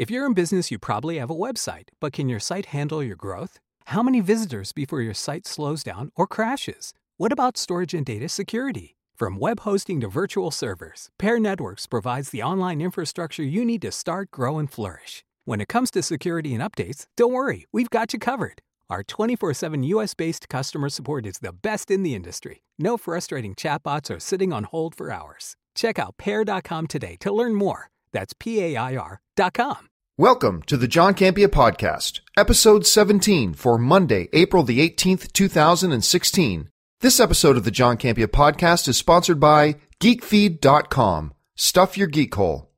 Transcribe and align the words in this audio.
If 0.00 0.10
you're 0.10 0.24
in 0.24 0.32
business, 0.32 0.70
you 0.70 0.78
probably 0.78 1.18
have 1.18 1.28
a 1.28 1.34
website, 1.34 1.88
but 2.00 2.14
can 2.14 2.26
your 2.26 2.40
site 2.40 2.72
handle 2.72 3.02
your 3.02 3.16
growth? 3.16 3.58
How 3.84 4.02
many 4.02 4.22
visitors 4.22 4.72
before 4.72 5.02
your 5.02 5.12
site 5.12 5.46
slows 5.46 5.82
down 5.82 6.10
or 6.16 6.26
crashes? 6.26 6.94
What 7.18 7.32
about 7.32 7.58
storage 7.58 7.92
and 7.92 8.06
data 8.06 8.30
security? 8.30 8.96
From 9.14 9.38
web 9.38 9.60
hosting 9.60 10.00
to 10.00 10.08
virtual 10.08 10.50
servers, 10.50 11.10
Pair 11.18 11.38
Networks 11.38 11.86
provides 11.86 12.30
the 12.30 12.42
online 12.42 12.80
infrastructure 12.80 13.42
you 13.42 13.62
need 13.62 13.82
to 13.82 13.92
start, 13.92 14.30
grow, 14.30 14.58
and 14.58 14.72
flourish. 14.72 15.22
When 15.44 15.60
it 15.60 15.68
comes 15.68 15.90
to 15.90 16.02
security 16.02 16.54
and 16.54 16.62
updates, 16.62 17.04
don't 17.14 17.34
worry, 17.34 17.66
we've 17.70 17.90
got 17.90 18.14
you 18.14 18.18
covered. 18.18 18.62
Our 18.88 19.02
24 19.02 19.52
7 19.52 19.82
US 19.82 20.14
based 20.14 20.48
customer 20.48 20.88
support 20.88 21.26
is 21.26 21.40
the 21.40 21.52
best 21.52 21.90
in 21.90 22.04
the 22.04 22.14
industry. 22.14 22.62
No 22.78 22.96
frustrating 22.96 23.54
chatbots 23.54 24.08
or 24.10 24.18
sitting 24.18 24.50
on 24.50 24.64
hold 24.64 24.94
for 24.94 25.12
hours. 25.12 25.56
Check 25.74 25.98
out 25.98 26.16
pair.com 26.16 26.86
today 26.86 27.18
to 27.20 27.30
learn 27.30 27.54
more. 27.54 27.90
That's 28.12 28.32
P 28.32 28.62
A 28.62 28.76
I 28.78 28.96
R.com. 28.96 29.89
Welcome 30.20 30.60
to 30.64 30.76
the 30.76 30.86
John 30.86 31.14
Campea 31.14 31.48
Podcast, 31.48 32.20
episode 32.36 32.84
17 32.84 33.54
for 33.54 33.78
Monday, 33.78 34.28
April 34.34 34.62
the 34.62 34.86
18th, 34.86 35.32
2016. 35.32 36.68
This 37.00 37.18
episode 37.18 37.56
of 37.56 37.64
the 37.64 37.70
John 37.70 37.96
Campea 37.96 38.26
Podcast 38.26 38.86
is 38.86 38.98
sponsored 38.98 39.40
by 39.40 39.76
GeekFeed.com. 39.98 41.32
Stuff 41.56 41.96
your 41.96 42.06
geek 42.06 42.34
hole. 42.34 42.70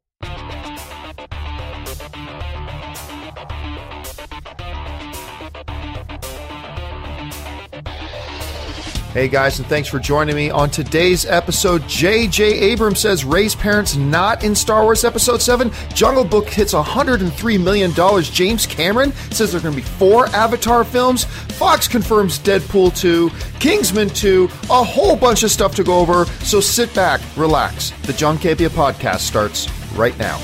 Hey 9.12 9.28
guys, 9.28 9.58
and 9.58 9.68
thanks 9.68 9.90
for 9.90 9.98
joining 9.98 10.34
me 10.34 10.48
on 10.48 10.70
today's 10.70 11.26
episode. 11.26 11.86
J.J. 11.86 12.44
Abrams 12.44 13.00
says 13.00 13.26
Rey's 13.26 13.54
parents 13.54 13.94
not 13.94 14.42
in 14.42 14.54
Star 14.54 14.84
Wars 14.84 15.04
Episode 15.04 15.42
7. 15.42 15.70
Jungle 15.92 16.24
Book 16.24 16.48
hits 16.48 16.72
$103 16.72 17.62
million. 17.62 17.92
James 18.22 18.64
Cameron 18.64 19.12
says 19.30 19.52
there 19.52 19.60
are 19.60 19.62
going 19.62 19.74
to 19.74 19.82
be 19.82 19.86
four 19.86 20.28
Avatar 20.28 20.82
films. 20.82 21.24
Fox 21.24 21.86
confirms 21.86 22.38
Deadpool 22.38 22.96
2, 22.96 23.28
Kingsman 23.60 24.08
2, 24.08 24.44
a 24.70 24.82
whole 24.82 25.14
bunch 25.14 25.42
of 25.42 25.50
stuff 25.50 25.74
to 25.74 25.84
go 25.84 25.98
over. 25.98 26.24
So 26.44 26.62
sit 26.62 26.94
back, 26.94 27.20
relax. 27.36 27.90
The 28.06 28.14
John 28.14 28.38
Campea 28.38 28.70
podcast 28.70 29.20
starts 29.20 29.68
right 29.92 30.18
now. 30.18 30.38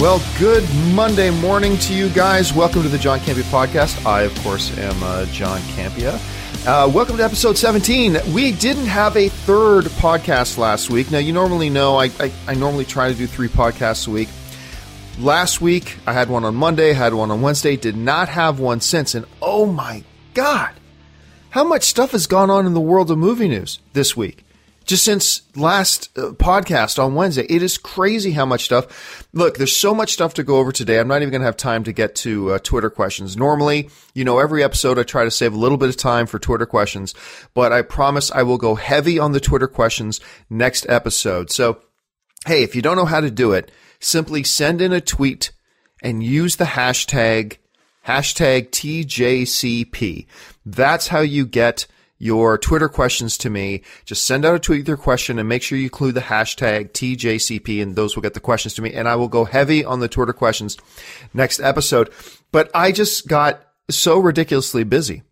Well, 0.00 0.20
good 0.40 0.68
Monday 0.92 1.30
morning 1.30 1.78
to 1.78 1.94
you 1.94 2.08
guys. 2.08 2.52
Welcome 2.52 2.82
to 2.82 2.88
the 2.88 2.98
John 2.98 3.20
Campea 3.20 3.44
podcast. 3.44 4.04
I, 4.04 4.22
of 4.22 4.34
course, 4.40 4.76
am 4.76 5.00
uh, 5.04 5.24
John 5.26 5.60
Campea. 5.60 6.14
Uh, 6.66 6.88
welcome 6.88 7.16
to 7.16 7.22
episode 7.22 7.56
17. 7.56 8.18
We 8.34 8.50
didn't 8.50 8.86
have 8.86 9.16
a 9.16 9.28
third 9.28 9.84
podcast 9.84 10.58
last 10.58 10.90
week. 10.90 11.12
Now, 11.12 11.18
you 11.18 11.32
normally 11.32 11.70
know 11.70 11.96
I, 11.96 12.06
I, 12.18 12.32
I 12.48 12.54
normally 12.54 12.84
try 12.84 13.08
to 13.08 13.14
do 13.14 13.28
three 13.28 13.46
podcasts 13.46 14.08
a 14.08 14.10
week. 14.10 14.28
Last 15.20 15.60
week, 15.60 15.96
I 16.08 16.12
had 16.12 16.28
one 16.28 16.44
on 16.44 16.56
Monday, 16.56 16.92
had 16.92 17.14
one 17.14 17.30
on 17.30 17.40
Wednesday, 17.40 17.76
did 17.76 17.96
not 17.96 18.28
have 18.28 18.58
one 18.58 18.80
since. 18.80 19.14
And 19.14 19.26
oh 19.40 19.64
my 19.64 20.02
God, 20.34 20.72
how 21.50 21.62
much 21.62 21.84
stuff 21.84 22.10
has 22.10 22.26
gone 22.26 22.50
on 22.50 22.66
in 22.66 22.74
the 22.74 22.80
world 22.80 23.12
of 23.12 23.18
movie 23.18 23.46
news 23.46 23.78
this 23.92 24.16
week? 24.16 24.44
Just 24.84 25.04
since 25.04 25.42
last 25.56 26.16
uh, 26.18 26.32
podcast 26.32 27.02
on 27.02 27.14
Wednesday. 27.14 27.46
It 27.48 27.62
is 27.62 27.78
crazy 27.78 28.32
how 28.32 28.46
much 28.46 28.64
stuff. 28.64 29.26
Look, 29.32 29.56
there's 29.56 29.74
so 29.74 29.94
much 29.94 30.12
stuff 30.12 30.34
to 30.34 30.42
go 30.42 30.58
over 30.58 30.72
today. 30.72 30.98
I'm 30.98 31.08
not 31.08 31.22
even 31.22 31.30
going 31.30 31.40
to 31.40 31.46
have 31.46 31.56
time 31.56 31.84
to 31.84 31.92
get 31.92 32.14
to 32.16 32.52
uh, 32.52 32.58
Twitter 32.58 32.90
questions. 32.90 33.36
Normally, 33.36 33.90
you 34.14 34.24
know, 34.24 34.38
every 34.38 34.62
episode 34.62 34.98
I 34.98 35.02
try 35.02 35.24
to 35.24 35.30
save 35.30 35.54
a 35.54 35.58
little 35.58 35.78
bit 35.78 35.88
of 35.88 35.96
time 35.96 36.26
for 36.26 36.38
Twitter 36.38 36.66
questions, 36.66 37.14
but 37.54 37.72
I 37.72 37.82
promise 37.82 38.30
I 38.30 38.42
will 38.42 38.58
go 38.58 38.74
heavy 38.74 39.18
on 39.18 39.32
the 39.32 39.40
Twitter 39.40 39.68
questions 39.68 40.20
next 40.50 40.86
episode. 40.88 41.50
So, 41.50 41.80
hey, 42.46 42.62
if 42.62 42.74
you 42.74 42.82
don't 42.82 42.96
know 42.96 43.04
how 43.04 43.20
to 43.20 43.30
do 43.30 43.52
it, 43.52 43.70
simply 44.00 44.42
send 44.44 44.80
in 44.80 44.92
a 44.92 45.00
tweet 45.00 45.52
and 46.02 46.22
use 46.22 46.56
the 46.56 46.64
hashtag 46.64 47.58
hashtag 48.06 48.70
TJCP. 48.70 50.26
That's 50.64 51.08
how 51.08 51.20
you 51.20 51.46
get 51.46 51.86
your 52.18 52.56
Twitter 52.58 52.88
questions 52.88 53.36
to 53.38 53.50
me. 53.50 53.82
Just 54.04 54.26
send 54.26 54.44
out 54.44 54.54
a 54.54 54.58
tweet 54.58 54.80
with 54.80 54.88
your 54.88 54.96
question 54.96 55.38
and 55.38 55.48
make 55.48 55.62
sure 55.62 55.76
you 55.76 55.84
include 55.84 56.14
the 56.14 56.20
hashtag 56.20 56.92
TJCP 56.92 57.82
and 57.82 57.96
those 57.96 58.14
will 58.14 58.22
get 58.22 58.34
the 58.34 58.40
questions 58.40 58.74
to 58.74 58.82
me. 58.82 58.92
And 58.92 59.08
I 59.08 59.16
will 59.16 59.28
go 59.28 59.44
heavy 59.44 59.84
on 59.84 60.00
the 60.00 60.08
Twitter 60.08 60.32
questions 60.32 60.76
next 61.32 61.60
episode. 61.60 62.10
But 62.52 62.70
I 62.74 62.92
just 62.92 63.28
got 63.28 63.62
so 63.90 64.18
ridiculously 64.18 64.84
busy 64.84 65.22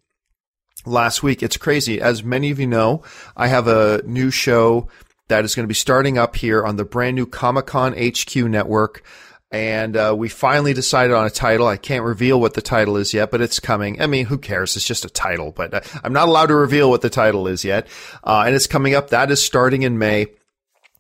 last 0.84 1.22
week. 1.22 1.43
It's 1.43 1.56
crazy. 1.56 2.00
As 2.00 2.25
many 2.25 2.50
of 2.50 2.59
you 2.59 2.66
know, 2.66 3.03
I 3.37 3.47
have 3.49 3.69
a 3.69 4.03
new 4.04 4.31
show 4.31 4.88
that 5.28 5.44
is 5.44 5.54
going 5.54 5.64
to 5.64 5.69
be 5.69 5.75
starting 5.75 6.19
up 6.19 6.37
here 6.37 6.64
on 6.64 6.76
the 6.76 6.84
brand 6.84 7.16
new 7.16 7.26
Comic 7.26 7.66
Con 7.66 7.94
HQ 7.94 8.37
network 8.37 9.03
and 9.52 9.98
uh, 9.98 10.14
we 10.16 10.30
finally 10.30 10.72
decided 10.72 11.14
on 11.14 11.26
a 11.26 11.30
title. 11.30 11.66
I 11.66 11.76
can't 11.76 12.04
reveal 12.04 12.40
what 12.40 12.54
the 12.54 12.62
title 12.62 12.96
is 12.96 13.12
yet, 13.12 13.30
but 13.30 13.42
it's 13.42 13.60
coming. 13.60 14.00
I 14.00 14.06
mean, 14.06 14.24
who 14.24 14.38
cares? 14.38 14.74
It's 14.76 14.86
just 14.86 15.04
a 15.04 15.10
title, 15.10 15.52
but 15.52 15.74
uh, 15.74 15.80
I'm 16.02 16.14
not 16.14 16.28
allowed 16.28 16.46
to 16.46 16.54
reveal 16.54 16.88
what 16.88 17.02
the 17.02 17.10
title 17.10 17.46
is 17.46 17.62
yet. 17.62 17.86
Uh, 18.24 18.44
and 18.46 18.54
it's 18.54 18.66
coming 18.66 18.94
up. 18.94 19.10
That 19.10 19.30
is 19.30 19.44
starting 19.44 19.82
in 19.82 19.98
May. 19.98 20.28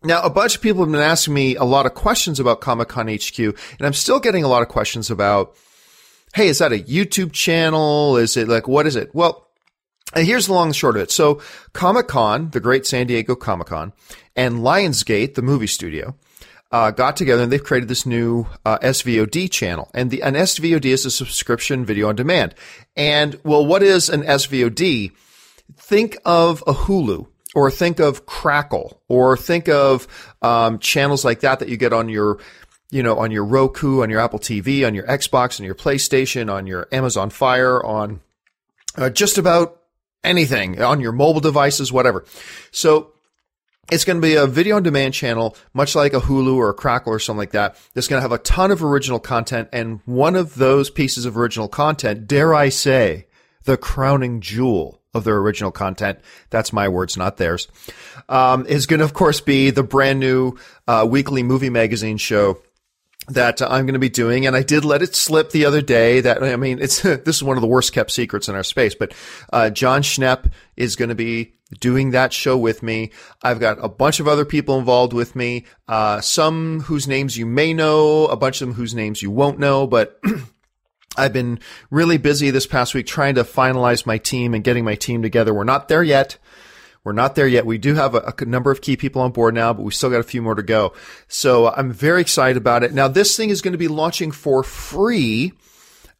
Now, 0.04 0.20
a 0.22 0.30
bunch 0.30 0.56
of 0.56 0.60
people 0.60 0.84
have 0.84 0.92
been 0.92 1.00
asking 1.00 1.32
me 1.32 1.56
a 1.56 1.64
lot 1.64 1.86
of 1.86 1.94
questions 1.94 2.38
about 2.38 2.60
Comic 2.60 2.88
Con 2.88 3.08
HQ, 3.08 3.38
and 3.38 3.56
I'm 3.80 3.92
still 3.94 4.20
getting 4.20 4.44
a 4.44 4.48
lot 4.48 4.62
of 4.62 4.68
questions 4.68 5.10
about, 5.10 5.56
hey, 6.34 6.48
is 6.48 6.58
that 6.58 6.72
a 6.72 6.78
YouTube 6.78 7.32
channel? 7.32 8.16
Is 8.18 8.36
it 8.36 8.48
like, 8.48 8.68
what 8.68 8.86
is 8.86 8.96
it? 8.96 9.14
Well, 9.14 9.48
here's 10.14 10.48
the 10.48 10.52
long 10.52 10.68
and 10.68 10.76
short 10.76 10.96
of 10.96 11.02
it. 11.02 11.10
So, 11.10 11.40
Comic 11.72 12.08
Con, 12.08 12.50
the 12.50 12.60
great 12.60 12.84
San 12.84 13.06
Diego 13.06 13.34
Comic 13.34 13.68
Con, 13.68 13.92
and 14.36 14.56
Lionsgate, 14.56 15.36
the 15.36 15.42
movie 15.42 15.66
studio, 15.68 16.16
uh, 16.72 16.90
got 16.90 17.16
together 17.16 17.42
and 17.42 17.52
they've 17.52 17.62
created 17.62 17.88
this 17.88 18.06
new 18.06 18.46
uh, 18.64 18.78
SVOD 18.78 19.50
channel. 19.50 19.90
And 19.94 20.10
the 20.10 20.22
an 20.22 20.34
SVOD 20.34 20.86
is 20.86 21.04
a 21.04 21.10
subscription 21.10 21.84
video 21.84 22.08
on 22.08 22.16
demand. 22.16 22.54
And 22.96 23.38
well, 23.44 23.64
what 23.64 23.82
is 23.82 24.08
an 24.08 24.22
SVOD? 24.22 25.12
Think 25.76 26.16
of 26.24 26.62
a 26.66 26.72
Hulu 26.72 27.26
or 27.54 27.70
think 27.70 28.00
of 28.00 28.26
Crackle 28.26 29.00
or 29.08 29.36
think 29.36 29.68
of 29.68 30.08
um, 30.40 30.78
channels 30.78 31.24
like 31.24 31.40
that 31.40 31.58
that 31.58 31.68
you 31.68 31.76
get 31.76 31.92
on 31.92 32.08
your 32.08 32.38
you 32.90 33.02
know 33.02 33.18
on 33.18 33.30
your 33.30 33.44
Roku, 33.44 34.02
on 34.02 34.10
your 34.10 34.20
Apple 34.20 34.38
TV, 34.38 34.86
on 34.86 34.94
your 34.94 35.06
Xbox, 35.06 35.60
on 35.60 35.66
your 35.66 35.74
PlayStation, 35.74 36.52
on 36.52 36.66
your 36.66 36.88
Amazon 36.90 37.30
Fire, 37.30 37.84
on 37.84 38.20
uh, 38.96 39.10
just 39.10 39.38
about 39.38 39.80
anything 40.24 40.80
on 40.80 41.00
your 41.00 41.12
mobile 41.12 41.40
devices, 41.40 41.92
whatever. 41.92 42.24
So 42.70 43.11
it's 43.90 44.04
going 44.04 44.16
to 44.16 44.26
be 44.26 44.36
a 44.36 44.46
video 44.46 44.76
on 44.76 44.82
demand 44.82 45.14
channel, 45.14 45.56
much 45.74 45.94
like 45.94 46.14
a 46.14 46.20
Hulu 46.20 46.54
or 46.54 46.70
a 46.70 46.74
Crackle 46.74 47.12
or 47.12 47.18
something 47.18 47.38
like 47.38 47.50
that. 47.50 47.76
That's 47.94 48.08
going 48.08 48.18
to 48.18 48.22
have 48.22 48.32
a 48.32 48.38
ton 48.38 48.70
of 48.70 48.82
original 48.82 49.18
content. 49.18 49.68
And 49.72 50.00
one 50.04 50.36
of 50.36 50.54
those 50.54 50.88
pieces 50.88 51.24
of 51.24 51.36
original 51.36 51.68
content, 51.68 52.26
dare 52.26 52.54
I 52.54 52.68
say, 52.68 53.26
the 53.64 53.76
crowning 53.76 54.40
jewel 54.40 55.00
of 55.14 55.24
their 55.24 55.36
original 55.36 55.70
content. 55.70 56.18
That's 56.50 56.72
my 56.72 56.88
words, 56.88 57.16
not 57.16 57.36
theirs. 57.36 57.68
Um, 58.28 58.66
is 58.66 58.86
going 58.86 58.98
to, 58.98 59.04
of 59.04 59.14
course, 59.14 59.40
be 59.40 59.70
the 59.70 59.82
brand 59.82 60.20
new 60.20 60.56
uh, 60.88 61.06
weekly 61.08 61.42
movie 61.42 61.70
magazine 61.70 62.16
show 62.16 62.62
that 63.28 63.62
I'm 63.62 63.86
going 63.86 63.94
to 63.94 64.00
be 64.00 64.08
doing. 64.08 64.46
And 64.46 64.56
I 64.56 64.62
did 64.62 64.84
let 64.84 65.02
it 65.02 65.14
slip 65.14 65.50
the 65.50 65.64
other 65.64 65.80
day 65.80 66.20
that, 66.20 66.42
I 66.42 66.56
mean, 66.56 66.78
it's, 66.80 67.02
this 67.02 67.36
is 67.36 67.42
one 67.42 67.56
of 67.56 67.60
the 67.60 67.68
worst 67.68 67.92
kept 67.92 68.10
secrets 68.10 68.48
in 68.48 68.54
our 68.54 68.64
space, 68.64 68.94
but, 68.94 69.14
uh, 69.52 69.70
Jon 69.70 70.02
Schnepp 70.02 70.50
is 70.76 70.96
going 70.96 71.10
to 71.10 71.14
be 71.14 71.54
doing 71.80 72.10
that 72.10 72.32
show 72.32 72.56
with 72.56 72.82
me. 72.82 73.10
I've 73.42 73.60
got 73.60 73.78
a 73.82 73.88
bunch 73.88 74.20
of 74.20 74.28
other 74.28 74.44
people 74.44 74.78
involved 74.78 75.12
with 75.12 75.34
me, 75.34 75.66
uh, 75.88 76.20
some 76.20 76.80
whose 76.80 77.08
names 77.08 77.36
you 77.36 77.46
may 77.46 77.72
know, 77.72 78.26
a 78.26 78.36
bunch 78.36 78.60
of 78.60 78.68
them 78.68 78.74
whose 78.74 78.94
names 78.94 79.22
you 79.22 79.30
won't 79.30 79.58
know, 79.58 79.86
but 79.86 80.20
I've 81.16 81.32
been 81.32 81.60
really 81.90 82.18
busy 82.18 82.50
this 82.50 82.66
past 82.66 82.94
week 82.94 83.06
trying 83.06 83.34
to 83.36 83.44
finalize 83.44 84.06
my 84.06 84.18
team 84.18 84.54
and 84.54 84.64
getting 84.64 84.84
my 84.84 84.94
team 84.94 85.22
together. 85.22 85.52
We're 85.52 85.64
not 85.64 85.88
there 85.88 86.02
yet. 86.02 86.38
We're 87.04 87.12
not 87.12 87.34
there 87.34 87.48
yet. 87.48 87.66
We 87.66 87.78
do 87.78 87.94
have 87.94 88.14
a, 88.14 88.34
a, 88.38 88.44
number 88.44 88.70
of 88.70 88.80
key 88.80 88.96
people 88.96 89.22
on 89.22 89.32
board 89.32 89.54
now, 89.54 89.72
but 89.72 89.82
we 89.82 89.90
still 89.90 90.10
got 90.10 90.20
a 90.20 90.24
few 90.24 90.40
more 90.40 90.54
to 90.54 90.62
go. 90.62 90.92
So 91.26 91.68
I'm 91.68 91.92
very 91.92 92.20
excited 92.20 92.56
about 92.56 92.84
it. 92.84 92.92
Now, 92.92 93.08
this 93.08 93.36
thing 93.36 93.50
is 93.50 93.60
going 93.60 93.72
to 93.72 93.78
be 93.78 93.88
launching 93.88 94.30
for 94.30 94.62
free 94.62 95.52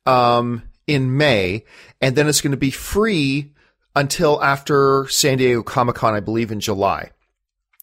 um, 0.07 0.63
in 0.89 1.17
May, 1.17 1.65
and 2.01 2.17
then 2.17 2.27
it's 2.27 2.41
going 2.41 2.51
to 2.51 2.57
be 2.57 2.73
free 2.73 3.53
until 3.95 4.43
after 4.43 5.07
San 5.09 5.39
Diego 5.39 5.63
Comic 5.63 5.97
Con, 5.97 6.15
I 6.15 6.21
believe, 6.21 6.51
in 6.51 6.59
July. 6.59 7.11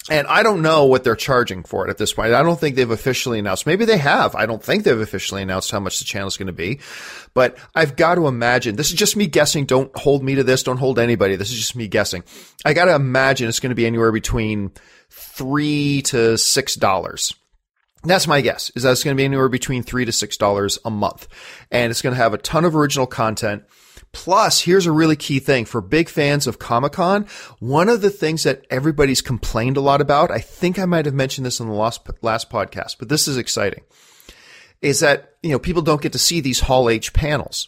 And 0.10 0.25
I 0.28 0.44
don't 0.44 0.62
know 0.62 0.86
what 0.86 1.04
they're 1.04 1.16
charging 1.16 1.63
for 1.63 1.86
it 1.86 1.90
at 1.90 1.98
this 1.98 2.13
point. 2.13 2.34
I 2.34 2.42
don't 2.42 2.60
think 2.60 2.75
they've 2.75 2.90
officially 2.90 3.38
announced. 3.38 3.68
Maybe 3.68 3.86
they 3.86 3.98
have. 3.98 4.34
I 4.34 4.46
don't 4.46 4.63
think 4.63 4.84
they've 4.84 5.00
officially 5.00 5.42
announced 5.42 5.69
how 5.72 5.80
much 5.80 6.00
the 6.00 6.06
channel 6.06 6.28
is 6.28 6.38
going 6.38 6.48
to 6.48 6.54
be. 6.54 6.80
But 7.34 7.57
I've 7.75 7.96
got 7.96 8.16
to 8.16 8.25
imagine, 8.25 8.75
this 8.75 8.90
is 8.90 8.96
just 8.96 9.18
me 9.18 9.28
guessing. 9.28 9.66
Don't 9.66 9.96
hold 9.96 10.24
me 10.24 10.36
to 10.36 10.44
this. 10.44 10.63
Don't 10.63 10.78
hold 10.78 11.00
anybody. 11.00 11.36
This 11.36 11.51
is 11.51 11.57
just 11.57 11.75
me 11.75 11.88
guessing. 11.88 12.24
I 12.66 12.74
got 12.74 12.86
to 12.86 12.96
imagine 12.96 13.50
it's 13.50 13.60
going 13.60 13.72
to 13.72 13.75
be 13.75 13.86
anywhere 13.86 14.12
between 14.12 14.72
three 15.10 16.01
to 16.04 16.38
six 16.38 16.75
dollars. 16.75 17.36
That's 18.04 18.28
my 18.28 18.40
guess. 18.42 18.72
Is 18.75 18.84
that 18.84 18.94
it's 18.94 19.04
going 19.04 19.16
to 19.16 19.22
be 19.22 19.25
anywhere 19.25 19.50
between 19.50 19.84
three 19.84 20.06
to 20.06 20.12
six 20.12 20.38
dollars 20.38 20.80
a 20.86 20.90
month, 20.90 21.28
and 21.69 21.92
it's 21.92 22.01
going 22.01 22.16
to 22.16 22.22
have 22.22 22.34
a 22.34 22.38
ton 22.38 22.63
of 22.63 22.75
original 22.75 23.06
content. 23.06 23.63
Plus, 24.12 24.62
here's 24.62 24.86
a 24.86 24.92
really 24.92 25.16
key 25.16 25.40
thing 25.40 25.66
for 25.66 25.82
big 25.82 26.10
fans 26.10 26.48
of 26.48 26.58
Comic 26.58 26.94
Con. 26.94 27.28
One 27.60 27.90
of 27.90 28.02
the 28.02 28.10
things 28.10 28.44
that 28.44 28.66
everybody's 28.70 29.22
complained 29.22 29.78
a 29.78 29.82
lot 29.82 30.02
about, 30.02 30.32
I 30.32 30.40
think 30.40 30.80
I 30.80 30.86
might 30.86 31.06
have 31.06 31.14
mentioned 31.14 31.46
this 31.46 31.60
in 31.60 31.68
the 31.68 31.74
last, 31.74 32.02
last 32.22 32.50
podcast, 32.50 32.98
but 32.98 33.10
this 33.10 33.28
is 33.28 33.38
exciting, 33.38 33.84
is 34.82 35.00
that, 35.02 35.36
you 35.44 35.52
know, 35.52 35.60
people 35.60 35.84
don't 35.84 36.02
get 36.02 36.14
to 36.14 36.20
see 36.20 36.40
these 36.40 36.62
Hall 36.62 36.90
H 36.90 37.14
panels 37.14 37.68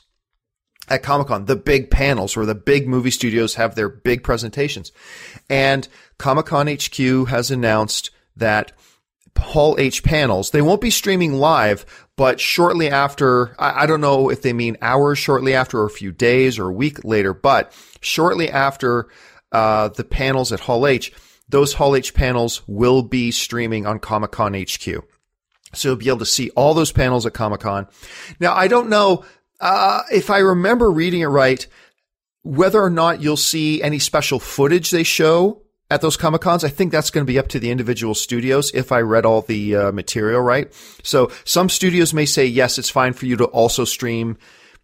at 0.89 1.03
Comic 1.03 1.27
Con, 1.27 1.45
the 1.45 1.55
big 1.55 1.91
panels 1.91 2.35
where 2.35 2.45
the 2.45 2.55
big 2.55 2.87
movie 2.87 3.11
studios 3.11 3.55
have 3.55 3.75
their 3.75 3.89
big 3.89 4.23
presentations. 4.23 4.91
And 5.49 5.87
Comic 6.17 6.47
Con 6.47 6.67
HQ 6.67 7.27
has 7.29 7.51
announced 7.51 8.09
that 8.35 8.71
Hall 9.37 9.75
H 9.79 10.03
panels. 10.03 10.51
They 10.51 10.61
won't 10.61 10.81
be 10.81 10.89
streaming 10.89 11.33
live, 11.33 11.85
but 12.21 12.39
shortly 12.39 12.87
after, 12.87 13.55
I, 13.57 13.81
I, 13.81 13.85
don't 13.87 13.99
know 13.99 14.29
if 14.29 14.43
they 14.43 14.53
mean 14.53 14.77
hours 14.79 15.17
shortly 15.17 15.55
after 15.55 15.79
or 15.79 15.87
a 15.87 15.89
few 15.89 16.11
days 16.11 16.59
or 16.59 16.69
a 16.69 16.71
week 16.71 17.03
later, 17.03 17.33
but 17.33 17.73
shortly 17.99 18.47
after 18.47 19.09
uh, 19.51 19.87
the 19.87 20.03
panels 20.03 20.51
at 20.51 20.59
Hall 20.59 20.85
H, 20.85 21.11
those 21.49 21.73
Hall 21.73 21.95
H 21.95 22.13
panels 22.13 22.61
will 22.67 23.01
be 23.01 23.31
streaming 23.31 23.87
on 23.87 23.97
Comic 23.97 24.29
Con 24.29 24.53
HQ. 24.53 25.03
So 25.73 25.89
you'll 25.89 25.95
be 25.95 26.09
able 26.09 26.19
to 26.19 26.27
see 26.27 26.51
all 26.51 26.75
those 26.75 26.91
panels 26.91 27.25
at 27.25 27.33
Comic 27.33 27.61
Con. 27.61 27.87
Now, 28.39 28.53
I 28.53 28.67
don't 28.67 28.89
know 28.89 29.25
uh, 29.59 30.03
if 30.11 30.29
I 30.29 30.37
remember 30.37 30.91
reading 30.91 31.21
it 31.21 31.25
right, 31.25 31.65
whether 32.43 32.79
or 32.79 32.91
not 32.91 33.23
you'll 33.23 33.35
see 33.35 33.81
any 33.81 33.97
special 33.97 34.37
footage 34.37 34.91
they 34.91 35.01
show 35.01 35.63
at 35.91 35.99
those 35.99 36.15
Comic 36.15 36.41
Cons. 36.41 36.63
I 36.63 36.69
think 36.69 36.91
that's 36.91 37.11
going 37.11 37.25
to 37.25 37.31
be 37.31 37.37
up 37.37 37.49
to 37.49 37.59
the 37.59 37.69
individual 37.69 38.15
studios 38.15 38.71
if 38.73 38.91
I 38.93 39.01
read 39.01 39.25
all 39.25 39.41
the 39.41 39.75
uh, 39.75 39.91
material 39.91 40.41
right. 40.41 40.73
So 41.03 41.31
some 41.43 41.67
studios 41.67 42.13
may 42.13 42.25
say, 42.25 42.45
yes, 42.45 42.79
it's 42.79 42.89
fine 42.89 43.11
for 43.11 43.25
you 43.25 43.35
to 43.35 43.45
also 43.45 43.83
stream 43.83 44.37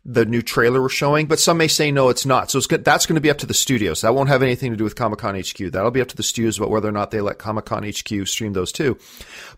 the 0.04 0.26
new 0.26 0.42
trailer 0.42 0.82
we're 0.82 0.90
showing, 0.90 1.26
but 1.26 1.40
some 1.40 1.58
may 1.58 1.68
say, 1.68 1.92
no, 1.92 2.10
it's 2.10 2.26
not. 2.26 2.52
So 2.52 2.58
it's 2.58 2.68
good. 2.68 2.86
that's 2.86 3.06
going 3.06 3.16
to 3.16 3.22
be 3.22 3.30
up 3.30 3.40
to 3.40 3.46
the 3.46 3.54
studios. 3.54 4.02
That 4.02 4.16
won't 4.16 4.30
have 4.30 4.44
anything 4.44 4.72
to 4.72 4.78
do 4.78 4.84
with 4.84 4.96
Comic 4.96 5.20
Con 5.20 5.38
HQ. 5.38 5.58
That'll 5.72 5.92
be 5.92 6.02
up 6.02 6.08
to 6.10 6.16
the 6.16 6.24
studios 6.24 6.58
about 6.58 6.70
whether 6.70 6.88
or 6.88 6.94
not 6.94 7.12
they 7.12 7.22
let 7.22 7.40
Comic 7.40 7.66
Con 7.66 7.84
HQ 7.84 8.28
stream 8.28 8.54
those 8.54 8.72
too. 8.72 8.98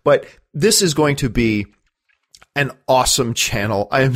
But 0.04 0.26
this 0.54 0.82
is 0.82 0.94
going 0.94 1.18
to 1.18 1.30
be 1.30 1.68
an 2.60 2.72
awesome 2.90 3.34
channel. 3.34 3.88
I 3.90 4.02
am 4.02 4.16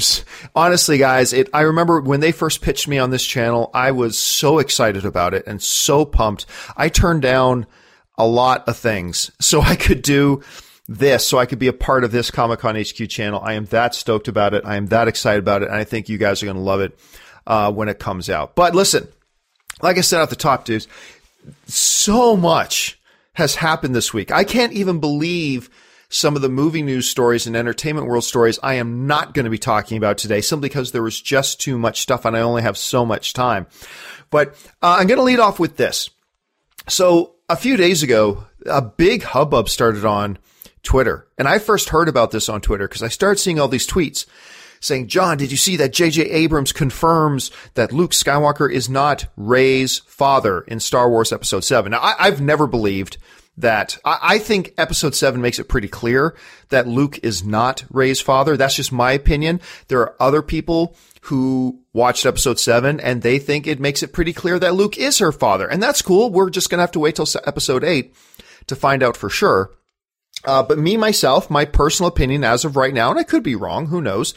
honestly, 0.54 0.98
guys, 0.98 1.32
it, 1.32 1.50
I 1.54 1.62
remember 1.62 2.02
when 2.02 2.20
they 2.20 2.34
first 2.34 2.62
pitched 2.62 2.90
me 2.90 3.00
on 3.00 3.10
this 3.10 3.24
channel, 3.24 3.72
I 3.74 3.92
was 3.92 4.18
so 4.18 4.60
excited 4.60 5.06
about 5.06 5.34
it 5.34 5.48
and 5.48 5.64
so 5.64 6.04
pumped. 6.04 6.46
I 6.76 6.90
turned 6.90 7.22
down 7.22 7.66
a 8.18 8.28
lot 8.28 8.68
of 8.68 8.76
things 8.76 9.32
so 9.40 9.62
I 9.62 9.78
could 9.78 10.02
do 10.02 10.44
this, 10.90 11.26
so 11.26 11.38
I 11.38 11.46
could 11.46 11.60
be 11.60 11.70
a 11.70 11.74
part 11.74 12.04
of 12.04 12.12
this 12.12 12.32
Comic 12.32 12.60
Con 12.60 12.76
HQ 12.76 13.08
channel. 13.08 13.40
I 13.42 13.54
am 13.54 13.64
that 13.68 13.96
stoked 13.96 14.28
about 14.28 14.54
it. 14.54 14.66
I 14.66 14.76
am 14.76 14.88
that 14.88 15.08
excited 15.08 15.40
about 15.40 15.62
it. 15.62 15.70
And 15.70 15.78
I 15.78 15.86
think 15.86 16.10
you 16.10 16.18
guys 16.18 16.44
are 16.44 16.46
going 16.46 16.58
to 16.58 16.62
love 16.62 16.82
it, 16.82 17.00
uh, 17.48 17.72
when 17.72 17.88
it 17.88 17.98
comes 17.98 18.30
out. 18.30 18.56
But 18.56 18.76
listen, 18.76 19.08
like 19.82 19.98
I 19.98 20.02
said 20.02 20.22
at 20.22 20.30
the 20.30 20.36
top, 20.36 20.66
dudes, 20.66 20.90
so 21.66 22.36
much 22.36 23.00
has 23.36 23.56
happened 23.56 23.96
this 23.96 24.14
week. 24.14 24.34
I 24.34 24.44
can't 24.44 24.74
even 24.74 25.00
believe 25.00 25.70
some 26.14 26.36
of 26.36 26.44
the 26.44 26.50
movie 26.50 26.84
news 26.84 27.10
stories 27.10 27.48
and 27.48 27.56
entertainment 27.56 28.08
world 28.08 28.24
stories 28.24 28.60
I 28.62 28.76
am 28.76 29.08
not 29.08 29.34
going 29.34 29.46
to 29.46 29.50
be 29.50 29.58
talking 29.58 29.98
about 29.98 30.20
today 30.20 30.42
simply 30.42 30.70
because 30.70 30.92
there 30.92 31.02
was 31.02 31.20
just 31.20 31.60
too 31.60 31.78
much 31.78 32.02
stuff 32.02 32.24
and 32.24 32.38
I 32.38 32.42
only 32.42 32.62
have 32.62 32.78
so 32.78 33.04
much 33.04 33.34
time. 33.34 33.66
But 34.30 34.50
uh, 34.82 34.98
I'm 35.00 35.08
going 35.08 35.18
to 35.18 35.24
lead 35.24 35.40
off 35.40 35.60
with 35.60 35.78
this. 35.78 36.12
So 36.88 37.34
a 37.50 37.56
few 37.56 37.78
days 37.78 38.04
ago, 38.04 38.46
a 38.68 38.82
big 38.82 39.24
hubbub 39.24 39.70
started 39.70 40.06
on 40.06 40.38
Twitter. 40.84 41.28
And 41.38 41.48
I 41.48 41.58
first 41.58 41.90
heard 41.90 42.08
about 42.08 42.30
this 42.30 42.48
on 42.48 42.62
Twitter 42.62 42.88
because 42.88 43.04
I 43.04 43.08
started 43.08 43.40
seeing 43.40 43.60
all 43.60 43.68
these 43.68 43.88
tweets 43.88 44.28
saying, 44.82 45.08
John, 45.08 45.38
did 45.38 45.50
you 45.50 45.58
see 45.58 45.78
that 45.78 45.94
J.J. 45.94 46.30
Abrams 46.30 46.74
confirms 46.74 47.50
that 47.74 47.92
Luke 47.92 48.12
Skywalker 48.12 48.72
is 48.72 48.90
not 48.90 49.26
Rey's 49.36 50.00
father 50.00 50.62
in 50.62 50.80
Star 50.80 51.10
Wars 51.10 51.32
Episode 51.32 51.64
7? 51.64 51.92
Now, 51.92 52.02
I, 52.02 52.26
have 52.26 52.42
never 52.42 52.68
believed 52.68 53.18
that 53.58 53.98
I, 54.04 54.20
I, 54.22 54.40
think 54.40 54.74
episode 54.78 55.14
seven 55.14 55.42
makes 55.42 55.60
it 55.60 55.70
pretty 55.70 55.88
clear 55.88 56.36
that 56.70 56.88
Luke 56.88 57.20
is 57.22 57.44
not 57.44 57.84
Rey's 57.92 58.20
father. 58.20 58.58
That's 58.58 58.76
just 58.76 58.92
my 58.92 59.12
opinion. 59.12 59.62
There 59.90 60.00
are 60.00 60.16
other 60.20 60.42
people 60.42 60.96
who 61.22 61.80
watched 61.94 62.26
episode 62.26 62.60
seven 62.60 63.00
and 63.00 63.22
they 63.22 63.40
think 63.40 63.68
it 63.68 63.80
makes 63.80 64.02
it 64.02 64.12
pretty 64.12 64.34
clear 64.34 64.58
that 64.60 64.74
Luke 64.74 64.98
is 64.98 65.20
her 65.20 65.32
father. 65.32 65.68
And 65.68 65.82
that's 65.82 66.02
cool. 66.02 66.32
We're 66.32 66.50
just 66.50 66.70
going 66.70 66.80
to 66.80 66.84
have 66.84 66.92
to 66.94 67.00
wait 67.00 67.16
till 67.16 67.28
episode 67.46 67.84
eight 67.84 68.16
to 68.68 68.76
find 68.76 69.04
out 69.04 69.16
for 69.16 69.30
sure. 69.30 69.72
Uh, 70.46 70.64
but 70.64 70.80
me, 70.80 70.98
myself, 70.98 71.50
my 71.50 71.64
personal 71.64 72.10
opinion 72.10 72.44
as 72.44 72.66
of 72.66 72.76
right 72.76 72.94
now, 72.94 73.12
and 73.12 73.20
I 73.20 73.24
could 73.24 73.44
be 73.44 73.56
wrong, 73.56 73.88
who 73.88 74.02
knows, 74.02 74.34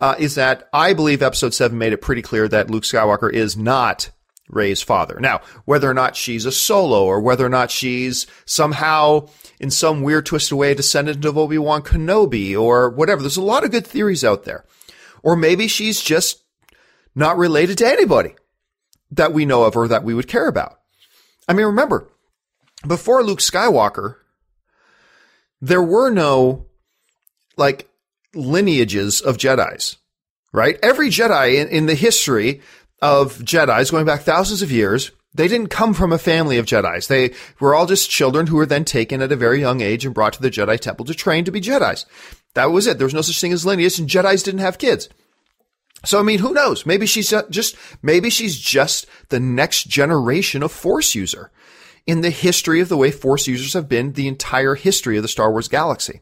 uh, 0.00 0.14
is 0.18 0.36
that 0.36 0.68
I 0.72 0.92
believe 0.92 1.22
episode 1.22 1.52
seven 1.52 1.78
made 1.78 1.92
it 1.92 2.00
pretty 2.00 2.22
clear 2.22 2.48
that 2.48 2.70
Luke 2.70 2.84
Skywalker 2.84 3.30
is 3.30 3.56
not 3.56 4.10
Rey's 4.48 4.82
father. 4.82 5.18
Now, 5.20 5.40
whether 5.64 5.90
or 5.90 5.94
not 5.94 6.16
she's 6.16 6.46
a 6.46 6.52
solo 6.52 7.04
or 7.04 7.20
whether 7.20 7.44
or 7.44 7.50
not 7.50 7.70
she's 7.70 8.26
somehow 8.44 9.28
in 9.58 9.70
some 9.70 10.02
weird 10.02 10.26
twisted 10.26 10.56
way 10.56 10.72
a 10.72 10.74
descendant 10.74 11.24
of 11.24 11.36
Obi-Wan 11.36 11.82
Kenobi 11.82 12.58
or 12.58 12.88
whatever. 12.90 13.22
There's 13.22 13.36
a 13.36 13.42
lot 13.42 13.64
of 13.64 13.70
good 13.70 13.86
theories 13.86 14.24
out 14.24 14.44
there. 14.44 14.64
Or 15.22 15.34
maybe 15.34 15.66
she's 15.66 16.00
just 16.00 16.42
not 17.14 17.36
related 17.36 17.78
to 17.78 17.88
anybody 17.88 18.34
that 19.10 19.32
we 19.32 19.44
know 19.44 19.64
of 19.64 19.76
or 19.76 19.88
that 19.88 20.04
we 20.04 20.14
would 20.14 20.28
care 20.28 20.46
about. 20.46 20.78
I 21.48 21.52
mean, 21.52 21.66
remember, 21.66 22.08
before 22.86 23.24
Luke 23.24 23.40
Skywalker, 23.40 24.16
there 25.60 25.82
were 25.82 26.10
no 26.10 26.66
like 27.56 27.88
lineages 28.34 29.20
of 29.20 29.38
Jedi's, 29.38 29.96
right? 30.52 30.78
Every 30.82 31.08
Jedi 31.08 31.56
in, 31.56 31.68
in 31.68 31.86
the 31.86 31.94
history 31.94 32.60
of 33.00 33.38
Jedi's 33.38 33.90
going 33.90 34.06
back 34.06 34.22
thousands 34.22 34.62
of 34.62 34.72
years. 34.72 35.12
They 35.34 35.48
didn't 35.48 35.68
come 35.68 35.92
from 35.92 36.12
a 36.12 36.18
family 36.18 36.56
of 36.56 36.64
Jedi's. 36.64 37.08
They 37.08 37.34
were 37.60 37.74
all 37.74 37.86
just 37.86 38.08
children 38.08 38.46
who 38.46 38.56
were 38.56 38.64
then 38.66 38.86
taken 38.86 39.20
at 39.20 39.32
a 39.32 39.36
very 39.36 39.60
young 39.60 39.82
age 39.82 40.06
and 40.06 40.14
brought 40.14 40.32
to 40.34 40.42
the 40.42 40.50
Jedi 40.50 40.80
Temple 40.80 41.04
to 41.06 41.14
train 41.14 41.44
to 41.44 41.52
be 41.52 41.60
Jedi's. 41.60 42.06
That 42.54 42.70
was 42.70 42.86
it. 42.86 42.96
There 42.96 43.06
was 43.06 43.12
no 43.12 43.20
such 43.20 43.40
thing 43.40 43.52
as 43.52 43.66
lineage 43.66 43.98
and 43.98 44.08
Jedi's 44.08 44.42
didn't 44.42 44.60
have 44.60 44.78
kids. 44.78 45.10
So, 46.04 46.18
I 46.18 46.22
mean, 46.22 46.38
who 46.38 46.54
knows? 46.54 46.86
Maybe 46.86 47.04
she's 47.04 47.34
just, 47.50 47.76
maybe 48.00 48.30
she's 48.30 48.58
just 48.58 49.06
the 49.28 49.40
next 49.40 49.88
generation 49.88 50.62
of 50.62 50.72
Force 50.72 51.14
user 51.14 51.50
in 52.06 52.20
the 52.20 52.30
history 52.30 52.80
of 52.80 52.88
the 52.88 52.96
way 52.96 53.10
Force 53.10 53.46
users 53.46 53.72
have 53.72 53.88
been 53.88 54.12
the 54.12 54.28
entire 54.28 54.74
history 54.74 55.16
of 55.16 55.22
the 55.22 55.28
Star 55.28 55.50
Wars 55.50 55.68
galaxy. 55.68 56.20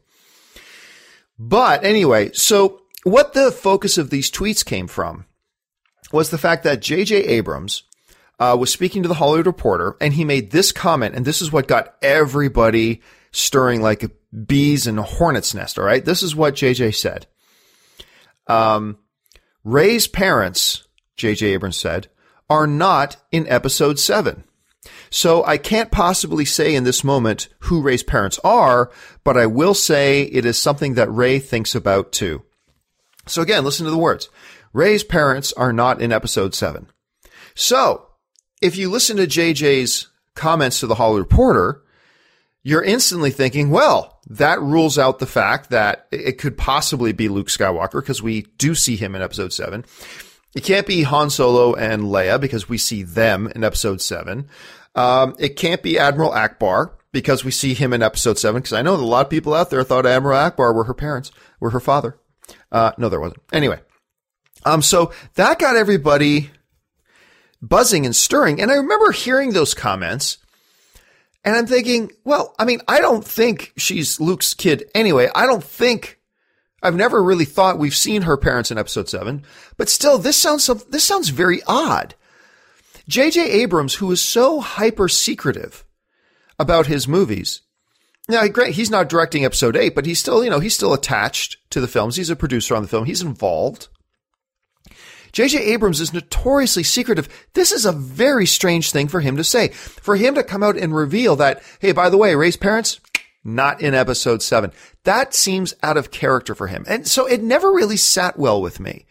But 1.38 1.84
anyway, 1.84 2.32
so 2.32 2.82
what 3.02 3.34
the 3.34 3.52
focus 3.52 3.98
of 3.98 4.10
these 4.10 4.30
tweets 4.30 4.64
came 4.64 4.86
from 4.86 5.26
was 6.12 6.30
the 6.30 6.38
fact 6.38 6.64
that 6.64 6.80
J.J. 6.80 7.16
Abrams 7.24 7.82
uh, 8.38 8.56
was 8.58 8.72
speaking 8.72 9.02
to 9.02 9.08
the 9.08 9.14
Hollywood 9.14 9.46
Reporter, 9.46 9.96
and 10.00 10.14
he 10.14 10.24
made 10.24 10.50
this 10.50 10.72
comment, 10.72 11.14
and 11.14 11.24
this 11.24 11.40
is 11.40 11.52
what 11.52 11.68
got 11.68 11.94
everybody 12.02 13.02
stirring 13.32 13.82
like 13.82 14.04
bees 14.46 14.86
in 14.86 14.98
a 14.98 15.02
hornet's 15.02 15.54
nest. 15.54 15.78
All 15.78 15.84
right, 15.84 16.04
this 16.04 16.22
is 16.22 16.36
what 16.36 16.54
J.J. 16.54 16.92
said. 16.92 17.26
Um, 18.46 18.98
Rey's 19.64 20.06
parents, 20.06 20.84
J.J. 21.16 21.46
Abrams 21.48 21.76
said, 21.76 22.08
are 22.50 22.66
not 22.66 23.16
in 23.32 23.48
Episode 23.48 23.98
Seven. 23.98 24.44
So 25.10 25.44
I 25.44 25.56
can't 25.56 25.90
possibly 25.90 26.44
say 26.44 26.74
in 26.74 26.84
this 26.84 27.04
moment 27.04 27.48
who 27.60 27.80
Rey's 27.80 28.02
parents 28.02 28.38
are, 28.44 28.90
but 29.22 29.36
I 29.36 29.46
will 29.46 29.74
say 29.74 30.22
it 30.22 30.44
is 30.44 30.58
something 30.58 30.94
that 30.94 31.10
Rey 31.10 31.38
thinks 31.38 31.74
about 31.74 32.12
too. 32.12 32.42
So 33.26 33.40
again, 33.40 33.64
listen 33.64 33.84
to 33.84 33.90
the 33.90 33.96
words. 33.96 34.28
Rey's 34.74 35.04
parents 35.04 35.52
are 35.54 35.72
not 35.72 36.02
in 36.02 36.12
episode 36.12 36.54
seven. 36.54 36.88
So 37.54 38.08
if 38.60 38.76
you 38.76 38.90
listen 38.90 39.16
to 39.16 39.26
JJ's 39.26 40.08
comments 40.34 40.80
to 40.80 40.86
the 40.86 40.96
Hollywood 40.96 41.30
Reporter, 41.30 41.82
you're 42.62 42.82
instantly 42.82 43.30
thinking, 43.30 43.70
well, 43.70 44.20
that 44.26 44.60
rules 44.60 44.98
out 44.98 45.20
the 45.20 45.26
fact 45.26 45.70
that 45.70 46.08
it 46.10 46.38
could 46.38 46.58
possibly 46.58 47.12
be 47.12 47.28
Luke 47.28 47.48
Skywalker 47.48 48.00
because 48.00 48.22
we 48.22 48.42
do 48.58 48.74
see 48.74 48.96
him 48.96 49.14
in 49.14 49.22
episode 49.22 49.52
seven. 49.52 49.84
It 50.54 50.64
can't 50.64 50.86
be 50.86 51.02
Han 51.02 51.30
Solo 51.30 51.74
and 51.74 52.04
Leia 52.04 52.40
because 52.40 52.68
we 52.68 52.78
see 52.78 53.02
them 53.02 53.46
in 53.54 53.64
episode 53.64 54.00
seven. 54.00 54.48
Um, 54.94 55.34
it 55.38 55.56
can't 55.56 55.82
be 55.82 55.98
Admiral 55.98 56.30
Ackbar 56.30 56.92
because 57.12 57.44
we 57.44 57.50
see 57.50 57.74
him 57.74 57.92
in 57.92 58.02
episode 58.02 58.38
seven. 58.38 58.60
Because 58.60 58.72
I 58.72 58.82
know 58.82 58.94
a 58.94 58.96
lot 58.96 59.26
of 59.26 59.30
people 59.30 59.54
out 59.54 59.70
there 59.70 59.84
thought 59.84 60.06
Admiral 60.06 60.38
Ackbar 60.38 60.74
were 60.74 60.84
her 60.84 60.94
parents, 60.94 61.30
were 61.60 61.70
her 61.70 61.80
father. 61.80 62.18
Uh, 62.72 62.92
no, 62.98 63.08
there 63.08 63.20
wasn't. 63.20 63.42
Anyway, 63.52 63.80
um, 64.64 64.82
so 64.82 65.12
that 65.34 65.58
got 65.58 65.76
everybody 65.76 66.50
buzzing 67.62 68.06
and 68.06 68.14
stirring. 68.16 68.60
And 68.60 68.70
I 68.70 68.74
remember 68.76 69.12
hearing 69.12 69.52
those 69.52 69.74
comments 69.74 70.38
And 71.44 71.54
I'm 71.54 71.66
thinking, 71.66 72.10
well, 72.24 72.54
I 72.58 72.64
mean, 72.64 72.80
I 72.88 73.00
don't 73.00 73.24
think 73.24 73.72
she's 73.76 74.18
Luke's 74.20 74.54
kid 74.54 74.84
anyway. 74.94 75.28
I 75.34 75.46
don't 75.46 75.62
think 75.64 76.18
I've 76.82 76.94
never 76.96 77.22
really 77.22 77.44
thought 77.44 77.78
we've 77.78 77.94
seen 77.96 78.22
her 78.22 78.36
parents 78.36 78.70
in 78.70 78.78
episode 78.78 79.08
seven, 79.08 79.44
but 79.76 79.88
still, 79.88 80.18
this 80.18 80.36
sounds 80.36 80.66
this 80.66 81.04
sounds 81.04 81.28
very 81.30 81.60
odd. 81.66 82.14
J.J. 83.08 83.50
Abrams, 83.50 83.96
who 83.96 84.10
is 84.10 84.22
so 84.22 84.60
hyper 84.60 85.08
secretive 85.08 85.84
about 86.58 86.86
his 86.86 87.06
movies, 87.06 87.60
now, 88.28 88.46
great, 88.48 88.74
he's 88.74 88.90
not 88.90 89.10
directing 89.10 89.44
episode 89.44 89.76
eight, 89.76 89.94
but 89.94 90.06
he's 90.06 90.18
still, 90.18 90.42
you 90.42 90.48
know, 90.48 90.60
he's 90.60 90.74
still 90.74 90.94
attached 90.94 91.58
to 91.70 91.80
the 91.80 91.88
films. 91.88 92.16
He's 92.16 92.30
a 92.30 92.36
producer 92.36 92.74
on 92.74 92.82
the 92.82 92.88
film. 92.88 93.04
He's 93.04 93.20
involved. 93.20 93.88
J.J. 95.34 95.58
Abrams 95.58 96.00
is 96.00 96.14
notoriously 96.14 96.84
secretive. 96.84 97.28
This 97.54 97.72
is 97.72 97.84
a 97.84 97.92
very 97.92 98.46
strange 98.46 98.92
thing 98.92 99.08
for 99.08 99.20
him 99.20 99.36
to 99.36 99.42
say. 99.42 99.68
For 99.68 100.14
him 100.14 100.36
to 100.36 100.44
come 100.44 100.62
out 100.62 100.78
and 100.78 100.94
reveal 100.94 101.34
that, 101.36 101.60
hey, 101.80 101.90
by 101.90 102.08
the 102.08 102.16
way, 102.16 102.36
Rey's 102.36 102.56
parents, 102.56 103.00
not 103.42 103.80
in 103.80 103.94
episode 103.94 104.42
seven. 104.42 104.70
That 105.02 105.34
seems 105.34 105.74
out 105.82 105.96
of 105.96 106.12
character 106.12 106.54
for 106.54 106.68
him. 106.68 106.84
And 106.86 107.06
so 107.06 107.26
it 107.26 107.42
never 107.42 107.72
really 107.72 107.96
sat 107.96 108.38
well 108.38 108.62
with 108.62 108.78
me. 108.78 109.06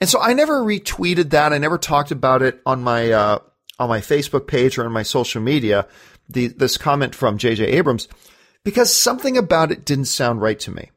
And 0.00 0.10
so 0.10 0.20
I 0.20 0.32
never 0.32 0.62
retweeted 0.62 1.30
that. 1.30 1.52
I 1.52 1.58
never 1.58 1.78
talked 1.78 2.10
about 2.10 2.42
it 2.42 2.60
on 2.66 2.82
my, 2.82 3.12
uh, 3.12 3.38
on 3.78 3.88
my 3.88 4.00
Facebook 4.00 4.48
page 4.48 4.78
or 4.78 4.84
on 4.84 4.90
my 4.90 5.04
social 5.04 5.40
media, 5.40 5.86
the, 6.28 6.48
this 6.48 6.76
comment 6.76 7.14
from 7.14 7.38
J.J. 7.38 7.66
Abrams, 7.66 8.08
because 8.64 8.92
something 8.92 9.38
about 9.38 9.70
it 9.70 9.84
didn't 9.84 10.06
sound 10.06 10.42
right 10.42 10.58
to 10.58 10.72
me. 10.72 10.90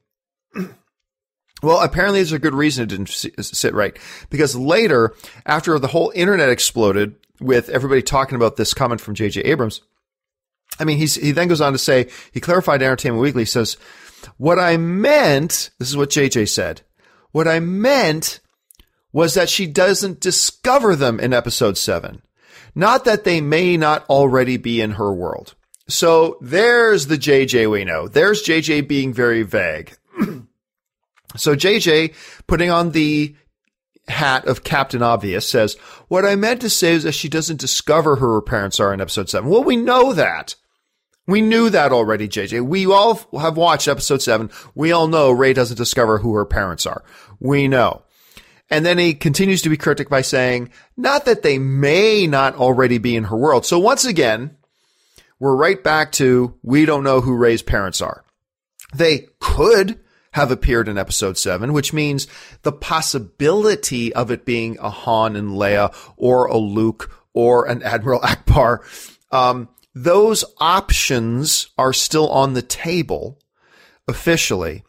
Well, 1.63 1.81
apparently 1.81 2.19
there's 2.19 2.31
a 2.31 2.39
good 2.39 2.53
reason 2.53 2.83
it 2.83 2.89
didn't 2.89 3.09
sit 3.09 3.73
right 3.73 3.97
because 4.29 4.55
later, 4.55 5.15
after 5.45 5.79
the 5.79 5.87
whole 5.87 6.11
internet 6.13 6.49
exploded 6.49 7.15
with 7.39 7.69
everybody 7.69 8.01
talking 8.01 8.35
about 8.35 8.55
this 8.55 8.73
comment 8.73 9.01
from 9.01 9.15
J.J. 9.15 9.41
Abrams, 9.41 9.81
I 10.79 10.83
mean, 10.83 10.97
he's, 10.97 11.15
he 11.15 11.31
then 11.31 11.47
goes 11.47 11.61
on 11.61 11.73
to 11.73 11.79
say, 11.79 12.09
he 12.33 12.39
clarified 12.39 12.81
Entertainment 12.81 13.21
Weekly, 13.21 13.43
he 13.43 13.47
says, 13.47 13.77
what 14.37 14.59
I 14.59 14.77
meant, 14.77 15.69
this 15.79 15.89
is 15.89 15.97
what 15.97 16.09
JJ 16.09 16.49
said, 16.49 16.81
what 17.31 17.47
I 17.47 17.59
meant 17.59 18.39
was 19.13 19.33
that 19.35 19.49
she 19.49 19.65
doesn't 19.65 20.19
discover 20.19 20.95
them 20.95 21.19
in 21.19 21.33
episode 21.33 21.77
seven. 21.77 22.21
Not 22.73 23.05
that 23.05 23.23
they 23.23 23.39
may 23.39 23.77
not 23.77 24.05
already 24.09 24.57
be 24.57 24.81
in 24.81 24.91
her 24.91 25.13
world. 25.13 25.55
So 25.87 26.37
there's 26.41 27.07
the 27.07 27.17
JJ 27.17 27.71
we 27.71 27.85
know. 27.85 28.09
There's 28.09 28.43
JJ 28.43 28.87
being 28.87 29.13
very 29.13 29.43
vague. 29.43 29.95
So 31.37 31.55
JJ, 31.55 32.13
putting 32.47 32.69
on 32.69 32.91
the 32.91 33.35
hat 34.07 34.47
of 34.47 34.63
Captain 34.63 35.01
Obvious, 35.01 35.47
says, 35.47 35.75
What 36.07 36.25
I 36.25 36.35
meant 36.35 36.61
to 36.61 36.69
say 36.69 36.93
is 36.93 37.03
that 37.03 37.13
she 37.13 37.29
doesn't 37.29 37.59
discover 37.59 38.15
who 38.15 38.25
her 38.25 38.41
parents 38.41 38.79
are 38.79 38.93
in 38.93 39.01
episode 39.01 39.29
7. 39.29 39.49
Well, 39.49 39.63
we 39.63 39.75
know 39.75 40.13
that. 40.13 40.55
We 41.27 41.41
knew 41.41 41.71
that 41.71 41.91
already, 41.91 42.27
JJ. 42.27 42.65
We 42.65 42.85
all 42.85 43.19
have 43.39 43.57
watched 43.57 43.87
episode 43.87 44.21
7. 44.21 44.51
We 44.75 44.91
all 44.91 45.07
know 45.07 45.31
Rey 45.31 45.53
doesn't 45.53 45.77
discover 45.77 46.19
who 46.19 46.35
her 46.35 46.45
parents 46.45 46.85
are. 46.85 47.03
We 47.39 47.67
know. 47.67 48.03
And 48.69 48.85
then 48.85 48.97
he 48.97 49.13
continues 49.13 49.61
to 49.63 49.69
be 49.69 49.77
cryptic 49.77 50.09
by 50.09 50.21
saying, 50.21 50.71
not 50.97 51.25
that 51.25 51.43
they 51.43 51.57
may 51.59 52.27
not 52.27 52.55
already 52.55 52.97
be 52.97 53.15
in 53.15 53.25
her 53.25 53.37
world. 53.37 53.65
So 53.65 53.77
once 53.79 54.05
again, 54.05 54.57
we're 55.39 55.55
right 55.55 55.83
back 55.83 56.11
to 56.13 56.55
we 56.63 56.85
don't 56.85 57.03
know 57.03 57.21
who 57.21 57.35
Rey's 57.35 57.61
parents 57.61 58.01
are. 58.01 58.23
They 58.93 59.27
could 59.39 59.99
have 60.35 60.51
appeared 60.51 60.89
in 60.89 60.97
episode 60.97 61.37
seven, 61.37 61.71
which 61.71 61.93
means 61.93 62.27
the 62.63 62.71
possibility 62.73 64.13
of 64.13 64.29
it 64.31 64.43
being 64.43 64.77
a 64.79 64.89
Han 64.89 65.33
and 65.37 65.51
Leia 65.51 65.95
or 66.17 66.47
a 66.47 66.57
Luke 66.57 67.09
or 67.33 67.65
an 67.69 67.81
Admiral 67.83 68.19
Ackbar, 68.21 68.79
um, 69.31 69.69
those 69.93 70.43
options 70.59 71.69
are 71.77 71.93
still 71.93 72.27
on 72.27 72.53
the 72.53 72.61
table 72.61 73.39
officially, 74.09 74.83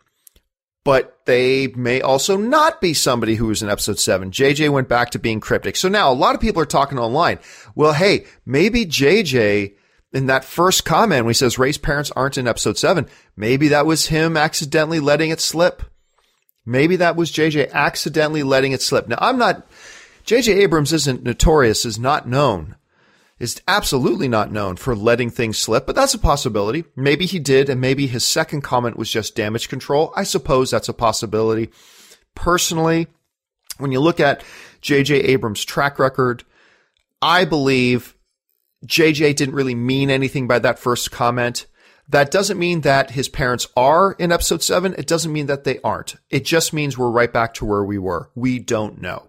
but 0.83 1.17
they 1.27 1.69
may 1.69 2.01
also 2.01 2.37
not 2.37 2.81
be 2.81 2.93
somebody 2.93 3.37
who 3.37 3.47
was 3.47 3.63
in 3.63 3.69
episode 3.69 4.01
seven. 4.01 4.33
JJ 4.33 4.71
went 4.71 4.89
back 4.89 5.11
to 5.11 5.21
being 5.21 5.39
cryptic. 5.39 5.77
So 5.77 5.89
now 5.89 6.11
a 6.11 6.13
lot 6.13 6.35
of 6.35 6.41
people 6.41 6.61
are 6.61 6.67
talking 6.67 6.99
online. 6.99 7.39
Well, 7.77 7.93
hey, 7.93 8.27
maybe 8.45 8.85
JJ 8.85 9.75
in 10.17 10.27
that 10.27 10.47
first 10.47 10.87
comment 10.87 11.27
when 11.27 11.31
he 11.31 11.35
says 11.35 11.59
Rey's 11.59 11.77
parents 11.77 12.11
aren't 12.17 12.39
in 12.39 12.49
episode 12.49 12.79
seven, 12.79 13.07
maybe 13.37 13.69
that 13.69 13.85
was 13.85 14.07
him 14.07 14.35
accidentally 14.35 14.99
letting 14.99 15.29
it 15.29 15.43
slip. 15.43 15.83
Maybe 16.65 16.97
that 16.97 17.17
was 17.17 17.31
JJ 17.31 17.71
accidentally 17.73 18.43
letting 18.43 18.73
it 18.73 18.81
slip. 18.81 19.09
Now 19.09 19.19
I'm 19.21 19.37
not, 19.37 19.67
JJ 20.25 20.57
Abrams 20.57 20.95
isn't 20.95 21.23
notorious, 21.23 21.85
is 21.85 21.99
not 21.99 22.27
known, 22.27 22.77
is 23.39 23.61
absolutely 23.69 24.27
not 24.27 24.51
known 24.51 24.77
for 24.77 24.97
letting 24.97 25.29
things 25.29 25.59
slip, 25.59 25.87
but 25.87 25.95
that's 25.95 26.15
a 26.15 26.19
possibility. 26.19 26.85
Maybe 26.97 27.27
he 27.27 27.39
did, 27.39 27.69
and 27.69 27.79
maybe 27.79 28.07
his 28.07 28.25
second 28.25 28.63
comment 28.63 28.97
was 28.97 29.11
just 29.11 29.37
damage 29.37 29.69
control. 29.69 30.15
I 30.17 30.25
suppose 30.25 30.71
that's 30.71 30.89
a 30.89 30.95
possibility. 30.95 31.71
Personally, 32.35 33.07
when 33.77 33.93
you 33.93 34.01
look 34.01 34.19
at 34.19 34.43
JJ 34.81 35.25
Abrams' 35.25 35.63
track 35.63 35.99
record, 35.99 36.43
I 37.21 37.45
believe 37.45 38.16
JJ 38.87 39.37
didn't 39.37 39.55
really 39.55 39.75
mean 39.75 40.11
anything 40.11 40.47
by 40.47 40.59
that 40.61 40.79
first 40.79 41.11
comment. 41.11 41.67
That 42.09 42.31
doesn't 42.31 42.59
mean 42.59 42.83
that 42.83 43.11
his 43.11 43.29
parents 43.29 43.67
are 43.77 44.13
in 44.13 44.31
episode 44.31 44.63
seven. 44.63 44.95
It 44.97 45.09
doesn't 45.09 45.33
mean 45.33 45.47
that 45.47 45.65
they 45.65 45.81
aren't. 45.83 46.17
It 46.31 46.45
just 46.45 46.73
means 46.73 46.97
we're 46.97 47.11
right 47.11 47.33
back 47.33 47.55
to 47.55 47.65
where 47.65 47.83
we 47.83 47.99
were. 47.99 48.31
We 48.35 48.61
don't 48.61 49.01
know. 49.01 49.29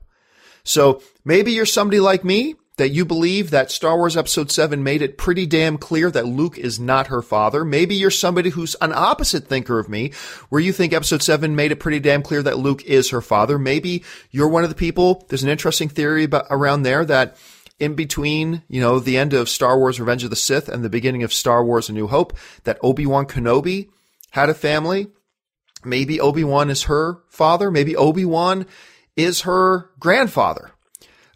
So 0.64 1.02
maybe 1.26 1.54
you're 1.54 1.66
somebody 1.66 2.00
like 2.00 2.24
me 2.24 2.56
that 2.78 2.90
you 2.90 3.06
believe 3.06 3.50
that 3.50 3.72
Star 3.72 3.98
Wars 3.98 4.16
episode 4.16 4.52
seven 4.52 4.84
made 4.84 5.02
it 5.02 5.18
pretty 5.18 5.48
damn 5.48 5.80
clear 5.80 6.12
that 6.12 6.28
Luke 6.28 6.60
is 6.60 6.80
not 6.80 7.08
her 7.08 7.24
father. 7.24 7.66
Maybe 7.66 7.96
you're 7.96 8.12
somebody 8.12 8.52
who's 8.52 8.76
an 8.76 8.94
opposite 8.94 9.48
thinker 9.48 9.80
of 9.80 9.90
me, 9.90 10.12
where 10.50 10.62
you 10.62 10.72
think 10.72 10.94
episode 10.94 11.24
seven 11.24 11.56
made 11.56 11.72
it 11.72 11.80
pretty 11.80 12.00
damn 12.00 12.22
clear 12.22 12.44
that 12.44 12.60
Luke 12.60 12.84
is 12.84 13.10
her 13.10 13.22
father. 13.22 13.58
Maybe 13.58 14.04
you're 14.30 14.48
one 14.48 14.64
of 14.64 14.70
the 14.70 14.76
people. 14.76 15.26
There's 15.28 15.44
an 15.44 15.50
interesting 15.50 15.90
theory 15.90 16.26
about, 16.26 16.46
around 16.52 16.84
there 16.84 17.04
that 17.06 17.38
in 17.80 17.94
between, 17.94 18.64
you 18.68 18.82
know, 18.82 19.00
the 19.00 19.18
end 19.18 19.34
of 19.34 19.50
Star 19.50 19.78
Wars 19.78 20.00
Revenge 20.00 20.24
of 20.24 20.30
the 20.30 20.36
Sith 20.36 20.68
and 20.68 20.84
the 20.84 20.90
beginning 20.90 21.24
of 21.24 21.34
Star 21.34 21.64
Wars 21.64 21.90
A 21.90 21.94
New 21.94 22.08
Hope, 22.08 22.36
that 22.64 22.80
Obi-Wan 22.82 23.26
Kenobi 23.26 23.90
had 24.32 24.50
a 24.50 24.54
family. 24.54 25.08
Maybe 25.86 26.20
Obi-Wan 26.20 26.70
is 26.70 26.84
her 26.84 27.22
father. 27.30 27.70
Maybe 27.70 27.96
Obi-Wan 27.96 28.66
is 29.16 29.42
her 29.42 29.92
grandfather, 30.00 30.72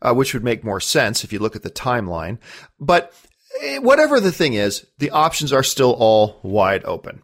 uh, 0.01 0.13
which 0.13 0.33
would 0.33 0.43
make 0.43 0.63
more 0.63 0.79
sense 0.79 1.23
if 1.23 1.31
you 1.31 1.39
look 1.39 1.55
at 1.55 1.63
the 1.63 1.69
timeline. 1.69 2.39
But 2.79 3.13
eh, 3.61 3.77
whatever 3.77 4.19
the 4.19 4.31
thing 4.31 4.53
is, 4.53 4.85
the 4.97 5.11
options 5.11 5.53
are 5.53 5.63
still 5.63 5.91
all 5.91 6.39
wide 6.43 6.83
open. 6.85 7.21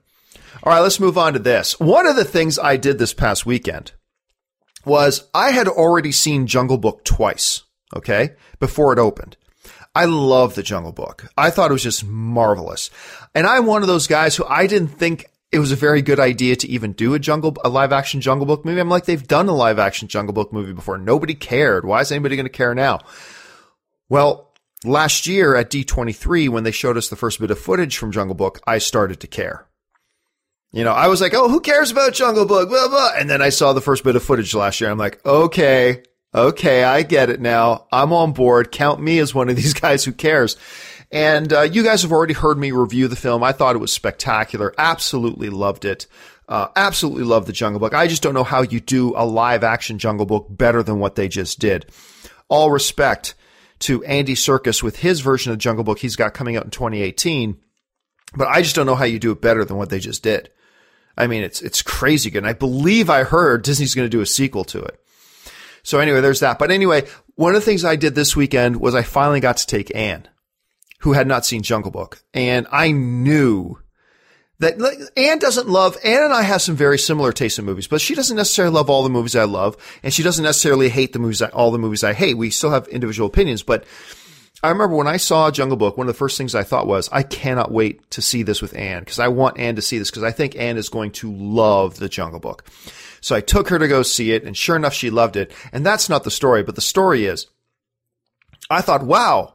All 0.64 0.74
right, 0.74 0.80
let's 0.80 1.00
move 1.00 1.18
on 1.18 1.34
to 1.34 1.40
this. 1.40 1.80
One 1.80 2.08
of 2.08 2.16
the 2.16 2.26
things 2.26 2.60
I 2.60 2.78
did 2.78 3.00
this 3.00 3.14
past 3.14 3.46
weekend 3.46 3.94
was 4.86 5.28
I 5.34 5.52
had 5.52 5.68
already 5.68 6.12
seen 6.12 6.48
Jungle 6.48 6.78
Book 6.78 7.04
twice 7.04 7.64
okay, 7.96 8.32
before 8.60 8.94
it 8.94 9.00
opened. 9.00 9.38
I 9.96 10.06
love 10.06 10.56
the 10.56 10.64
Jungle 10.64 10.92
Book. 10.92 11.28
I 11.38 11.50
thought 11.50 11.72
it 11.72 11.74
was 11.74 11.84
just 11.84 12.06
marvelous. 12.06 12.92
And 13.34 13.48
I'm 13.48 13.66
one 13.66 13.82
of 13.82 13.88
those 13.88 14.08
guys 14.08 14.36
who 14.36 14.46
I 14.46 14.68
didn't 14.68 14.90
think 14.90 15.26
it 15.52 15.60
was 15.60 15.72
a 15.72 15.78
very 15.78 16.02
good 16.02 16.20
idea 16.20 16.56
to 16.58 16.68
even 16.68 16.92
do 16.94 17.14
a 17.14 17.20
jungle, 17.20 17.56
a 17.64 17.70
live 17.70 17.94
action 17.94 18.22
Jungle 18.22 18.46
Book 18.46 18.66
movie. 18.66 18.80
I'm 18.80 18.90
like, 18.90 19.06
they've 19.06 19.28
done 19.28 19.48
a 19.48 19.56
live 19.56 19.80
action 19.80 20.08
Jungle 20.08 20.34
Book 20.34 20.52
movie 20.52 20.74
before. 20.74 20.98
Nobody 20.98 21.34
cared. 21.34 21.86
Why 21.86 22.02
is 22.02 22.12
anybody 22.12 22.36
going 22.36 22.46
to 22.46 22.52
care 22.52 22.76
now? 22.76 23.00
Well, 24.10 24.54
last 24.84 25.26
year 25.26 25.56
at 25.56 25.72
D23, 25.72 26.50
when 26.50 26.64
they 26.64 26.72
showed 26.72 26.98
us 26.98 27.08
the 27.08 27.16
first 27.16 27.40
bit 27.40 27.52
of 27.52 27.60
footage 27.60 27.98
from 27.98 28.12
Jungle 28.12 28.36
Book, 28.36 28.60
I 28.68 28.78
started 28.78 29.20
to 29.22 29.28
care. 29.28 29.66
You 30.72 30.84
know, 30.84 30.92
I 30.92 31.08
was 31.08 31.22
like, 31.22 31.34
oh, 31.34 31.50
who 31.50 31.62
cares 31.62 31.92
about 31.92 32.14
Jungle 32.14 32.46
Book? 32.46 32.68
Blah, 32.70 32.90
blah. 32.90 33.14
And 33.16 33.30
then 33.30 33.42
I 33.42 33.50
saw 33.50 33.72
the 33.72 33.82
first 33.82 34.04
bit 34.04 34.18
of 34.18 34.24
footage 34.24 34.54
last 34.54 34.82
year. 34.82 34.90
I'm 34.90 34.98
like, 34.98 35.26
okay, 35.26 36.04
Okay, 36.36 36.84
I 36.84 37.04
get 37.04 37.30
it 37.30 37.40
now. 37.40 37.88
I'm 37.92 38.14
on 38.14 38.34
board. 38.34 38.72
Count 38.72 39.02
me 39.02 39.20
as 39.20 39.34
one 39.34 39.50
of 39.50 39.56
these 39.56 39.74
guys 39.82 40.04
who 40.04 40.12
cares. 40.12 40.58
And 41.12 41.52
uh, 41.54 41.62
you 41.62 41.84
guys 41.84 42.02
have 42.02 42.12
already 42.12 42.34
heard 42.34 42.58
me 42.58 42.72
review 42.72 43.08
the 43.08 43.16
film. 43.16 43.44
I 43.44 43.54
thought 43.54 43.76
it 43.76 43.80
was 43.80 43.94
spectacular. 43.94 44.74
Absolutely 44.78 45.50
loved 45.50 45.86
it. 45.86 46.06
Uh, 46.50 46.68
absolutely 46.76 47.24
love 47.24 47.46
the 47.46 47.54
Jungle 47.54 47.80
Book. 47.80 47.94
I 47.94 48.08
just 48.08 48.22
don't 48.22 48.34
know 48.34 48.44
how 48.44 48.62
you 48.62 48.80
do 48.80 49.14
a 49.16 49.26
live 49.26 49.64
action 49.64 50.00
Jungle 50.00 50.26
Book 50.26 50.48
better 50.50 50.84
than 50.84 51.00
what 51.00 51.16
they 51.16 51.28
just 51.28 51.60
did. 51.60 51.86
All 52.50 52.72
respect 52.72 53.36
to 53.80 54.04
Andy 54.06 54.34
Serkis 54.34 54.82
with 54.82 54.98
his 55.00 55.20
version 55.20 55.52
of 55.52 55.58
Jungle 55.58 55.84
Book 55.84 56.00
he's 56.00 56.16
got 56.16 56.34
coming 56.34 56.56
out 56.56 56.66
in 56.66 56.72
2018. 56.72 57.58
But 58.36 58.48
I 58.48 58.62
just 58.62 58.76
don't 58.76 58.86
know 58.86 58.96
how 58.96 59.06
you 59.06 59.20
do 59.20 59.32
it 59.32 59.42
better 59.42 59.64
than 59.64 59.78
what 59.78 59.90
they 59.90 60.00
just 60.00 60.24
did. 60.24 60.50
I 61.18 61.28
mean, 61.28 61.44
it's 61.44 61.62
it's 61.62 61.82
crazy 61.82 62.30
good. 62.30 62.40
And 62.40 62.48
I 62.48 62.54
believe 62.54 63.10
I 63.10 63.24
heard 63.24 63.64
Disney's 63.64 63.96
going 63.96 64.06
to 64.06 64.10
do 64.10 64.22
a 64.22 64.26
sequel 64.26 64.64
to 64.66 64.82
it. 64.82 65.00
So 65.88 66.00
anyway, 66.00 66.20
there's 66.20 66.42
that. 66.42 66.60
But 66.60 66.70
anyway, 66.70 67.08
one 67.36 67.56
of 67.56 67.62
the 67.62 67.66
things 67.66 67.86
I 67.86 67.96
did 67.96 68.14
this 68.14 68.36
weekend 68.36 68.82
was 68.82 68.94
I 68.94 69.04
finally 69.04 69.40
got 69.40 69.56
to 69.56 69.66
take 69.66 69.96
Anne, 69.96 70.28
who 71.00 71.14
had 71.14 71.28
not 71.28 71.46
seen 71.46 71.64
Jungle 71.64 71.92
Book. 71.92 72.22
And 72.34 72.68
I 72.74 72.92
knew 72.92 73.80
that 74.60 74.80
like, 74.80 74.98
Anne 75.16 75.40
doesn't 75.40 75.70
love, 75.70 75.96
Anne 76.04 76.24
and 76.24 76.34
I 76.34 76.42
have 76.42 76.62
some 76.62 76.76
very 76.76 77.00
similar 77.00 77.32
tastes 77.32 77.58
in 77.58 77.64
movies, 77.64 77.88
but 77.88 78.02
she 78.02 78.16
doesn't 78.16 78.36
necessarily 78.36 78.74
love 78.74 78.90
all 78.90 79.02
the 79.02 79.10
movies 79.10 79.34
I 79.34 79.46
love. 79.46 79.78
And 80.04 80.14
she 80.14 80.24
doesn't 80.24 80.44
necessarily 80.44 80.90
hate 80.90 81.14
the 81.14 81.20
movies, 81.20 81.42
I, 81.42 81.48
all 81.52 81.72
the 81.72 81.80
movies 81.80 82.04
I 82.04 82.12
hate. 82.12 82.36
We 82.36 82.50
still 82.50 82.72
have 82.72 82.90
individual 82.90 83.30
opinions, 83.30 83.64
but 83.64 83.86
I 84.62 84.68
remember 84.68 84.98
when 84.98 85.08
I 85.08 85.16
saw 85.16 85.52
Jungle 85.52 85.78
Book, 85.78 85.98
one 85.98 86.10
of 86.10 86.14
the 86.14 86.20
first 86.20 86.38
things 86.38 86.54
I 86.54 86.64
thought 86.64 86.88
was, 86.88 87.08
I 87.14 87.24
cannot 87.24 87.72
wait 87.72 88.12
to 88.12 88.22
see 88.22 88.44
this 88.44 88.62
with 88.62 88.76
Anne 88.76 89.04
because 89.04 89.20
I 89.20 89.30
want 89.30 89.58
Anne 89.58 89.78
to 89.78 89.82
see 89.82 90.00
this 90.00 90.12
because 90.12 90.24
I 90.24 90.32
think 90.32 90.58
Anne 90.58 90.76
is 90.76 90.90
going 90.90 91.12
to 91.12 91.32
love 91.32 91.98
the 91.98 92.10
Jungle 92.10 92.42
Book. 92.42 92.66
So 93.22 93.36
I 93.36 93.42
took 93.42 93.70
her 93.70 93.80
to 93.80 93.88
go 93.88 94.04
see 94.04 94.32
it, 94.32 94.44
and 94.44 94.56
sure 94.56 94.76
enough, 94.76 94.94
she 94.94 95.10
loved 95.10 95.36
it. 95.36 95.52
And 95.72 95.86
that's 95.86 96.10
not 96.10 96.24
the 96.24 96.32
story, 96.32 96.64
but 96.64 96.76
the 96.76 96.82
story 96.82 97.26
is, 97.26 97.48
I 98.70 98.82
thought, 98.82 99.04
wow. 99.04 99.54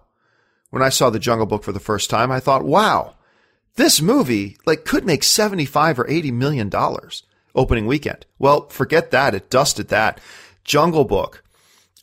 When 0.71 0.83
I 0.83 0.89
saw 0.89 1.11
the 1.11 1.19
Jungle 1.19 1.47
Book 1.47 1.65
for 1.65 1.73
the 1.73 1.81
first 1.81 2.09
time, 2.09 2.31
I 2.31 2.41
thought, 2.41 2.65
wow, 2.65 3.15
this 3.77 4.01
movie 4.01 4.57
like 4.65 4.87
could 4.87 5.05
make 5.05 5.23
75 5.23 5.99
or 5.99 6.09
80 6.09 6.31
million 6.33 6.69
dollars 6.71 7.25
opening 7.55 7.87
weekend. 7.87 8.25
Well, 8.39 8.69
forget 8.69 9.11
that. 9.11 9.35
It 9.35 9.51
dusted 9.51 9.89
that. 9.89 10.21
Jungle 10.65 11.05
Book 11.05 11.43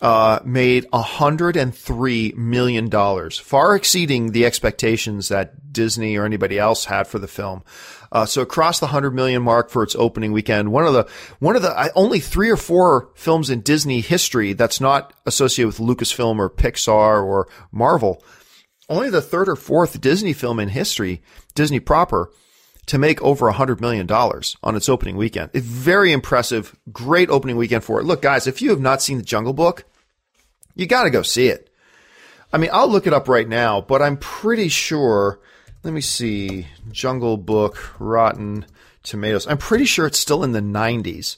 uh, 0.02 0.40
made 0.46 0.86
$103 0.92 2.36
million, 2.36 3.30
far 3.32 3.76
exceeding 3.76 4.32
the 4.32 4.46
expectations 4.46 5.30
that 5.30 5.74
Disney 5.74 6.16
or 6.18 6.26
anybody 6.26 6.58
else 6.58 6.86
had 6.86 7.08
for 7.08 7.20
the 7.20 7.28
film. 7.28 7.64
Uh, 8.12 8.26
so 8.26 8.42
it 8.42 8.50
crossed 8.50 8.80
the 8.80 8.88
100 8.88 9.12
million 9.12 9.44
mark 9.44 9.70
for 9.70 9.84
its 9.84 9.96
opening 9.96 10.32
weekend. 10.32 10.72
One 10.72 10.86
of 10.86 10.94
the, 10.94 11.08
one 11.40 11.56
of 11.56 11.62
the, 11.62 11.92
only 11.96 12.20
three 12.20 12.50
or 12.50 12.58
four 12.58 13.10
films 13.16 13.50
in 13.50 13.62
Disney 13.62 14.02
history 14.02 14.54
that's 14.54 14.82
not 14.82 15.14
associated 15.26 15.68
with 15.68 15.78
Lucasfilm 15.78 16.40
or 16.40 16.50
Pixar 16.50 17.24
or 17.24 17.48
Marvel. 17.72 18.24
Only 18.90 19.12
the 19.12 19.22
third 19.22 19.48
or 19.48 19.56
fourth 19.56 20.02
Disney 20.02 20.34
film 20.34 20.60
in 20.60 20.70
history, 20.70 21.22
Disney 21.54 21.80
proper, 21.80 22.32
to 22.88 22.98
make 22.98 23.22
over 23.22 23.48
a 23.48 23.54
$100 23.54 23.80
million 23.80 24.10
on 24.12 24.76
its 24.76 24.90
opening 24.90 25.16
weekend. 25.16 25.52
Very 25.54 26.12
impressive. 26.12 26.76
Great 26.92 27.30
opening 27.30 27.56
weekend 27.56 27.84
for 27.84 28.00
it. 28.00 28.06
Look, 28.06 28.24
guys, 28.24 28.48
if 28.48 28.64
you 28.64 28.72
have 28.72 28.82
not 28.82 29.04
seen 29.04 29.18
The 29.18 29.24
Jungle 29.24 29.54
Book, 29.54 29.86
you 30.74 30.88
got 30.88 31.04
to 31.04 31.12
go 31.12 31.22
see 31.22 31.50
it. 31.50 31.70
I 32.52 32.58
mean, 32.58 32.72
I'll 32.74 32.90
look 32.90 33.06
it 33.06 33.14
up 33.14 33.28
right 33.28 33.48
now, 33.48 33.80
but 33.80 34.02
I'm 34.02 34.18
pretty 34.18 34.70
sure. 34.70 35.40
Let 35.84 35.94
me 35.94 36.02
see. 36.02 36.68
Jungle 36.92 37.38
Book, 37.38 37.96
Rotten 38.00 38.66
Tomatoes. 39.04 39.48
I'm 39.48 39.58
pretty 39.58 39.86
sure 39.86 40.06
it's 40.06 40.20
still 40.20 40.44
in 40.44 40.52
the 40.52 40.60
90s. 40.60 41.38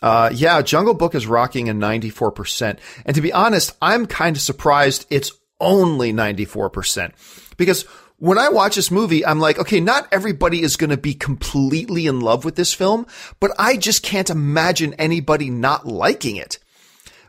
Uh, 0.00 0.30
yeah, 0.32 0.62
Jungle 0.62 0.94
Book 0.94 1.14
is 1.14 1.26
rocking 1.26 1.68
a 1.68 1.74
94%. 1.74 2.78
And 3.04 3.14
to 3.14 3.20
be 3.20 3.32
honest, 3.32 3.76
I'm 3.82 4.06
kind 4.06 4.36
of 4.36 4.42
surprised 4.42 5.06
it's 5.10 5.32
only 5.60 6.12
94%. 6.12 7.12
Because 7.56 7.82
when 8.18 8.38
I 8.38 8.50
watch 8.50 8.76
this 8.76 8.90
movie, 8.90 9.26
I'm 9.26 9.40
like, 9.40 9.58
okay, 9.58 9.80
not 9.80 10.06
everybody 10.12 10.62
is 10.62 10.76
going 10.76 10.90
to 10.90 10.96
be 10.96 11.14
completely 11.14 12.06
in 12.06 12.20
love 12.20 12.44
with 12.44 12.54
this 12.54 12.72
film, 12.72 13.06
but 13.40 13.50
I 13.58 13.76
just 13.76 14.02
can't 14.02 14.30
imagine 14.30 14.94
anybody 14.94 15.50
not 15.50 15.86
liking 15.86 16.36
it. 16.36 16.58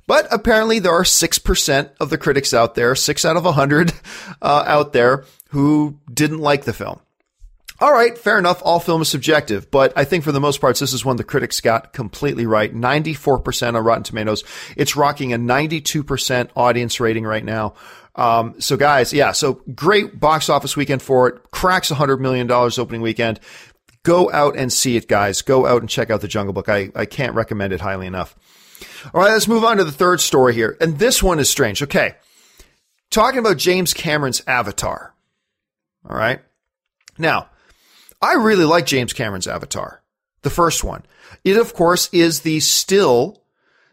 But 0.06 0.28
apparently 0.32 0.80
there 0.80 0.94
are 0.94 1.04
6% 1.04 1.90
of 2.00 2.10
the 2.10 2.18
critics 2.18 2.54
out 2.54 2.76
there, 2.76 2.96
6 2.96 3.26
out 3.26 3.38
of 3.38 3.44
100 3.44 3.92
uh, 4.42 4.64
out 4.66 4.94
there 4.94 5.26
who 5.50 6.00
didn't 6.12 6.40
like 6.40 6.66
the 6.66 6.74
film. 6.74 7.00
All 7.80 7.94
right, 7.94 8.18
fair 8.18 8.40
enough. 8.40 8.62
All 8.66 8.80
film 8.80 9.04
is 9.04 9.10
subjective, 9.10 9.70
but 9.70 9.94
I 9.96 10.04
think 10.04 10.24
for 10.24 10.32
the 10.32 10.40
most 10.40 10.60
part, 10.60 10.80
this 10.80 10.94
is 10.94 11.06
one 11.06 11.18
the 11.18 11.24
critics 11.24 11.62
got 11.62 11.94
completely 11.94 12.48
right. 12.48 12.74
94% 12.74 13.76
on 13.76 13.84
Rotten 13.84 14.04
Tomatoes. 14.04 14.44
It's 14.76 14.96
rocking 14.96 15.32
a 15.32 15.38
92% 15.38 16.50
audience 16.56 17.00
rating 17.00 17.24
right 17.24 17.46
now. 17.46 17.76
Um, 18.16 18.60
so 18.60 18.78
guys, 18.78 19.14
yeah, 19.14 19.32
so 19.32 19.62
great 19.76 20.20
box 20.20 20.50
office 20.50 20.76
weekend 20.76 21.04
for 21.04 21.28
it. 21.28 21.52
Cracks 21.52 21.92
$100 21.92 22.20
million 22.20 22.52
opening 22.52 23.02
weekend. 23.02 23.40
Go 24.02 24.32
out 24.32 24.58
and 24.58 24.74
see 24.74 24.98
it, 24.98 25.08
guys. 25.08 25.44
Go 25.44 25.68
out 25.68 25.82
and 25.82 25.90
check 25.90 26.10
out 26.10 26.22
the 26.22 26.28
Jungle 26.28 26.54
Book. 26.54 26.70
I, 26.70 26.90
I 26.96 27.06
can't 27.06 27.36
recommend 27.36 27.74
it 27.74 27.82
highly 27.82 28.08
enough. 28.08 28.36
All 29.14 29.22
right, 29.22 29.34
let's 29.34 29.48
move 29.48 29.64
on 29.64 29.78
to 29.78 29.84
the 29.84 29.92
third 29.92 30.20
story 30.20 30.56
here. 30.56 30.78
And 30.82 30.98
this 30.98 31.22
one 31.22 31.38
is 31.38 31.50
strange. 31.50 31.84
Okay. 31.84 32.16
Talking 33.12 33.40
about 33.40 33.58
James 33.58 33.94
Cameron's 33.94 34.42
Avatar. 34.48 35.14
All 36.08 36.18
right. 36.18 36.40
Now, 37.18 37.50
I 38.22 38.34
really 38.34 38.66
like 38.66 38.86
James 38.86 39.14
Cameron's 39.14 39.48
Avatar, 39.48 40.02
the 40.42 40.50
first 40.50 40.84
one. 40.84 41.04
It, 41.44 41.58
of 41.58 41.74
course, 41.74 42.10
is 42.12 42.42
the 42.42 42.60
still 42.60 43.44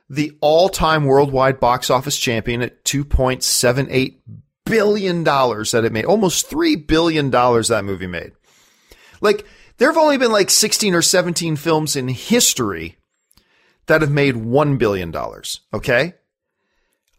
the 0.09 0.33
all-time 0.41 1.05
worldwide 1.05 1.59
box 1.59 1.91
office 1.91 2.19
champion 2.19 2.63
at 2.63 2.85
2.78 2.85 4.19
billion 4.65 5.25
dollars 5.25 5.71
that 5.73 5.85
it 5.85 5.93
made. 5.93 6.05
Almost 6.05 6.47
3 6.47 6.77
billion 6.77 7.31
dollars 7.31 7.69
that 7.69 7.85
movie 7.85 8.07
made. 8.07 8.33
Like 9.21 9.47
there 9.79 9.89
have 9.89 9.99
only 9.99 10.19
been 10.19 10.33
like 10.33 10.51
16 10.51 10.95
or 10.95 11.03
17 11.03 11.57
films 11.57 11.97
in 11.97 12.09
history 12.09 12.97
that 13.87 14.01
have 14.01 14.11
made 14.11 14.35
$1 14.35 14.79
billion. 14.79 15.15
Okay. 15.73 16.15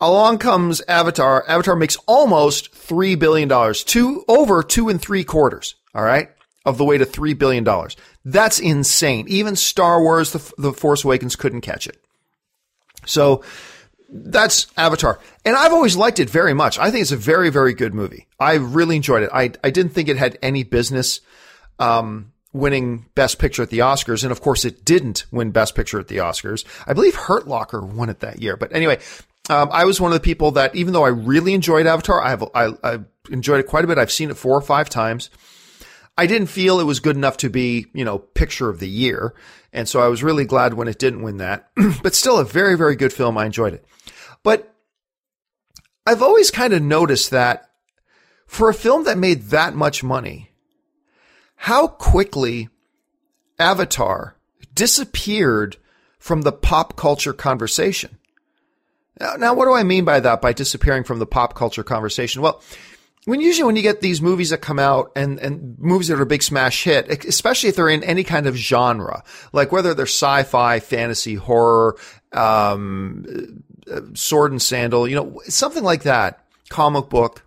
Along 0.02 0.38
comes 0.38 0.82
Avatar. 0.88 1.46
Avatar 1.48 1.76
makes 1.76 1.96
almost 2.06 2.74
$3 2.74 3.18
billion, 3.18 3.74
two, 3.74 4.26
over 4.28 4.62
two 4.62 4.90
and 4.90 5.02
three 5.02 5.24
quarters. 5.24 5.76
All 5.94 6.04
right. 6.04 6.30
Of 6.66 6.78
the 6.78 6.84
way 6.84 6.98
to 6.98 7.06
$3 7.06 7.38
billion. 7.38 7.66
That's 8.26 8.60
insane. 8.60 9.26
Even 9.30 9.56
Star 9.56 10.02
Wars, 10.02 10.34
the, 10.34 10.54
the 10.58 10.74
Force 10.74 11.04
Awakens 11.04 11.36
couldn't 11.36 11.62
catch 11.62 11.88
it. 11.88 11.98
So 13.06 13.44
that's 14.10 14.68
Avatar. 14.78 15.20
And 15.46 15.56
I've 15.56 15.74
always 15.74 15.96
liked 15.96 16.20
it 16.20 16.30
very 16.30 16.54
much. 16.54 16.80
I 16.80 16.92
think 16.92 17.02
it's 17.02 17.12
a 17.12 17.18
very, 17.18 17.50
very 17.50 17.74
good 17.74 17.94
movie. 17.94 18.28
I 18.40 18.56
really 18.56 18.96
enjoyed 18.96 19.24
it. 19.24 19.30
I, 19.34 19.52
I 19.64 19.70
didn't 19.70 19.94
think 19.94 20.10
it 20.10 20.18
had 20.18 20.38
any 20.42 20.64
business, 20.64 21.22
um, 21.80 22.32
winning 22.52 23.06
Best 23.16 23.38
Picture 23.38 23.64
at 23.64 23.70
the 23.70 23.80
Oscars. 23.80 24.24
And 24.24 24.32
of 24.32 24.42
course, 24.42 24.66
it 24.66 24.86
didn't 24.86 25.26
win 25.32 25.52
Best 25.52 25.76
Picture 25.76 26.00
at 26.00 26.08
the 26.08 26.18
Oscars. 26.18 26.66
I 26.88 26.94
believe 26.94 27.16
Hurt 27.16 27.48
Locker 27.48 27.82
won 27.82 28.10
it 28.10 28.22
that 28.22 28.42
year. 28.42 28.58
But 28.58 28.74
anyway, 28.74 29.00
um, 29.50 29.70
I 29.72 29.86
was 29.86 30.02
one 30.02 30.12
of 30.12 30.16
the 30.16 30.24
people 30.24 30.52
that, 30.52 30.76
even 30.76 30.94
though 30.94 31.06
I 31.06 31.10
really 31.10 31.54
enjoyed 31.54 31.86
Avatar, 31.86 32.22
I 32.22 32.30
have, 32.30 32.44
I, 32.54 32.70
I 32.84 33.00
enjoyed 33.30 33.60
it 33.60 33.68
quite 33.68 33.84
a 33.84 33.88
bit. 33.88 33.98
I've 33.98 34.12
seen 34.12 34.30
it 34.30 34.38
four 34.38 34.58
or 34.58 34.62
five 34.62 34.90
times. 34.90 35.30
I 36.18 36.28
didn't 36.28 36.48
feel 36.48 36.80
it 36.80 36.86
was 36.86 37.00
good 37.00 37.16
enough 37.16 37.38
to 37.38 37.50
be, 37.50 37.88
you 37.94 38.06
know, 38.06 38.20
picture 38.20 38.70
of 38.70 38.80
the 38.80 38.88
year. 38.88 39.36
And 39.74 39.88
so 39.88 40.00
I 40.00 40.08
was 40.08 40.24
really 40.24 40.46
glad 40.46 40.74
when 40.74 40.88
it 40.88 40.98
didn't 40.98 41.24
win 41.24 41.38
that, 41.38 41.70
but 42.04 42.16
still 42.16 42.40
a 42.40 42.46
very, 42.46 42.78
very 42.78 42.96
good 42.96 43.12
film. 43.12 43.38
I 43.38 43.46
enjoyed 43.46 43.74
it. 43.74 43.86
But 44.42 44.74
I've 46.06 46.22
always 46.22 46.52
kind 46.52 46.74
of 46.74 46.82
noticed 46.82 47.32
that 47.32 47.70
for 48.48 48.70
a 48.70 48.74
film 48.74 49.04
that 49.04 49.18
made 49.18 49.44
that 49.46 49.76
much 49.76 50.04
money, 50.04 50.52
how 51.56 51.88
quickly 51.88 52.70
Avatar 53.60 54.38
disappeared 54.74 55.78
from 56.20 56.44
the 56.44 56.52
pop 56.52 56.96
culture 56.96 57.34
conversation. 57.34 58.18
Now, 59.20 59.36
now, 59.36 59.54
what 59.54 59.66
do 59.66 59.74
I 59.74 59.84
mean 59.84 60.06
by 60.06 60.20
that, 60.20 60.42
by 60.42 60.54
disappearing 60.54 61.04
from 61.04 61.20
the 61.20 61.26
pop 61.26 61.56
culture 61.56 61.84
conversation? 61.84 62.42
Well, 62.42 62.62
when 63.26 63.42
usually 63.42 63.66
when 63.66 63.76
you 63.76 63.82
get 63.82 64.02
these 64.02 64.22
movies 64.22 64.52
that 64.52 64.60
come 64.60 64.78
out 64.78 65.12
and, 65.16 65.40
and 65.40 65.78
movies 65.80 66.10
that 66.10 66.20
are 66.20 66.24
a 66.24 66.28
big 66.28 66.44
smash 66.44 66.84
hit, 66.84 67.26
especially 67.26 67.70
if 67.70 67.76
they're 67.76 67.90
in 67.90 68.04
any 68.04 68.24
kind 68.24 68.46
of 68.46 68.56
genre, 68.56 69.24
like 69.52 69.72
whether 69.72 69.94
they're 69.94 70.06
sci-fi, 70.06 70.80
fantasy, 70.80 71.36
horror, 71.36 71.98
um, 72.34 73.64
uh, 73.92 74.02
sword 74.14 74.52
and 74.52 74.62
sandal, 74.62 75.08
you 75.08 75.16
know, 75.16 75.42
something 75.46 75.84
like 75.84 76.04
that, 76.04 76.46
comic 76.70 77.10
book, 77.10 77.46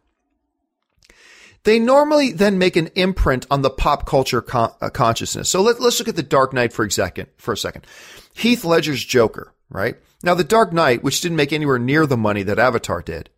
they 1.63 1.79
normally 1.79 2.33
then 2.33 2.59
make 2.59 2.77
an 2.77 2.89
imprint 2.95 3.47
on 3.51 3.63
the 3.63 3.71
pop 3.71 4.07
culture 4.07 4.41
con- 4.41 4.73
uh, 4.81 4.91
consciousness. 4.91 5.49
So 5.49 5.63
let, 5.63 5.79
us 5.81 5.99
look 5.99 6.09
at 6.09 6.17
the 6.17 6.23
Dark 6.23 6.53
Knight 6.53 6.73
for 6.73 6.85
a 6.85 6.91
second. 6.91 7.29
For 7.37 7.53
a 7.53 7.57
second, 7.57 7.87
Heath 8.35 8.65
Ledger's 8.65 9.05
Joker, 9.05 9.53
right? 9.69 9.97
Now, 10.23 10.35
the 10.35 10.45
Dark 10.45 10.73
Knight, 10.73 11.03
which 11.03 11.21
didn't 11.21 11.37
make 11.37 11.53
anywhere 11.53 11.79
near 11.79 12.07
the 12.07 12.17
money 12.17 12.43
that 12.43 12.59
Avatar 12.59 13.03
did, 13.03 13.31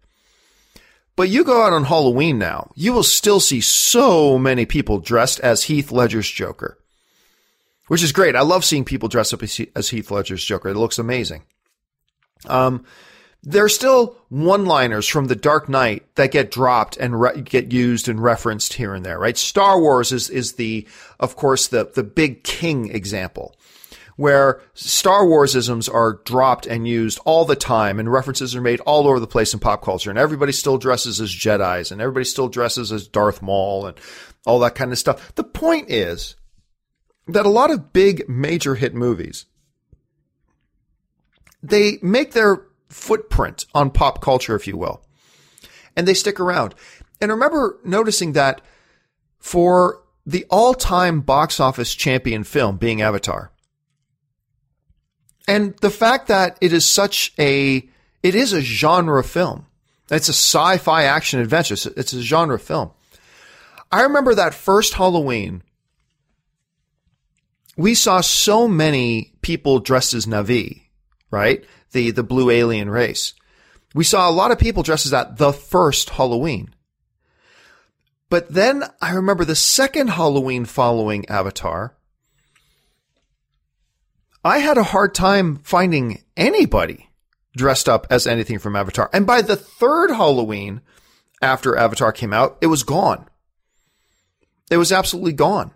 but 1.14 1.28
you 1.28 1.44
go 1.44 1.62
out 1.62 1.74
on 1.74 1.84
Halloween 1.84 2.38
now, 2.38 2.70
you 2.74 2.92
will 2.92 3.02
still 3.02 3.40
see 3.40 3.60
so 3.60 4.38
many 4.38 4.64
people 4.64 4.98
dressed 4.98 5.40
as 5.40 5.64
Heath 5.64 5.92
Ledger's 5.92 6.30
Joker, 6.30 6.78
which 7.88 8.02
is 8.02 8.12
great. 8.12 8.34
I 8.34 8.40
love 8.40 8.64
seeing 8.64 8.84
people 8.86 9.08
dress 9.08 9.32
up 9.34 9.42
as 9.42 9.88
Heath 9.90 10.10
Ledger's 10.10 10.44
Joker. 10.44 10.70
It 10.70 10.76
looks 10.76 10.98
amazing. 10.98 11.42
Um, 12.46 12.84
there's 13.42 13.74
still 13.74 14.16
one-liners 14.28 15.06
from 15.06 15.26
The 15.26 15.36
Dark 15.36 15.68
Knight 15.68 16.06
that 16.14 16.30
get 16.30 16.50
dropped 16.50 16.96
and 16.96 17.20
re- 17.20 17.40
get 17.40 17.72
used 17.72 18.08
and 18.08 18.22
referenced 18.22 18.74
here 18.74 18.94
and 18.94 19.04
there, 19.04 19.18
right? 19.18 19.36
Star 19.36 19.80
Wars 19.80 20.12
is 20.12 20.30
is 20.30 20.54
the, 20.54 20.86
of 21.18 21.36
course, 21.36 21.68
the 21.68 21.90
the 21.94 22.02
big 22.02 22.44
king 22.44 22.90
example 22.90 23.54
where 24.20 24.60
Star 24.74 25.24
Warsisms 25.24 25.92
are 25.92 26.20
dropped 26.26 26.66
and 26.66 26.86
used 26.86 27.18
all 27.24 27.46
the 27.46 27.56
time 27.56 27.98
and 27.98 28.12
references 28.12 28.54
are 28.54 28.60
made 28.60 28.78
all 28.80 29.08
over 29.08 29.18
the 29.18 29.26
place 29.26 29.54
in 29.54 29.60
pop 29.60 29.82
culture 29.82 30.10
and 30.10 30.18
everybody 30.18 30.52
still 30.52 30.76
dresses 30.76 31.22
as 31.22 31.34
Jedi's 31.34 31.90
and 31.90 32.02
everybody 32.02 32.26
still 32.26 32.46
dresses 32.46 32.92
as 32.92 33.08
Darth 33.08 33.40
Maul 33.40 33.86
and 33.86 33.98
all 34.44 34.58
that 34.58 34.74
kind 34.74 34.92
of 34.92 34.98
stuff. 34.98 35.34
The 35.36 35.44
point 35.44 35.90
is 35.90 36.36
that 37.28 37.46
a 37.46 37.48
lot 37.48 37.70
of 37.70 37.94
big 37.94 38.28
major 38.28 38.74
hit 38.74 38.94
movies 38.94 39.46
they 41.62 41.96
make 42.02 42.32
their 42.32 42.66
footprint 42.90 43.64
on 43.74 43.90
pop 43.90 44.20
culture, 44.20 44.54
if 44.54 44.66
you 44.66 44.76
will, 44.76 45.02
and 45.96 46.06
they 46.06 46.12
stick 46.12 46.38
around. 46.38 46.74
And 47.22 47.30
remember 47.30 47.78
noticing 47.84 48.32
that 48.32 48.60
for 49.38 50.02
the 50.26 50.44
all-time 50.50 51.22
box 51.22 51.58
office 51.58 51.94
champion 51.94 52.44
film 52.44 52.76
being 52.76 53.00
Avatar, 53.00 53.50
and 55.50 55.76
the 55.78 55.90
fact 55.90 56.28
that 56.28 56.56
it 56.60 56.72
is 56.72 56.84
such 56.84 57.32
a, 57.36 57.88
it 58.22 58.34
is 58.36 58.52
a 58.52 58.60
genre 58.60 59.24
film. 59.24 59.66
It's 60.08 60.28
a 60.28 60.32
sci-fi 60.32 61.02
action 61.02 61.40
adventure. 61.40 61.74
It's, 61.74 62.12
a 62.12 62.22
genre 62.22 62.56
film. 62.56 62.92
I 63.90 64.02
remember 64.02 64.32
that 64.36 64.54
first 64.54 64.94
Halloween. 64.94 65.64
We 67.76 67.94
saw 67.94 68.20
so 68.20 68.68
many 68.68 69.32
people 69.42 69.80
dressed 69.80 70.14
as 70.14 70.26
Na'vi, 70.26 70.82
right? 71.32 71.64
The 71.90 72.12
the 72.12 72.22
blue 72.22 72.50
alien 72.50 72.88
race. 72.88 73.34
We 73.92 74.04
saw 74.04 74.28
a 74.28 74.32
lot 74.32 74.52
of 74.52 74.58
people 74.58 74.84
dressed 74.84 75.06
as 75.06 75.12
that 75.12 75.38
the 75.38 75.52
first 75.52 76.10
Halloween. 76.10 76.74
But 78.28 78.50
then 78.50 78.84
I 79.02 79.14
remember 79.14 79.44
the 79.44 79.56
second 79.56 80.10
Halloween 80.10 80.64
following 80.64 81.28
Avatar. 81.28 81.96
I 84.44 84.58
had 84.58 84.78
a 84.78 84.82
hard 84.82 85.14
time 85.14 85.60
finding 85.64 86.22
anybody 86.36 87.10
dressed 87.56 87.88
up 87.88 88.06
as 88.10 88.26
anything 88.26 88.58
from 88.58 88.76
Avatar. 88.76 89.10
And 89.12 89.26
by 89.26 89.42
the 89.42 89.56
third 89.56 90.10
Halloween 90.10 90.80
after 91.42 91.76
Avatar 91.76 92.12
came 92.12 92.32
out, 92.32 92.56
it 92.60 92.68
was 92.68 92.82
gone. 92.82 93.26
It 94.70 94.76
was 94.76 94.92
absolutely 94.92 95.32
gone. 95.32 95.72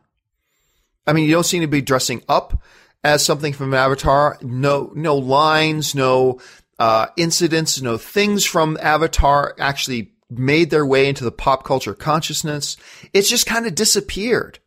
I 1.07 1.13
mean, 1.13 1.27
you 1.27 1.33
don't 1.33 1.45
seem 1.45 1.61
to 1.63 1.67
be 1.67 1.83
dressing 1.83 2.23
up 2.29 2.63
as 3.03 3.25
something 3.25 3.53
from 3.53 3.75
Avatar. 3.75 4.39
No, 4.41 4.93
no 4.95 5.17
lines, 5.17 5.95
no 5.95 6.41
uh, 6.79 7.07
incidents, 7.17 7.83
no 7.83 7.99
things 7.99 8.45
from 8.45 8.79
Avatar 8.81 9.55
actually 9.59 10.13
made 10.31 10.71
their 10.71 10.87
way 10.87 11.09
into 11.09 11.25
the 11.25 11.33
pop 11.33 11.65
culture 11.65 11.95
consciousness. 11.95 12.77
It's 13.13 13.29
just 13.29 13.47
kind 13.47 13.67
of 13.67 13.75
disappeared. 13.75 14.59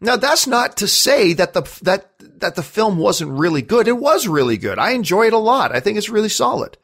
Now 0.00 0.16
that's 0.16 0.46
not 0.46 0.76
to 0.78 0.88
say 0.88 1.32
that 1.34 1.54
the 1.54 1.62
that 1.82 2.13
that 2.40 2.54
the 2.54 2.62
film 2.62 2.98
wasn't 2.98 3.30
really 3.30 3.62
good. 3.62 3.88
It 3.88 3.98
was 3.98 4.26
really 4.26 4.58
good. 4.58 4.78
I 4.78 4.90
enjoy 4.90 5.26
it 5.26 5.32
a 5.32 5.38
lot. 5.38 5.74
I 5.74 5.80
think 5.80 5.98
it's 5.98 6.08
really 6.08 6.28
solid. 6.28 6.76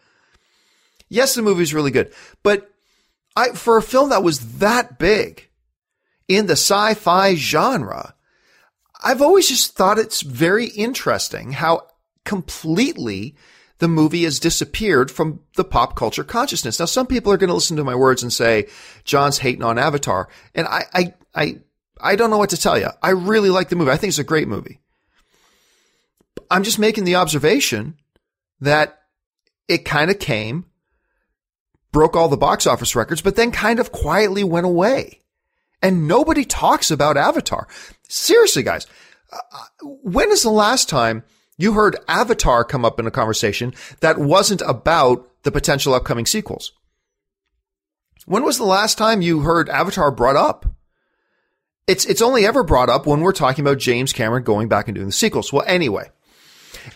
Yes, 1.09 1.35
the 1.35 1.43
movie's 1.43 1.75
really 1.75 1.91
good, 1.91 2.13
but 2.43 2.71
I 3.37 3.51
for 3.51 3.77
a 3.77 3.83
film 3.83 4.11
that 4.11 4.23
was 4.23 4.59
that 4.59 4.99
big 4.99 5.49
in 6.29 6.47
the 6.47 6.53
sci-fi 6.53 7.35
genre, 7.35 8.15
I've 9.03 9.23
always 9.23 9.49
just 9.49 9.77
thought 9.77 9.99
it's 9.99 10.23
very 10.23 10.67
interesting 10.67 11.53
how 11.53 11.89
completely 12.25 13.35
the 13.79 13.89
movie 13.89 14.25
has 14.25 14.39
disappeared 14.39 15.11
from 15.11 15.41
the 15.57 15.65
pop 15.65 15.97
culture 15.97 16.23
consciousness. 16.23 16.79
Now, 16.79 16.85
some 16.85 17.07
people 17.07 17.33
are 17.33 17.37
going 17.37 17.49
to 17.49 17.55
listen 17.55 17.79
to 17.79 17.85
my 17.85 17.95
words 17.95 18.23
and 18.23 18.33
say, 18.33 18.69
John's 19.05 19.39
hating 19.39 19.65
on 19.65 19.79
Avatar. 19.79 20.29
And 20.55 20.67
I, 20.69 20.85
I, 20.93 21.15
I, 21.35 21.61
I 21.99 22.17
don't 22.17 22.31
know 22.31 22.39
what 22.39 22.51
to 22.51 22.61
tell 22.61 22.79
you. 22.79 22.89
I 23.03 23.11
really 23.11 23.51
like 23.51 23.71
the 23.71 23.77
movie. 23.77 23.91
I 23.91 23.97
think 23.97 24.11
it's 24.11 24.19
a 24.19 24.25
great 24.25 24.49
movie. 24.49 24.81
I'm 26.51 26.63
just 26.63 26.79
making 26.79 27.05
the 27.05 27.17
observation 27.17 27.97
that 28.61 29.03
it 29.69 29.85
kind 29.85 30.11
of 30.11 30.19
came, 30.19 30.67
broke 31.93 32.17
all 32.17 32.29
the 32.29 32.37
box 32.37 32.67
office 32.67 32.97
records, 32.97 33.23
but 33.23 33.37
then 33.37 33.53
kind 33.53 33.79
of 33.79 33.93
quietly 33.93 34.45
went 34.45 34.67
away. 34.67 35.21
And 35.83 36.07
nobody 36.07 36.45
talks 36.45 36.91
about 36.91 37.17
Avatar. 37.17 37.67
Seriously, 38.09 38.63
guys, 38.63 38.87
uh, 39.33 39.39
when 40.03 40.31
is 40.31 40.43
the 40.43 40.51
last 40.51 40.89
time 40.89 41.23
you 41.61 41.75
heard 41.75 41.97
Avatar 42.09 42.65
come 42.65 42.87
up 42.87 42.99
in 42.99 43.07
a 43.07 43.11
conversation 43.11 43.75
that 44.01 44.17
wasn't 44.17 44.63
about 44.63 45.31
the 45.43 45.53
potential 45.53 45.93
upcoming 45.93 46.25
sequels. 46.25 46.73
When 48.25 48.45
was 48.45 48.57
the 48.57 48.65
last 48.65 48.97
time 48.97 49.21
you 49.21 49.41
heard 49.41 49.69
Avatar 49.69 50.11
brought 50.11 50.37
up? 50.37 50.65
It's, 51.87 52.07
it's 52.07 52.23
only 52.23 52.47
ever 52.47 52.63
brought 52.63 52.89
up 52.89 53.07
when 53.07 53.21
we're 53.21 53.33
talking 53.33 53.63
about 53.63 53.79
James 53.79 54.13
Cameron 54.13 54.43
going 54.43 54.69
back 54.69 54.89
and 54.89 54.95
doing 54.95 55.09
the 55.09 55.13
sequels. 55.13 55.53
Well, 55.53 55.65
anyway, 55.67 56.11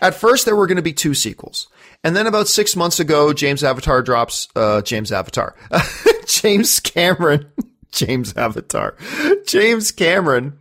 at 0.01 0.15
first 0.15 0.45
there 0.45 0.55
were 0.55 0.67
going 0.67 0.77
to 0.77 0.81
be 0.81 0.93
two 0.93 1.13
sequels. 1.13 1.67
And 2.03 2.15
then 2.15 2.27
about 2.27 2.47
six 2.47 2.75
months 2.75 2.99
ago, 2.99 3.33
James 3.33 3.63
Avatar 3.63 4.01
drops, 4.01 4.47
uh, 4.55 4.81
James 4.81 5.11
Avatar, 5.11 5.55
James 6.27 6.79
Cameron, 6.79 7.51
James 7.91 8.35
Avatar, 8.35 8.95
James 9.47 9.91
Cameron 9.91 10.59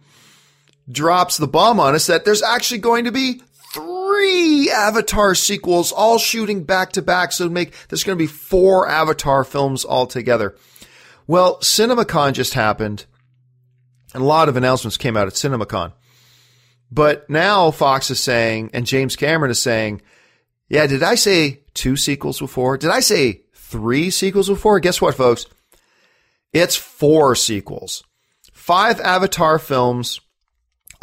drops 0.90 1.36
the 1.36 1.48
bomb 1.48 1.80
on 1.80 1.94
us 1.94 2.06
that 2.06 2.24
there's 2.24 2.42
actually 2.42 2.78
going 2.78 3.04
to 3.04 3.12
be 3.12 3.42
three 3.74 4.70
Avatar 4.70 5.34
sequels, 5.34 5.92
all 5.92 6.18
shooting 6.18 6.64
back 6.64 6.92
to 6.92 7.02
back. 7.02 7.32
So 7.32 7.48
make 7.48 7.74
there's 7.88 8.04
going 8.04 8.16
to 8.16 8.22
be 8.22 8.28
four 8.28 8.88
Avatar 8.88 9.44
films 9.44 9.84
altogether. 9.84 10.54
Well, 11.26 11.58
CinemaCon 11.58 12.34
just 12.34 12.54
happened, 12.54 13.06
and 14.12 14.22
a 14.22 14.26
lot 14.26 14.48
of 14.48 14.56
announcements 14.56 14.96
came 14.96 15.16
out 15.16 15.26
at 15.26 15.34
CinemaCon. 15.34 15.92
But 16.90 17.28
now 17.28 17.70
Fox 17.70 18.10
is 18.10 18.20
saying, 18.20 18.70
and 18.72 18.86
James 18.86 19.16
Cameron 19.16 19.50
is 19.50 19.60
saying, 19.60 20.02
yeah, 20.68 20.86
did 20.86 21.02
I 21.02 21.16
say 21.16 21.62
two 21.74 21.96
sequels 21.96 22.38
before? 22.38 22.78
Did 22.78 22.90
I 22.90 23.00
say 23.00 23.42
three 23.54 24.10
sequels 24.10 24.48
before? 24.48 24.80
Guess 24.80 25.00
what, 25.00 25.14
folks? 25.14 25.46
It's 26.52 26.76
four 26.76 27.34
sequels. 27.34 28.04
Five 28.52 29.00
Avatar 29.00 29.58
films 29.58 30.20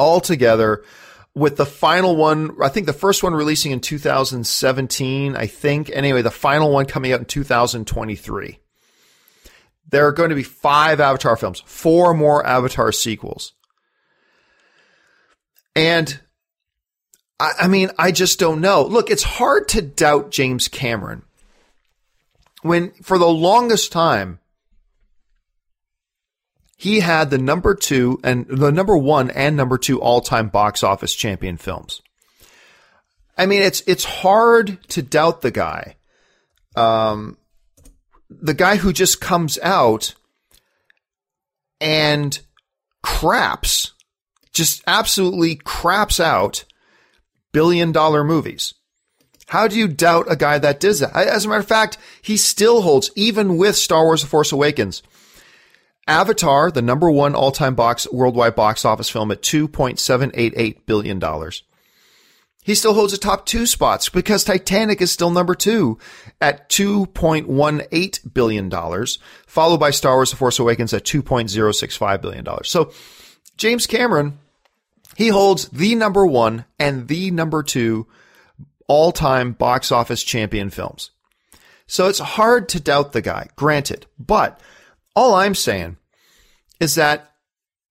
altogether 0.00 0.82
with 1.34 1.56
the 1.56 1.66
final 1.66 2.16
one, 2.16 2.56
I 2.60 2.68
think 2.68 2.86
the 2.86 2.92
first 2.92 3.22
one 3.22 3.34
releasing 3.34 3.72
in 3.72 3.80
2017, 3.80 5.36
I 5.36 5.46
think. 5.46 5.90
Anyway, 5.92 6.22
the 6.22 6.30
final 6.30 6.70
one 6.70 6.86
coming 6.86 7.12
out 7.12 7.20
in 7.20 7.26
2023. 7.26 8.58
There 9.90 10.06
are 10.06 10.12
going 10.12 10.30
to 10.30 10.34
be 10.36 10.42
five 10.42 11.00
Avatar 11.00 11.36
films, 11.36 11.62
four 11.66 12.14
more 12.14 12.44
Avatar 12.46 12.92
sequels. 12.92 13.52
And 15.74 16.20
I, 17.40 17.52
I 17.60 17.68
mean, 17.68 17.90
I 17.98 18.12
just 18.12 18.38
don't 18.38 18.60
know. 18.60 18.84
Look, 18.84 19.10
it's 19.10 19.22
hard 19.22 19.68
to 19.68 19.82
doubt 19.82 20.30
James 20.30 20.68
Cameron 20.68 21.22
when 22.62 22.92
for 23.02 23.18
the 23.18 23.28
longest 23.28 23.92
time, 23.92 24.38
he 26.76 27.00
had 27.00 27.30
the 27.30 27.38
number 27.38 27.74
two 27.74 28.18
and 28.24 28.46
the 28.48 28.72
number 28.72 28.96
one 28.96 29.30
and 29.30 29.56
number 29.56 29.78
two 29.78 30.00
all 30.00 30.20
time 30.20 30.48
box 30.48 30.82
office 30.82 31.14
champion 31.14 31.56
films. 31.56 32.00
I 33.36 33.46
mean, 33.46 33.62
it's, 33.62 33.82
it's 33.86 34.04
hard 34.04 34.82
to 34.90 35.02
doubt 35.02 35.42
the 35.42 35.50
guy. 35.50 35.96
Um, 36.76 37.36
the 38.30 38.54
guy 38.54 38.76
who 38.76 38.92
just 38.92 39.20
comes 39.20 39.58
out 39.62 40.14
and 41.80 42.38
craps, 43.02 43.91
just 44.52 44.82
absolutely 44.86 45.56
craps 45.56 46.20
out 46.20 46.64
billion 47.52 47.92
dollar 47.92 48.24
movies. 48.24 48.74
How 49.48 49.68
do 49.68 49.78
you 49.78 49.88
doubt 49.88 50.30
a 50.30 50.36
guy 50.36 50.58
that 50.58 50.80
does 50.80 51.00
that? 51.00 51.14
As 51.14 51.44
a 51.44 51.48
matter 51.48 51.60
of 51.60 51.66
fact, 51.66 51.98
he 52.22 52.36
still 52.36 52.80
holds, 52.82 53.10
even 53.14 53.58
with 53.58 53.76
Star 53.76 54.04
Wars 54.04 54.22
The 54.22 54.28
Force 54.28 54.50
Awakens, 54.50 55.02
Avatar, 56.06 56.70
the 56.70 56.82
number 56.82 57.10
one 57.10 57.34
all-time 57.34 57.74
box 57.74 58.10
worldwide 58.10 58.54
box 58.54 58.84
office 58.84 59.10
film 59.10 59.30
at 59.30 59.42
$2.788 59.42 60.86
billion. 60.86 61.22
He 62.64 62.74
still 62.74 62.94
holds 62.94 63.12
the 63.12 63.18
top 63.18 63.44
two 63.44 63.66
spots 63.66 64.08
because 64.08 64.44
Titanic 64.44 65.00
is 65.02 65.12
still 65.12 65.30
number 65.30 65.54
two 65.54 65.98
at 66.40 66.68
$2.18 66.70 68.34
billion, 68.34 68.70
followed 69.46 69.78
by 69.78 69.90
Star 69.90 70.14
Wars 70.14 70.30
The 70.30 70.36
Force 70.36 70.58
Awakens 70.58 70.94
at 70.94 71.04
$2.065 71.04 72.22
billion. 72.22 72.46
So 72.64 72.92
James 73.56 73.86
Cameron, 73.86 74.38
he 75.16 75.28
holds 75.28 75.68
the 75.68 75.94
number 75.94 76.26
one 76.26 76.64
and 76.78 77.08
the 77.08 77.30
number 77.30 77.62
two 77.62 78.06
all-time 78.86 79.52
box 79.52 79.92
office 79.92 80.22
champion 80.22 80.70
films. 80.70 81.10
So 81.86 82.08
it's 82.08 82.18
hard 82.18 82.68
to 82.70 82.80
doubt 82.80 83.12
the 83.12 83.20
guy, 83.20 83.48
granted, 83.56 84.06
but 84.18 84.60
all 85.14 85.34
I'm 85.34 85.54
saying 85.54 85.96
is 86.80 86.94
that 86.94 87.32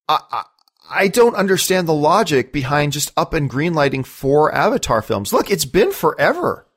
I, 0.10 0.20
I, 0.32 0.44
I 0.90 1.08
don't 1.08 1.36
understand 1.36 1.88
the 1.88 1.94
logic 1.94 2.52
behind 2.52 2.94
just 2.94 3.12
up 3.16 3.34
and 3.34 3.50
greenlighting 3.50 4.06
four 4.06 4.54
Avatar 4.54 5.02
films. 5.02 5.32
Look, 5.32 5.50
it's 5.50 5.66
been 5.66 5.92
forever. 5.92 6.68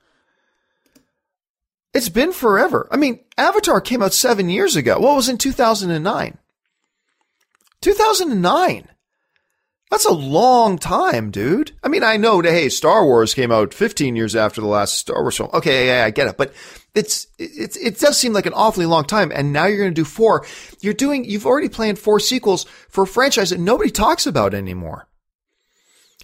It's 1.93 2.09
been 2.09 2.33
forever. 2.33 2.89
I 2.91 2.97
mean, 2.97 3.21
Avatar 3.39 3.81
came 3.81 4.03
out 4.03 4.13
seven 4.13 4.49
years 4.49 4.77
ago. 4.77 4.99
What 4.99 5.17
was 5.17 5.29
in 5.29 5.39
2009? 5.39 6.39
2009. 7.81 8.89
That's 9.95 10.07
a 10.07 10.13
long 10.13 10.77
time, 10.77 11.31
dude. 11.31 11.71
I 11.85 11.87
mean, 11.87 12.03
I 12.03 12.17
know, 12.17 12.41
hey, 12.41 12.69
Star 12.69 13.05
Wars 13.05 13.33
came 13.33 13.53
out 13.53 13.73
15 13.73 14.17
years 14.17 14.35
after 14.35 14.61
the 14.61 14.67
last 14.67 14.95
Star 14.95 15.23
Wars 15.23 15.37
film. 15.37 15.51
Okay, 15.55 15.87
yeah, 15.87 16.05
I 16.05 16.11
get 16.11 16.27
it. 16.27 16.37
But 16.37 16.53
it's, 16.97 17.29
it's, 17.39 17.77
it 17.77 18.01
does 18.01 18.19
seem 18.19 18.33
like 18.33 18.47
an 18.47 18.55
awfully 18.55 18.87
long 18.87 19.05
time. 19.05 19.31
And 19.33 19.53
now 19.53 19.67
you're 19.67 19.79
going 19.79 19.95
to 19.95 19.95
do 19.95 20.05
four. 20.05 20.45
You're 20.81 20.95
doing, 20.95 21.25
you've 21.25 21.47
already 21.47 21.69
planned 21.69 22.01
four 22.01 22.19
sequels 22.19 22.65
for 22.89 23.05
a 23.05 23.07
franchise 23.07 23.51
that 23.51 23.61
nobody 23.61 23.89
talks 23.89 24.27
about 24.27 24.53
anymore. 24.53 25.07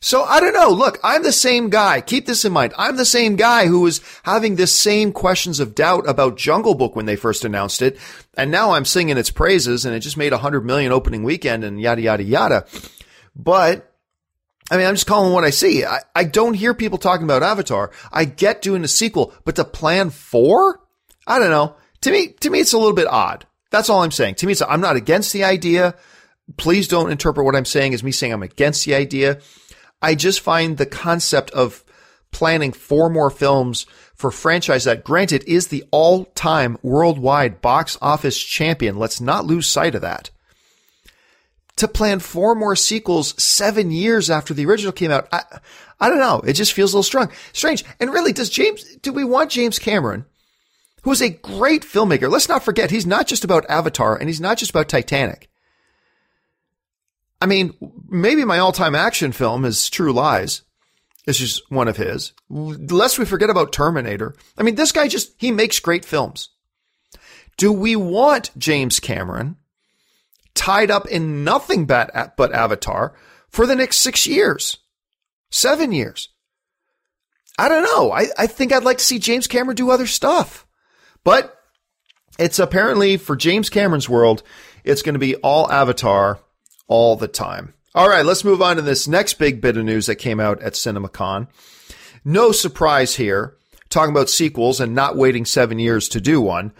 So 0.01 0.25
I 0.25 0.41
don't 0.41 0.53
know. 0.53 0.71
Look, 0.71 0.99
I'm 1.05 1.23
the 1.23 1.31
same 1.31 1.71
guy. 1.71 2.01
Keep 2.01 2.27
this 2.27 2.45
in 2.45 2.53
mind. 2.53 2.75
I'm 2.77 2.97
the 2.97 3.05
same 3.05 3.37
guy 3.37 3.69
who 3.69 3.83
was 3.83 4.01
having 4.25 4.57
the 4.57 4.67
same 4.67 5.13
questions 5.13 5.61
of 5.61 5.77
doubt 5.77 6.09
about 6.09 6.37
Jungle 6.37 6.75
Book 6.75 6.97
when 6.97 7.07
they 7.07 7.15
first 7.15 7.45
announced 7.45 7.83
it. 7.83 8.01
And 8.37 8.51
now 8.51 8.73
I'm 8.73 8.85
singing 8.85 9.17
its 9.17 9.31
praises 9.31 9.87
and 9.87 9.95
it 9.95 10.01
just 10.01 10.17
made 10.17 10.33
a 10.33 10.39
hundred 10.39 10.65
million 10.65 10.91
opening 10.91 11.23
weekend 11.23 11.63
and 11.63 11.81
yada, 11.81 12.03
yada, 12.03 12.25
yada. 12.25 12.67
But 13.43 13.91
I 14.71 14.77
mean, 14.77 14.87
I'm 14.87 14.95
just 14.95 15.07
calling 15.07 15.33
what 15.33 15.45
I 15.45 15.51
see. 15.51 15.85
I, 15.85 16.01
I 16.15 16.25
don't 16.25 16.55
hear 16.55 16.75
people 16.75 16.99
talking 16.99 17.25
about 17.25 17.43
Avatar. 17.43 17.91
I 18.13 18.25
get 18.25 18.63
doing 18.63 18.85
a 18.85 18.89
sequel, 18.89 19.33
but 19.45 19.57
to 19.57 19.65
plan 19.65 20.11
four? 20.11 20.81
I 21.27 21.39
don't 21.39 21.51
know. 21.51 21.75
To 22.03 22.11
me, 22.11 22.29
to 22.41 22.51
me, 22.51 22.61
it's 22.61 22.73
a 22.73 22.79
little 22.79 22.95
bit 22.95 23.09
odd. 23.09 23.47
That's 23.71 23.89
all 23.89 24.03
I'm 24.03 24.11
saying. 24.11 24.37
To 24.37 24.47
me, 24.47 24.53
it's, 24.53 24.63
I'm 24.63 24.81
not 24.81 24.97
against 24.97 25.33
the 25.33 25.45
idea. 25.45 25.97
Please 26.57 26.89
don't 26.89 27.11
interpret 27.11 27.45
what 27.45 27.57
I'm 27.57 27.65
saying 27.65 27.95
as 27.95 28.03
me 28.03 28.13
saying 28.13 28.33
I'm 28.33 28.43
against 28.43 28.85
the 28.85 28.95
idea. 28.95 29.41
I 30.03 30.15
just 30.15 30.41
find 30.41 30.77
the 30.77 30.87
concept 30.87 31.51
of 31.51 31.85
planning 32.33 32.73
four 32.73 33.11
more 33.11 33.31
films 33.31 33.87
for 34.15 34.31
franchise 34.31 34.85
that 34.85 35.05
granted 35.05 35.45
is 35.47 35.69
the 35.69 35.85
all-time 35.91 36.79
worldwide 36.83 37.61
box 37.61 37.99
office 38.01 38.39
champion. 38.39 38.97
Let's 38.97 39.21
not 39.21 39.47
lose 39.47 39.69
sight 39.69 39.95
of 39.95 40.03
that. 40.03 40.31
To 41.81 41.89
plan 41.89 42.21
four 42.21 42.55
more 42.55 42.77
sequels 42.77 43.43
seven 43.43 43.91
years 43.91 44.29
after 44.29 44.53
the 44.53 44.67
original 44.67 44.93
came 44.93 45.11
out, 45.11 45.27
I, 45.33 45.45
I 45.99 46.11
don't 46.11 46.19
know. 46.19 46.41
It 46.41 46.53
just 46.53 46.75
feels 46.75 46.93
a 46.93 46.97
little 46.97 47.03
strong, 47.03 47.31
strange. 47.55 47.87
And 47.99 48.13
really, 48.13 48.35
does 48.35 48.51
James, 48.51 48.85
do 48.97 49.15
we 49.15 49.25
want 49.25 49.51
James 49.51 49.79
Cameron, 49.79 50.27
who 51.05 51.11
is 51.11 51.23
a 51.23 51.31
great 51.31 51.81
filmmaker? 51.81 52.31
Let's 52.31 52.51
not 52.51 52.63
forget, 52.63 52.91
he's 52.91 53.07
not 53.07 53.27
just 53.27 53.45
about 53.45 53.65
Avatar 53.71 54.15
and 54.15 54.29
he's 54.29 54.43
not 54.43 54.59
just 54.59 54.71
about 54.73 54.91
Titanic. 54.91 55.49
I 57.41 57.47
mean, 57.47 57.73
maybe 58.11 58.45
my 58.45 58.59
all-time 58.59 58.95
action 58.95 59.33
film 59.33 59.65
is 59.65 59.89
True 59.89 60.13
Lies. 60.13 60.61
It's 61.27 61.39
just 61.39 61.63
one 61.71 61.89
of 61.89 61.97
his. 61.97 62.35
Lest 62.51 63.19
we 63.19 63.25
forget 63.25 63.49
about 63.49 63.73
Terminator. 63.73 64.35
I 64.59 64.65
mean, 64.65 64.75
this 64.75 64.93
guy 64.93 65.09
just, 65.09 65.33
he 65.39 65.51
makes 65.51 65.81
great 65.81 66.05
films. 66.05 66.51
Do 67.57 67.73
we 67.73 67.97
want 67.97 68.51
James 68.59 69.01
Cameron 69.01 69.57
tied 70.55 70.91
up 70.91 71.07
in 71.07 71.45
nothing 71.45 71.87
but, 71.87 72.35
but 72.37 72.53
Avatar 72.53 73.15
for 73.49 73.67
the 73.67 73.77
next 73.77 73.99
six 73.99 74.27
years? 74.27 74.79
Seven 75.51 75.93
years? 75.93 76.29
I 77.59 77.69
don't 77.69 77.83
know. 77.83 78.13
I, 78.13 78.27
I 78.39 78.47
think 78.47 78.73
I'd 78.73 78.85
like 78.85 78.99
to 78.99 79.05
see 79.05 79.19
James 79.19 79.47
Cameron 79.47 79.77
do 79.77 79.91
other 79.91 80.07
stuff. 80.07 80.67
But 81.25 81.57
it's 82.39 82.59
apparently 82.59 83.17
for 83.19 83.37
James 83.37 83.69
Cameron's 83.69 84.09
world, 84.09 84.43
it's 84.85 85.03
going 85.03 85.15
to 85.15 85.19
be 85.19 85.37
all 85.37 85.71
Avatar 85.71 86.41
all 86.89 87.17
the 87.17 87.29
time. 87.29 87.75
All 87.95 88.09
right, 88.09 88.25
let's 88.25 88.45
move 88.45 88.63
on 88.63 88.77
to 88.77 88.83
this 88.83 89.09
next 89.09 89.35
big 89.35 89.61
bit 89.61 89.77
of 89.77 89.85
news 89.85 90.07
that 90.07 90.17
came 90.17 90.41
out 90.41 90.63
at 90.63 90.75
CinemaCon. 90.75 91.49
No 92.25 92.53
surprise 92.53 93.17
here, 93.17 93.57
talking 93.89 94.13
about 94.13 94.31
sequels 94.31 94.81
and 94.81 94.95
not 94.95 95.17
waiting 95.17 95.45
seven 95.45 95.79
years 95.79 96.09
to 96.11 96.21
do 96.21 96.41
one. 96.41 96.73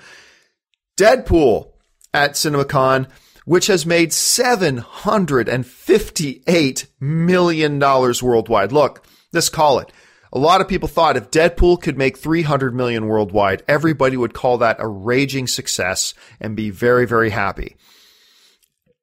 Deadpool 0.97 1.73
at 2.15 2.33
CinemaCon, 2.33 3.09
which 3.51 3.67
has 3.67 3.85
made 3.85 4.11
$758 4.11 6.87
million 7.01 7.81
worldwide. 7.81 8.71
Look, 8.71 9.05
let's 9.33 9.49
call 9.49 9.81
it. 9.81 9.91
A 10.33 10.39
lot 10.39 10.61
of 10.61 10.69
people 10.69 10.87
thought 10.87 11.17
if 11.17 11.33
Deadpool 11.33 11.83
could 11.83 11.99
make 11.99 12.17
300 12.17 12.73
million 12.73 13.09
worldwide, 13.09 13.65
everybody 13.67 14.17
would 14.17 14.35
call 14.35 14.59
that 14.59 14.77
a 14.79 14.87
raging 14.87 15.49
success 15.49 16.15
and 16.41 16.55
be 16.55 16.71
very, 16.71 17.09
very 17.09 17.31
happy 17.31 17.77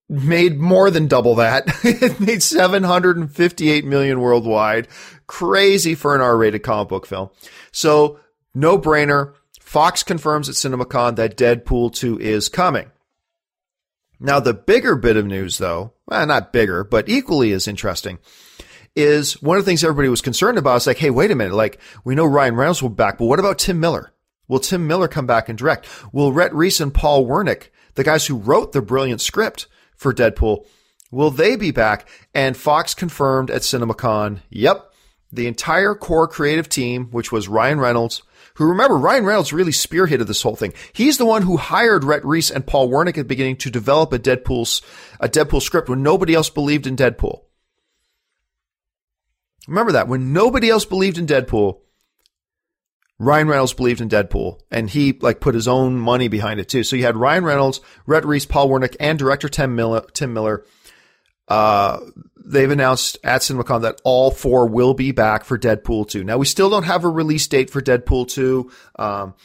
made 0.08 0.58
more 0.58 0.90
than 0.90 1.08
double 1.08 1.36
that. 1.36 1.66
it 1.84 2.18
made 2.22 2.42
758 2.42 3.84
million 3.84 4.22
worldwide. 4.22 4.88
Crazy 5.28 5.94
for 5.94 6.16
an 6.16 6.22
R-rated 6.22 6.64
comic 6.64 6.88
book 6.88 7.06
film. 7.06 7.32
So 7.74 8.22
no 8.56 8.78
brainer. 8.78 9.34
Fox 9.60 10.04
confirms 10.04 10.48
at 10.48 10.56
CinemaCon 10.56 11.18
that 11.18 11.36
Deadpool 11.36 11.94
2 11.94 12.22
is 12.22 12.48
coming. 12.48 12.90
Now 14.20 14.40
the 14.40 14.54
bigger 14.54 14.96
bit 14.96 15.18
of 15.18 15.26
news 15.26 15.58
though, 15.58 15.94
well, 16.08 16.26
not 16.26 16.54
bigger, 16.54 16.84
but 16.84 17.10
equally 17.10 17.52
as 17.52 17.68
interesting 17.68 18.20
is 18.96 19.42
one 19.44 19.58
of 19.58 19.64
the 19.64 19.70
things 19.70 19.84
everybody 19.84 20.10
was 20.10 20.22
concerned 20.22 20.58
about 20.58 20.78
is 20.78 20.88
like, 20.88 20.98
hey, 20.98 21.12
wait 21.12 21.30
a 21.30 21.36
minute. 21.36 21.54
Like 21.54 21.80
we 22.04 22.16
know 22.16 22.26
Ryan 22.26 22.56
Reynolds 22.56 22.82
will 22.82 22.90
be 22.90 22.96
back, 22.96 23.18
but 23.18 23.26
what 23.26 23.40
about 23.40 23.60
Tim 23.60 23.80
Miller? 23.80 24.14
Will 24.48 24.60
Tim 24.60 24.88
Miller 24.88 25.08
come 25.08 25.28
back 25.28 25.50
and 25.50 25.58
direct? 25.58 25.88
Will 26.14 26.32
Rhett 26.34 26.54
Reese 26.54 26.80
and 26.80 26.94
Paul 26.94 27.28
Wernick, 27.28 27.70
the 27.96 28.04
guys 28.04 28.26
who 28.26 28.38
wrote 28.38 28.72
the 28.72 28.82
brilliant 28.82 29.22
script, 29.22 29.68
for 29.98 30.14
Deadpool. 30.14 30.66
Will 31.12 31.32
they 31.32 31.56
be 31.56 31.72
back? 31.72 32.08
And 32.34 32.56
Fox 32.56 32.94
confirmed 32.94 33.50
at 33.52 33.64
CinemaCon, 33.64 34.40
yep, 34.50 34.92
the 35.32 35.48
entire 35.48 35.96
core 35.96 36.28
creative 36.28 36.70
team, 36.70 37.08
which 37.12 37.32
was 37.32 37.48
Ryan 37.48 37.80
Reynolds, 37.80 38.22
who 38.58 38.66
remember 38.66 38.98
Ryan 38.98 39.26
Reynolds 39.26 39.54
really 39.54 39.72
spearheaded 39.72 40.26
this 40.26 40.42
whole 40.42 40.56
thing. 40.56 40.74
He's 40.92 41.18
the 41.18 41.26
one 41.26 41.44
who 41.44 41.58
hired 41.58 42.04
Rhett 42.04 42.26
Reese 42.26 42.50
and 42.50 42.66
Paul 42.66 42.90
Wernick 42.90 43.10
at 43.10 43.16
the 43.16 43.24
beginning 43.26 43.58
to 43.58 43.70
develop 43.70 44.12
a 44.12 44.20
Deadpool's 44.20 44.82
a 45.20 45.30
Deadpool 45.30 45.62
script 45.62 45.90
when 45.90 46.02
nobody 46.02 46.34
else 46.34 46.50
believed 46.50 46.88
in 46.88 46.96
Deadpool. 46.96 47.42
Remember 49.68 49.92
that 49.92 50.08
when 50.08 50.34
nobody 50.34 50.70
else 50.70 50.86
believed 50.86 51.20
in 51.20 51.28
Deadpool, 51.28 51.82
Ryan 53.20 53.48
Reynolds 53.48 53.74
believed 53.74 54.02
in 54.02 54.10
Deadpool 54.10 54.60
and 54.72 54.90
he 54.90 55.14
like 55.22 55.40
put 55.40 55.56
his 55.56 55.68
own 55.68 55.96
money 55.96 56.28
behind 56.28 56.60
it 56.60 56.70
too. 56.70 56.84
So 56.84 56.96
you 56.96 57.04
had 57.04 57.18
Ryan 57.18 57.44
Reynolds, 57.44 57.80
Rhett 58.08 58.26
Reese, 58.26 58.46
Paul 58.46 58.70
Wernick, 58.70 58.96
and 59.00 59.20
director 59.20 59.50
Tim 59.50 59.76
Miller. 59.76 60.02
Tim 60.14 60.34
Miller. 60.34 60.66
Uh, 61.48 62.00
they've 62.46 62.72
announced 62.72 63.18
at 63.24 63.42
CinemaCon 63.42 63.82
that 63.82 64.02
all 64.04 64.32
four 64.32 64.68
will 64.68 64.94
be 64.94 65.12
back 65.12 65.44
for 65.44 65.58
Deadpool 65.58 66.10
2. 66.10 66.24
Now 66.24 66.38
we 66.38 66.46
still 66.46 66.70
don't 66.70 66.84
have 66.84 67.04
a 67.04 67.10
release 67.10 67.48
date 67.48 67.70
for 67.70 67.82
Deadpool 67.82 68.28
2. 68.30 68.72
Um, 68.98 69.36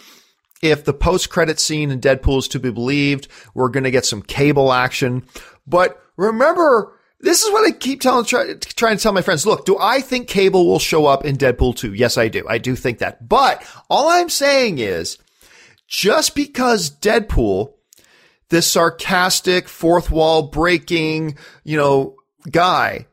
if 0.62 0.84
the 0.84 0.94
post-credit 0.94 1.58
scene 1.58 1.90
in 1.90 2.00
Deadpool 2.00 2.38
is 2.38 2.48
to 2.48 2.60
be 2.60 2.70
believed, 2.70 3.26
we're 3.52 3.68
going 3.68 3.84
to 3.84 3.90
get 3.90 4.06
some 4.06 4.22
cable 4.22 4.72
action. 4.72 5.24
But 5.66 6.00
remember, 6.16 6.96
this 7.22 7.42
is 7.42 7.52
what 7.52 7.66
I 7.66 7.72
keep 7.72 8.00
telling, 8.00 8.24
try, 8.24 8.54
trying 8.54 8.96
to 8.96 9.02
tell 9.02 9.12
my 9.12 9.22
friends. 9.22 9.46
Look, 9.46 9.64
do 9.64 9.76
I 9.78 10.00
think 10.00 10.28
Cable 10.28 10.66
will 10.66 10.80
show 10.80 11.06
up 11.06 11.24
in 11.24 11.36
Deadpool 11.36 11.76
2? 11.76 11.94
Yes, 11.94 12.18
I 12.18 12.28
do. 12.28 12.44
I 12.48 12.58
do 12.58 12.76
think 12.76 12.98
that. 12.98 13.28
But 13.28 13.64
all 13.88 14.08
I'm 14.08 14.28
saying 14.28 14.78
is 14.78 15.18
just 15.86 16.34
because 16.34 16.90
Deadpool, 16.90 17.74
this 18.52 18.70
sarcastic, 18.70 19.66
fourth 19.66 20.10
wall 20.10 20.42
breaking, 20.42 21.36
you 21.64 21.76
know, 21.76 22.16
guy, 22.50 23.06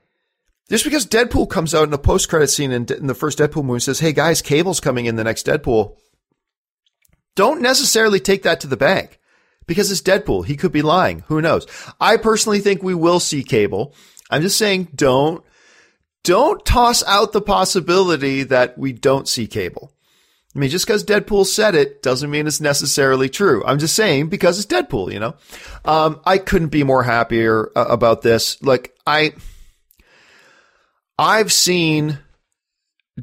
just 0.69 0.83
because 0.83 1.07
Deadpool 1.07 1.49
comes 1.49 1.73
out 1.73 1.87
in 1.87 1.93
a 1.93 1.97
post 1.97 2.29
credit 2.29 2.49
scene 2.49 2.71
in, 2.73 2.85
in 2.91 3.07
the 3.07 3.15
first 3.15 3.39
Deadpool 3.39 3.63
movie 3.63 3.75
and 3.75 3.83
says, 3.83 3.99
Hey 3.99 4.11
guys, 4.11 4.41
Cable's 4.41 4.81
coming 4.81 5.05
in 5.05 5.15
the 5.15 5.23
next 5.23 5.47
Deadpool. 5.47 5.95
Don't 7.35 7.61
necessarily 7.61 8.19
take 8.19 8.43
that 8.43 8.59
to 8.59 8.67
the 8.67 8.77
bank 8.77 9.17
because 9.65 9.89
it's 9.89 10.01
Deadpool. 10.01 10.45
He 10.45 10.57
could 10.57 10.73
be 10.73 10.81
lying. 10.81 11.23
Who 11.27 11.41
knows? 11.41 11.65
I 12.01 12.17
personally 12.17 12.59
think 12.59 12.83
we 12.83 12.93
will 12.93 13.21
see 13.21 13.41
Cable. 13.41 13.95
I'm 14.29 14.41
just 14.41 14.57
saying 14.57 14.89
don't, 14.93 15.41
don't 16.25 16.63
toss 16.65 17.01
out 17.05 17.31
the 17.31 17.41
possibility 17.41 18.43
that 18.43 18.77
we 18.77 18.91
don't 18.91 19.27
see 19.27 19.47
Cable. 19.47 19.93
I 20.55 20.59
mean, 20.59 20.69
just 20.69 20.85
because 20.85 21.03
Deadpool 21.03 21.45
said 21.45 21.75
it 21.75 22.01
doesn't 22.01 22.31
mean 22.31 22.47
it's 22.47 22.59
necessarily 22.59 23.29
true. 23.29 23.63
I'm 23.65 23.77
just 23.77 23.95
saying 23.95 24.29
because 24.29 24.57
it's 24.57 24.71
Deadpool, 24.71 25.13
you 25.13 25.19
know? 25.19 25.35
Um, 25.85 26.21
I 26.25 26.39
couldn't 26.39 26.69
be 26.69 26.83
more 26.83 27.03
happier 27.03 27.71
uh, 27.75 27.85
about 27.87 28.23
this. 28.23 28.61
Like, 28.63 28.95
I, 29.05 29.33
I've 31.19 31.53
seen 31.53 32.17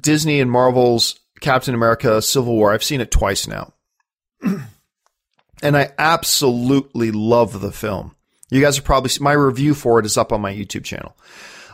Disney 0.01 0.41
and 0.41 0.51
Marvel's 0.51 1.19
Captain 1.41 1.75
America 1.75 2.23
Civil 2.23 2.55
War. 2.55 2.73
I've 2.73 2.85
seen 2.85 3.01
it 3.01 3.11
twice 3.11 3.49
now. 3.49 3.73
and 4.43 5.77
I 5.77 5.93
absolutely 5.99 7.11
love 7.11 7.61
the 7.61 7.73
film. 7.73 8.15
You 8.51 8.61
guys 8.61 8.79
are 8.79 8.83
probably 8.83 9.11
my 9.21 9.33
review 9.33 9.75
for 9.75 9.99
it 9.99 10.07
is 10.07 10.17
up 10.17 10.33
on 10.33 10.41
my 10.41 10.55
YouTube 10.55 10.85
channel. 10.85 11.17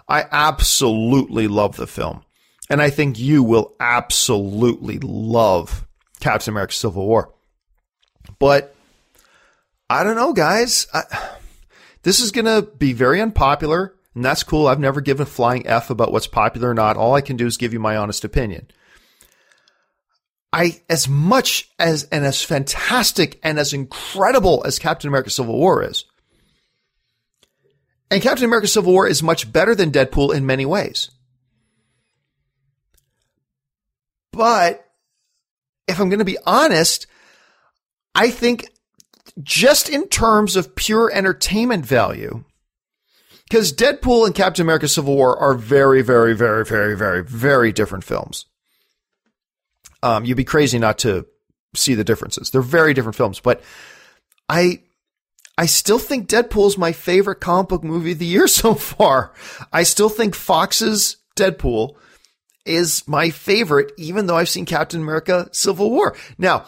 I 0.09 0.25
absolutely 0.31 1.47
love 1.47 1.77
the 1.77 1.87
film. 1.87 2.25
And 2.71 2.81
I 2.81 2.91
think 2.91 3.19
you 3.19 3.43
will 3.43 3.75
absolutely 3.81 4.99
love 5.01 5.87
Captain 6.21 6.53
America 6.53 6.75
Civil 6.75 7.07
War. 7.07 7.35
But 8.39 8.75
I 9.91 10.05
don't 10.05 10.17
know, 10.17 10.33
guys. 10.33 10.87
I, 10.95 11.03
this 12.03 12.21
is 12.21 12.31
going 12.31 12.47
to 12.47 12.63
be 12.63 12.93
very 12.93 13.21
unpopular, 13.21 13.95
and 14.15 14.25
that's 14.25 14.43
cool. 14.43 14.67
I've 14.67 14.81
never 14.81 15.01
given 15.01 15.23
a 15.23 15.27
flying 15.27 15.67
F 15.67 15.91
about 15.91 16.13
what's 16.13 16.27
popular 16.27 16.71
or 16.71 16.75
not. 16.75 16.97
All 16.97 17.15
I 17.15 17.21
can 17.21 17.37
do 17.37 17.47
is 17.47 17.57
give 17.57 17.73
you 17.73 17.81
my 17.81 17.97
honest 17.97 18.25
opinion. 18.25 18.69
I, 20.53 20.83
as 20.89 21.09
much 21.09 21.71
as, 21.79 22.05
and 22.05 22.25
as 22.25 22.43
fantastic 22.43 23.41
and 23.43 23.59
as 23.59 23.73
incredible 23.73 24.63
as 24.67 24.79
Captain 24.79 25.09
America 25.09 25.31
Civil 25.31 25.59
War 25.59 25.83
is, 25.83 26.05
and 28.11 28.23
Captain 28.23 28.45
America 28.45 28.69
Civil 28.69 28.93
War 28.93 29.09
is 29.09 29.23
much 29.23 29.51
better 29.51 29.75
than 29.75 29.91
Deadpool 29.91 30.35
in 30.35 30.45
many 30.45 30.67
ways. 30.67 31.11
But 34.33 34.85
if 35.87 36.01
I'm 36.01 36.09
going 36.09 36.19
to 36.19 36.25
be 36.25 36.39
honest, 36.47 37.07
I 38.15 38.31
think 38.31 38.69
just 39.43 39.89
in 39.89 40.09
terms 40.09 40.57
of 40.57 40.75
pure 40.75 41.11
entertainment 41.13 41.87
value, 41.87 42.45
because 43.49 43.73
Deadpool 43.73 44.27
and 44.27 44.35
Captain 44.35 44.63
America 44.63 44.89
Civil 44.89 45.15
War 45.15 45.39
are 45.39 45.55
very, 45.55 46.03
very, 46.03 46.35
very, 46.35 46.65
very, 46.65 46.97
very, 46.97 47.23
very 47.23 47.73
different 47.73 48.05
films. 48.05 48.47
Um, 50.03 50.25
you'd 50.25 50.37
be 50.37 50.45
crazy 50.45 50.79
not 50.79 50.99
to 51.01 51.27
see 51.75 51.95
the 51.95 52.05
differences. 52.05 52.51
They're 52.51 52.63
very 52.63 52.95
different 52.95 53.17
films, 53.17 53.41
but 53.41 53.63
I, 54.49 54.83
I 55.57 55.67
still 55.67 55.99
think 55.99 56.29
Deadpool 56.29 56.67
is 56.67 56.79
my 56.79 56.93
favorite 56.93 57.41
comic 57.41 57.69
book 57.69 57.85
movie 57.85 58.13
of 58.13 58.19
the 58.19 58.27
year 58.27 58.49
so 58.49 58.75
far. 58.75 59.33
I 59.73 59.83
still 59.83 60.09
think 60.09 60.35
Fox's 60.35 61.19
Deadpool 61.37 61.97
is 62.65 63.07
my 63.09 63.31
favorite, 63.31 63.93
even 63.97 64.27
though 64.27 64.37
I've 64.37 64.49
seen 64.49 64.67
Captain 64.67 65.01
America 65.01 65.49
Civil 65.53 65.91
War. 65.91 66.17
Now, 66.39 66.67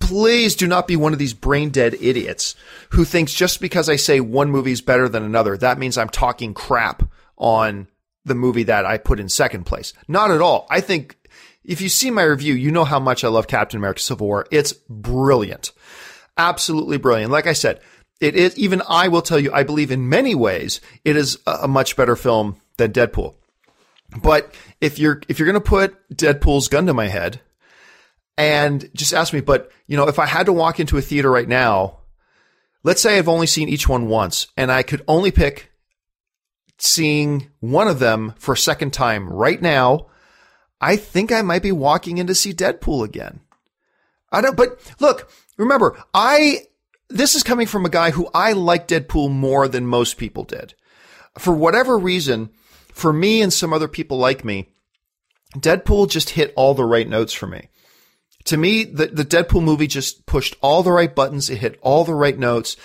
please 0.00 0.54
do 0.54 0.66
not 0.66 0.88
be 0.88 0.96
one 0.96 1.12
of 1.12 1.18
these 1.18 1.34
brain 1.34 1.70
dead 1.70 1.94
idiots 1.94 2.54
who 2.90 3.04
thinks 3.04 3.32
just 3.32 3.60
because 3.60 3.88
I 3.88 3.96
say 3.96 4.20
one 4.20 4.50
movie 4.50 4.72
is 4.72 4.80
better 4.80 5.08
than 5.08 5.22
another, 5.22 5.56
that 5.56 5.78
means 5.78 5.96
I'm 5.96 6.08
talking 6.08 6.54
crap 6.54 7.02
on 7.36 7.88
the 8.24 8.34
movie 8.34 8.64
that 8.64 8.84
I 8.84 8.98
put 8.98 9.20
in 9.20 9.28
second 9.28 9.64
place. 9.64 9.92
Not 10.06 10.30
at 10.30 10.42
all. 10.42 10.66
I 10.70 10.80
think 10.80 11.16
if 11.64 11.80
you 11.80 11.88
see 11.88 12.10
my 12.10 12.22
review, 12.22 12.54
you 12.54 12.70
know 12.70 12.84
how 12.84 12.98
much 12.98 13.24
I 13.24 13.28
love 13.28 13.46
Captain 13.46 13.78
America 13.78 14.00
Civil 14.00 14.26
War. 14.26 14.46
It's 14.50 14.72
brilliant. 14.88 15.72
Absolutely 16.36 16.98
brilliant. 16.98 17.32
Like 17.32 17.46
I 17.46 17.52
said, 17.52 17.80
it 18.20 18.34
is, 18.34 18.58
even 18.58 18.82
I 18.88 19.08
will 19.08 19.22
tell 19.22 19.38
you, 19.38 19.52
I 19.52 19.62
believe 19.62 19.90
in 19.90 20.08
many 20.08 20.34
ways 20.34 20.80
it 21.04 21.16
is 21.16 21.38
a 21.46 21.68
much 21.68 21.96
better 21.96 22.16
film 22.16 22.60
than 22.76 22.92
Deadpool. 22.92 23.34
But 24.16 24.54
if 24.80 24.98
you're, 24.98 25.20
if 25.28 25.38
you're 25.38 25.52
to 25.52 25.60
put 25.60 26.08
Deadpool's 26.08 26.68
gun 26.68 26.86
to 26.86 26.94
my 26.94 27.08
head 27.08 27.40
and 28.36 28.88
just 28.94 29.12
ask 29.12 29.32
me, 29.32 29.40
but 29.40 29.70
you 29.86 29.96
know, 29.96 30.08
if 30.08 30.18
I 30.18 30.26
had 30.26 30.46
to 30.46 30.52
walk 30.52 30.80
into 30.80 30.96
a 30.96 31.02
theater 31.02 31.30
right 31.30 31.48
now, 31.48 31.98
let's 32.82 33.02
say 33.02 33.18
I've 33.18 33.28
only 33.28 33.46
seen 33.46 33.68
each 33.68 33.88
one 33.88 34.08
once 34.08 34.46
and 34.56 34.72
I 34.72 34.82
could 34.82 35.02
only 35.06 35.30
pick 35.30 35.70
seeing 36.78 37.50
one 37.60 37.88
of 37.88 37.98
them 37.98 38.34
for 38.38 38.52
a 38.52 38.58
second 38.58 38.92
time 38.92 39.28
right 39.28 39.60
now, 39.60 40.06
I 40.80 40.96
think 40.96 41.32
I 41.32 41.42
might 41.42 41.62
be 41.62 41.72
walking 41.72 42.18
in 42.18 42.28
to 42.28 42.34
see 42.34 42.54
Deadpool 42.54 43.04
again. 43.04 43.40
I 44.30 44.40
don't, 44.40 44.56
but 44.56 44.80
look, 45.00 45.30
remember, 45.56 45.98
I, 46.14 46.66
this 47.08 47.34
is 47.34 47.42
coming 47.42 47.66
from 47.66 47.84
a 47.84 47.90
guy 47.90 48.10
who 48.10 48.28
I 48.32 48.52
like 48.52 48.86
Deadpool 48.86 49.30
more 49.30 49.66
than 49.68 49.86
most 49.86 50.18
people 50.18 50.44
did. 50.44 50.74
For 51.38 51.52
whatever 51.52 51.98
reason, 51.98 52.50
for 52.98 53.12
me 53.12 53.40
and 53.42 53.52
some 53.52 53.72
other 53.72 53.88
people 53.88 54.18
like 54.18 54.44
me, 54.44 54.68
Deadpool 55.54 56.10
just 56.10 56.30
hit 56.30 56.52
all 56.56 56.74
the 56.74 56.84
right 56.84 57.08
notes 57.08 57.32
for 57.32 57.46
me. 57.46 57.68
To 58.44 58.56
me, 58.56 58.84
the, 58.84 59.06
the 59.06 59.24
Deadpool 59.24 59.62
movie 59.62 59.86
just 59.86 60.26
pushed 60.26 60.56
all 60.60 60.82
the 60.82 60.92
right 60.92 61.14
buttons. 61.14 61.48
It 61.48 61.58
hit 61.58 61.78
all 61.80 62.04
the 62.04 62.14
right 62.14 62.38
notes 62.38 62.76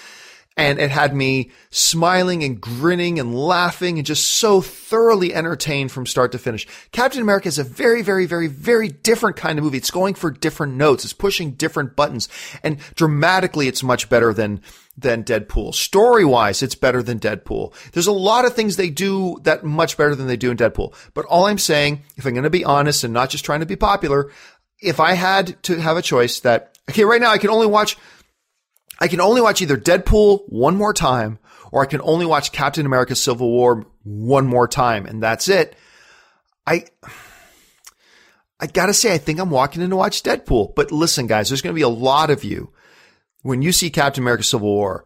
and 0.56 0.80
it 0.80 0.92
had 0.92 1.16
me 1.16 1.52
smiling 1.72 2.44
and 2.44 2.62
grinning 2.62 3.20
and 3.20 3.36
laughing 3.36 3.98
and 3.98 4.06
just 4.06 4.26
so 4.26 4.62
thoroughly 4.62 5.34
entertained 5.34 5.92
from 5.92 6.06
start 6.06 6.32
to 6.32 6.38
finish. 6.38 6.68
Captain 6.92 7.22
America 7.22 7.48
is 7.48 7.58
a 7.58 7.64
very, 7.64 8.02
very, 8.02 8.26
very, 8.26 8.48
very 8.48 8.90
different 8.90 9.36
kind 9.36 9.58
of 9.58 9.66
movie. 9.66 9.78
It's 9.78 9.92
going 9.92 10.14
for 10.14 10.30
different 10.30 10.74
notes. 10.74 11.04
It's 11.04 11.14
pushing 11.14 11.52
different 11.52 11.96
buttons 11.96 12.30
and 12.62 12.78
dramatically 12.96 13.68
it's 13.68 13.84
much 13.84 14.10
better 14.10 14.34
than 14.34 14.62
than 14.96 15.24
Deadpool. 15.24 15.74
Story 15.74 16.24
wise, 16.24 16.62
it's 16.62 16.76
better 16.76 17.02
than 17.02 17.20
Deadpool. 17.20 17.74
There's 17.94 18.06
a 18.06 18.12
lot 18.12 18.46
of 18.46 18.54
things 18.54 18.76
they 18.76 18.92
do 18.92 19.40
that 19.42 19.64
much 19.64 19.98
better 19.98 20.14
than 20.14 20.28
they 20.28 20.38
do 20.38 20.52
in 20.52 20.58
Deadpool. 20.58 20.94
But 21.16 21.26
all 21.26 21.48
I'm 21.48 21.58
saying, 21.58 22.04
if 22.16 22.28
I'm 22.28 22.34
going 22.34 22.44
to 22.44 22.52
be 22.52 22.64
honest 22.64 23.04
and 23.04 23.12
not 23.12 23.32
just 23.32 23.44
trying 23.44 23.62
to 23.62 23.66
be 23.66 23.76
popular, 23.76 24.32
if 24.80 25.00
I 25.00 25.14
had 25.14 25.62
to 25.64 25.82
have 25.82 25.98
a 25.98 26.04
choice 26.04 26.42
that, 26.42 26.78
okay, 26.92 27.06
right 27.06 27.22
now 27.22 27.32
I 27.32 27.40
can 27.40 27.50
only 27.50 27.66
watch 27.66 27.98
I 29.04 29.10
can 29.10 29.20
only 29.20 29.42
watch 29.42 29.62
either 29.62 29.76
Deadpool 29.76 30.44
one 30.48 30.78
more 30.78 30.94
time 30.94 31.38
or 31.74 31.84
I 31.84 31.88
can 31.88 32.00
only 32.04 32.26
watch 32.26 32.54
Captain 32.54 32.86
America 32.86 33.18
Civil 33.18 33.52
War 33.52 33.86
one 34.04 34.48
more 34.48 34.66
time 34.66 35.06
and 35.06 35.22
that's 35.22 35.50
it. 35.50 35.76
I, 36.66 36.86
I 38.62 38.68
gotta 38.68 38.94
say, 38.94 39.14
I 39.14 39.18
think 39.18 39.42
I'm 39.42 39.50
walking 39.50 39.82
in 39.82 39.90
to 39.90 39.98
watch 39.98 40.24
Deadpool. 40.24 40.74
But 40.74 40.94
listen, 40.94 41.28
guys, 41.28 41.50
there's 41.50 41.62
going 41.62 41.74
to 41.74 41.78
be 41.78 41.82
a 41.82 41.90
lot 41.90 42.30
of 42.30 42.46
you 42.46 42.72
when 43.42 43.62
you 43.62 43.74
see 43.74 43.90
Captain 43.90 44.24
America 44.24 44.46
Civil 44.46 44.70
War, 44.70 45.06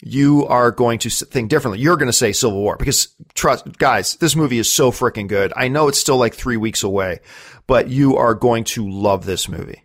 you 0.00 0.46
are 0.46 0.70
going 0.70 1.00
to 1.00 1.10
think 1.10 1.50
differently. 1.50 1.80
You're 1.80 1.96
going 1.96 2.06
to 2.06 2.12
say 2.12 2.30
Civil 2.30 2.60
War 2.60 2.76
because 2.76 3.08
trust, 3.34 3.76
guys, 3.76 4.14
this 4.14 4.36
movie 4.36 4.60
is 4.60 4.70
so 4.70 4.92
freaking 4.92 5.26
good. 5.26 5.52
I 5.56 5.66
know 5.66 5.88
it's 5.88 5.98
still 5.98 6.16
like 6.16 6.34
three 6.34 6.56
weeks 6.56 6.84
away, 6.84 7.18
but 7.66 7.88
you 7.88 8.18
are 8.18 8.36
going 8.36 8.62
to 8.64 8.88
love 8.88 9.26
this 9.26 9.48
movie 9.48 9.82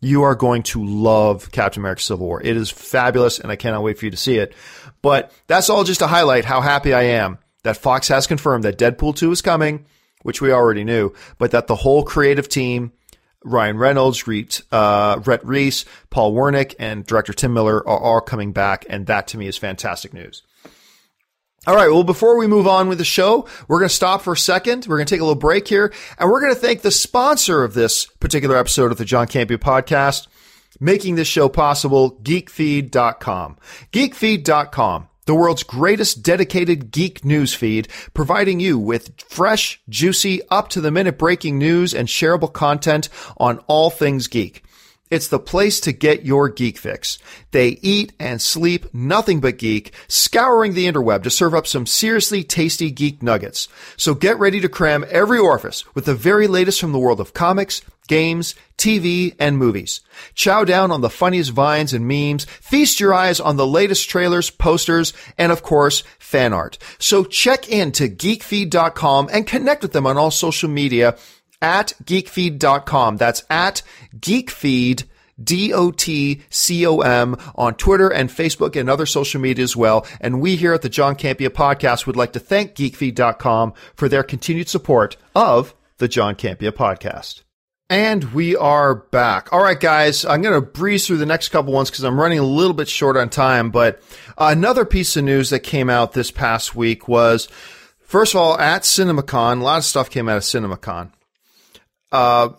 you 0.00 0.22
are 0.22 0.34
going 0.34 0.62
to 0.62 0.84
love 0.84 1.50
Captain 1.52 1.80
America 1.80 2.02
Civil 2.02 2.26
War. 2.26 2.42
It 2.42 2.56
is 2.56 2.70
fabulous 2.70 3.38
and 3.38 3.52
I 3.52 3.56
cannot 3.56 3.82
wait 3.82 3.98
for 3.98 4.06
you 4.06 4.10
to 4.10 4.16
see 4.16 4.36
it. 4.36 4.54
But 5.02 5.32
that's 5.46 5.70
all 5.70 5.84
just 5.84 6.00
to 6.00 6.06
highlight 6.06 6.44
how 6.44 6.60
happy 6.60 6.94
I 6.94 7.02
am 7.02 7.38
that 7.62 7.76
Fox 7.76 8.08
has 8.08 8.26
confirmed 8.26 8.64
that 8.64 8.78
Deadpool 8.78 9.16
2 9.16 9.30
is 9.30 9.42
coming, 9.42 9.84
which 10.22 10.40
we 10.40 10.52
already 10.52 10.84
knew, 10.84 11.12
but 11.38 11.50
that 11.50 11.66
the 11.66 11.76
whole 11.76 12.02
creative 12.02 12.48
team, 12.48 12.92
Ryan 13.44 13.78
Reynolds, 13.78 14.26
Rhett, 14.26 14.62
uh, 14.72 15.20
Rhett 15.24 15.44
Reese, 15.44 15.84
Paul 16.10 16.34
Wernick, 16.34 16.74
and 16.78 17.04
director 17.06 17.32
Tim 17.32 17.52
Miller 17.52 17.76
are 17.76 17.98
all 17.98 18.20
coming 18.20 18.52
back. 18.52 18.86
And 18.88 19.06
that 19.06 19.28
to 19.28 19.38
me 19.38 19.46
is 19.46 19.56
fantastic 19.56 20.12
news. 20.14 20.42
All 21.66 21.76
right. 21.76 21.90
Well, 21.90 22.04
before 22.04 22.38
we 22.38 22.46
move 22.46 22.66
on 22.66 22.88
with 22.88 22.96
the 22.96 23.04
show, 23.04 23.46
we're 23.68 23.80
going 23.80 23.90
to 23.90 23.94
stop 23.94 24.22
for 24.22 24.32
a 24.32 24.36
second. 24.36 24.86
We're 24.86 24.96
going 24.96 25.06
to 25.06 25.14
take 25.14 25.20
a 25.20 25.24
little 25.24 25.34
break 25.34 25.68
here 25.68 25.92
and 26.18 26.30
we're 26.30 26.40
going 26.40 26.54
to 26.54 26.60
thank 26.60 26.80
the 26.80 26.90
sponsor 26.90 27.62
of 27.62 27.74
this 27.74 28.06
particular 28.06 28.56
episode 28.56 28.90
of 28.90 28.96
the 28.96 29.04
John 29.04 29.26
Campea 29.26 29.58
podcast, 29.58 30.26
making 30.80 31.16
this 31.16 31.28
show 31.28 31.50
possible, 31.50 32.12
geekfeed.com. 32.22 33.58
Geekfeed.com 33.92 35.06
the 35.26 35.34
world's 35.36 35.62
greatest 35.62 36.24
dedicated 36.24 36.90
geek 36.90 37.24
news 37.24 37.54
feed, 37.54 37.86
providing 38.14 38.58
you 38.58 38.76
with 38.76 39.12
fresh, 39.20 39.80
juicy, 39.88 40.40
up 40.50 40.68
to 40.70 40.80
the 40.80 40.90
minute 40.90 41.18
breaking 41.18 41.56
news 41.56 41.94
and 41.94 42.08
shareable 42.08 42.52
content 42.52 43.08
on 43.36 43.60
all 43.68 43.90
things 43.90 44.26
geek. 44.26 44.64
It's 45.10 45.26
the 45.26 45.40
place 45.40 45.80
to 45.80 45.92
get 45.92 46.24
your 46.24 46.48
geek 46.48 46.78
fix. 46.78 47.18
They 47.50 47.80
eat 47.82 48.12
and 48.20 48.40
sleep 48.40 48.94
nothing 48.94 49.40
but 49.40 49.58
geek, 49.58 49.92
scouring 50.06 50.74
the 50.74 50.86
interweb 50.86 51.24
to 51.24 51.30
serve 51.30 51.52
up 51.52 51.66
some 51.66 51.84
seriously 51.84 52.44
tasty 52.44 52.92
geek 52.92 53.20
nuggets. 53.20 53.66
So 53.96 54.14
get 54.14 54.38
ready 54.38 54.60
to 54.60 54.68
cram 54.68 55.04
every 55.08 55.38
orifice 55.38 55.84
with 55.96 56.04
the 56.04 56.14
very 56.14 56.46
latest 56.46 56.80
from 56.80 56.92
the 56.92 56.98
world 57.00 57.18
of 57.18 57.34
comics, 57.34 57.82
games, 58.06 58.54
TV, 58.78 59.34
and 59.38 59.58
movies. 59.58 60.00
Chow 60.34 60.64
down 60.64 60.92
on 60.92 61.00
the 61.00 61.10
funniest 61.10 61.50
vines 61.50 61.92
and 61.92 62.06
memes, 62.06 62.44
feast 62.44 63.00
your 63.00 63.12
eyes 63.12 63.40
on 63.40 63.56
the 63.56 63.66
latest 63.66 64.08
trailers, 64.08 64.48
posters, 64.48 65.12
and 65.36 65.50
of 65.50 65.62
course, 65.62 66.04
fan 66.18 66.52
art. 66.52 66.78
So 66.98 67.24
check 67.24 67.68
in 67.68 67.92
to 67.92 68.08
geekfeed.com 68.08 69.28
and 69.32 69.46
connect 69.46 69.82
with 69.82 69.92
them 69.92 70.06
on 70.06 70.16
all 70.16 70.30
social 70.30 70.68
media 70.68 71.16
at 71.62 71.92
geekfeed.com. 72.04 73.16
That's 73.16 73.44
at 73.50 73.82
geekfeed, 74.16 75.04
D-O-T-C-O-M 75.42 77.36
on 77.54 77.74
Twitter 77.74 78.08
and 78.08 78.28
Facebook 78.30 78.78
and 78.78 78.90
other 78.90 79.06
social 79.06 79.40
media 79.40 79.64
as 79.64 79.76
well. 79.76 80.06
And 80.20 80.40
we 80.40 80.56
here 80.56 80.72
at 80.72 80.82
the 80.82 80.88
John 80.88 81.16
Campea 81.16 81.48
podcast 81.48 82.06
would 82.06 82.16
like 82.16 82.32
to 82.34 82.40
thank 82.40 82.74
geekfeed.com 82.74 83.74
for 83.94 84.08
their 84.08 84.22
continued 84.22 84.68
support 84.68 85.16
of 85.34 85.74
the 85.98 86.08
John 86.08 86.34
Campea 86.34 86.72
podcast. 86.72 87.42
And 87.88 88.32
we 88.32 88.54
are 88.54 88.94
back. 88.94 89.52
All 89.52 89.62
right, 89.62 89.78
guys, 89.78 90.24
I'm 90.24 90.42
going 90.42 90.54
to 90.54 90.60
breeze 90.60 91.06
through 91.06 91.16
the 91.16 91.26
next 91.26 91.48
couple 91.48 91.72
ones 91.72 91.90
because 91.90 92.04
I'm 92.04 92.20
running 92.20 92.38
a 92.38 92.44
little 92.44 92.72
bit 92.72 92.88
short 92.88 93.16
on 93.16 93.28
time. 93.30 93.70
But 93.70 94.00
another 94.38 94.84
piece 94.84 95.16
of 95.16 95.24
news 95.24 95.50
that 95.50 95.60
came 95.60 95.90
out 95.90 96.12
this 96.12 96.30
past 96.30 96.76
week 96.76 97.08
was, 97.08 97.48
first 97.98 98.34
of 98.34 98.40
all, 98.40 98.56
at 98.60 98.82
CinemaCon, 98.82 99.60
a 99.60 99.64
lot 99.64 99.78
of 99.78 99.84
stuff 99.84 100.08
came 100.08 100.28
out 100.28 100.36
of 100.36 100.44
CinemaCon 100.44 101.10
uh, 102.12 102.50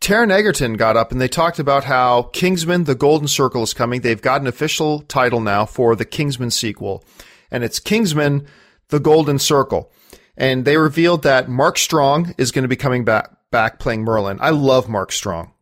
Taron 0.00 0.30
Egerton 0.30 0.74
got 0.74 0.96
up 0.96 1.12
and 1.12 1.20
they 1.20 1.28
talked 1.28 1.58
about 1.58 1.84
how 1.84 2.24
Kingsman: 2.32 2.84
The 2.84 2.94
Golden 2.94 3.28
Circle 3.28 3.62
is 3.62 3.74
coming. 3.74 4.00
They've 4.00 4.20
got 4.20 4.40
an 4.40 4.46
official 4.46 5.00
title 5.00 5.40
now 5.40 5.64
for 5.64 5.96
the 5.96 6.04
Kingsman 6.04 6.50
sequel, 6.50 7.04
and 7.50 7.64
it's 7.64 7.78
Kingsman: 7.78 8.46
The 8.88 9.00
Golden 9.00 9.38
Circle. 9.38 9.90
And 10.36 10.64
they 10.64 10.76
revealed 10.76 11.22
that 11.22 11.48
Mark 11.48 11.78
Strong 11.78 12.34
is 12.38 12.50
going 12.50 12.64
to 12.64 12.68
be 12.68 12.76
coming 12.76 13.04
back 13.04 13.30
back 13.50 13.78
playing 13.78 14.02
Merlin. 14.02 14.38
I 14.40 14.50
love 14.50 14.88
Mark 14.88 15.12
Strong. 15.12 15.52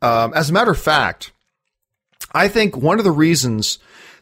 Um, 0.00 0.32
as 0.34 0.50
a 0.50 0.52
matter 0.52 0.70
of 0.70 0.80
fact, 0.80 1.32
I 2.32 2.48
think 2.48 2.76
one 2.76 2.98
of 2.98 3.04
the 3.04 3.10
reasons 3.12 3.78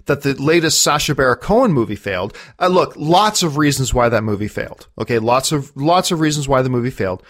that 0.07 0.23
the 0.23 0.35
latest 0.35 0.83
Sacha 0.83 1.15
Baron 1.15 1.37
Cohen 1.37 1.73
movie 1.73 1.97
failed. 1.97 2.37
Uh, 2.59 2.67
look, 2.67 2.95
lots 2.97 3.43
of 3.43 3.57
reasons 3.57 3.95
why 3.95 4.09
that 4.09 4.25
movie 4.25 4.49
failed. 4.49 4.89
Okay, 4.99 5.19
lots 5.19 5.53
of 5.53 5.75
lots 5.77 6.11
of 6.11 6.21
reasons 6.21 6.49
why 6.49 6.63
the 6.63 6.69
movie 6.69 6.91
failed. 6.91 7.23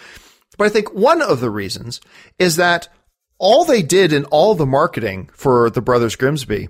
But 0.58 0.66
I 0.66 0.70
think 0.70 0.92
one 0.92 1.22
of 1.22 1.40
the 1.40 1.50
reasons 1.50 2.00
is 2.38 2.56
that 2.56 2.88
all 3.38 3.64
they 3.64 3.82
did 3.82 4.12
in 4.12 4.24
all 4.26 4.54
the 4.54 4.66
marketing 4.66 5.30
for 5.32 5.70
the 5.70 5.80
Brothers 5.80 6.16
Grimsby 6.16 6.68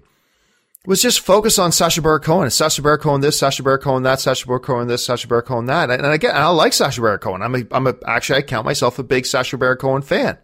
was 0.86 1.02
just 1.02 1.20
focus 1.20 1.58
on 1.58 1.72
Sacha 1.72 2.00
Baron 2.00 2.22
Cohen. 2.22 2.50
Sacha 2.50 2.80
Baron 2.80 3.00
Cohen 3.00 3.20
this, 3.20 3.38
Sacha 3.38 3.62
Baron 3.62 3.80
Cohen 3.80 4.02
that, 4.04 4.20
Sacha 4.20 4.46
Baron 4.46 4.62
Cohen 4.62 4.88
this, 4.88 5.04
Sacha 5.04 5.26
Baron 5.26 5.44
Cohen 5.44 5.66
that. 5.66 5.90
And 5.90 6.06
again, 6.06 6.34
I 6.34 6.48
like 6.48 6.72
Sacha 6.72 7.00
Baron 7.00 7.18
Cohen. 7.18 7.42
I'm 7.42 7.54
a, 7.54 7.62
I'm 7.72 7.86
a, 7.86 7.96
actually, 8.06 8.38
I 8.38 8.42
count 8.42 8.64
myself 8.64 8.98
a 8.98 9.02
big 9.02 9.26
Sacha 9.26 9.58
Baron 9.58 9.78
Cohen 9.78 10.02
fan. 10.02 10.38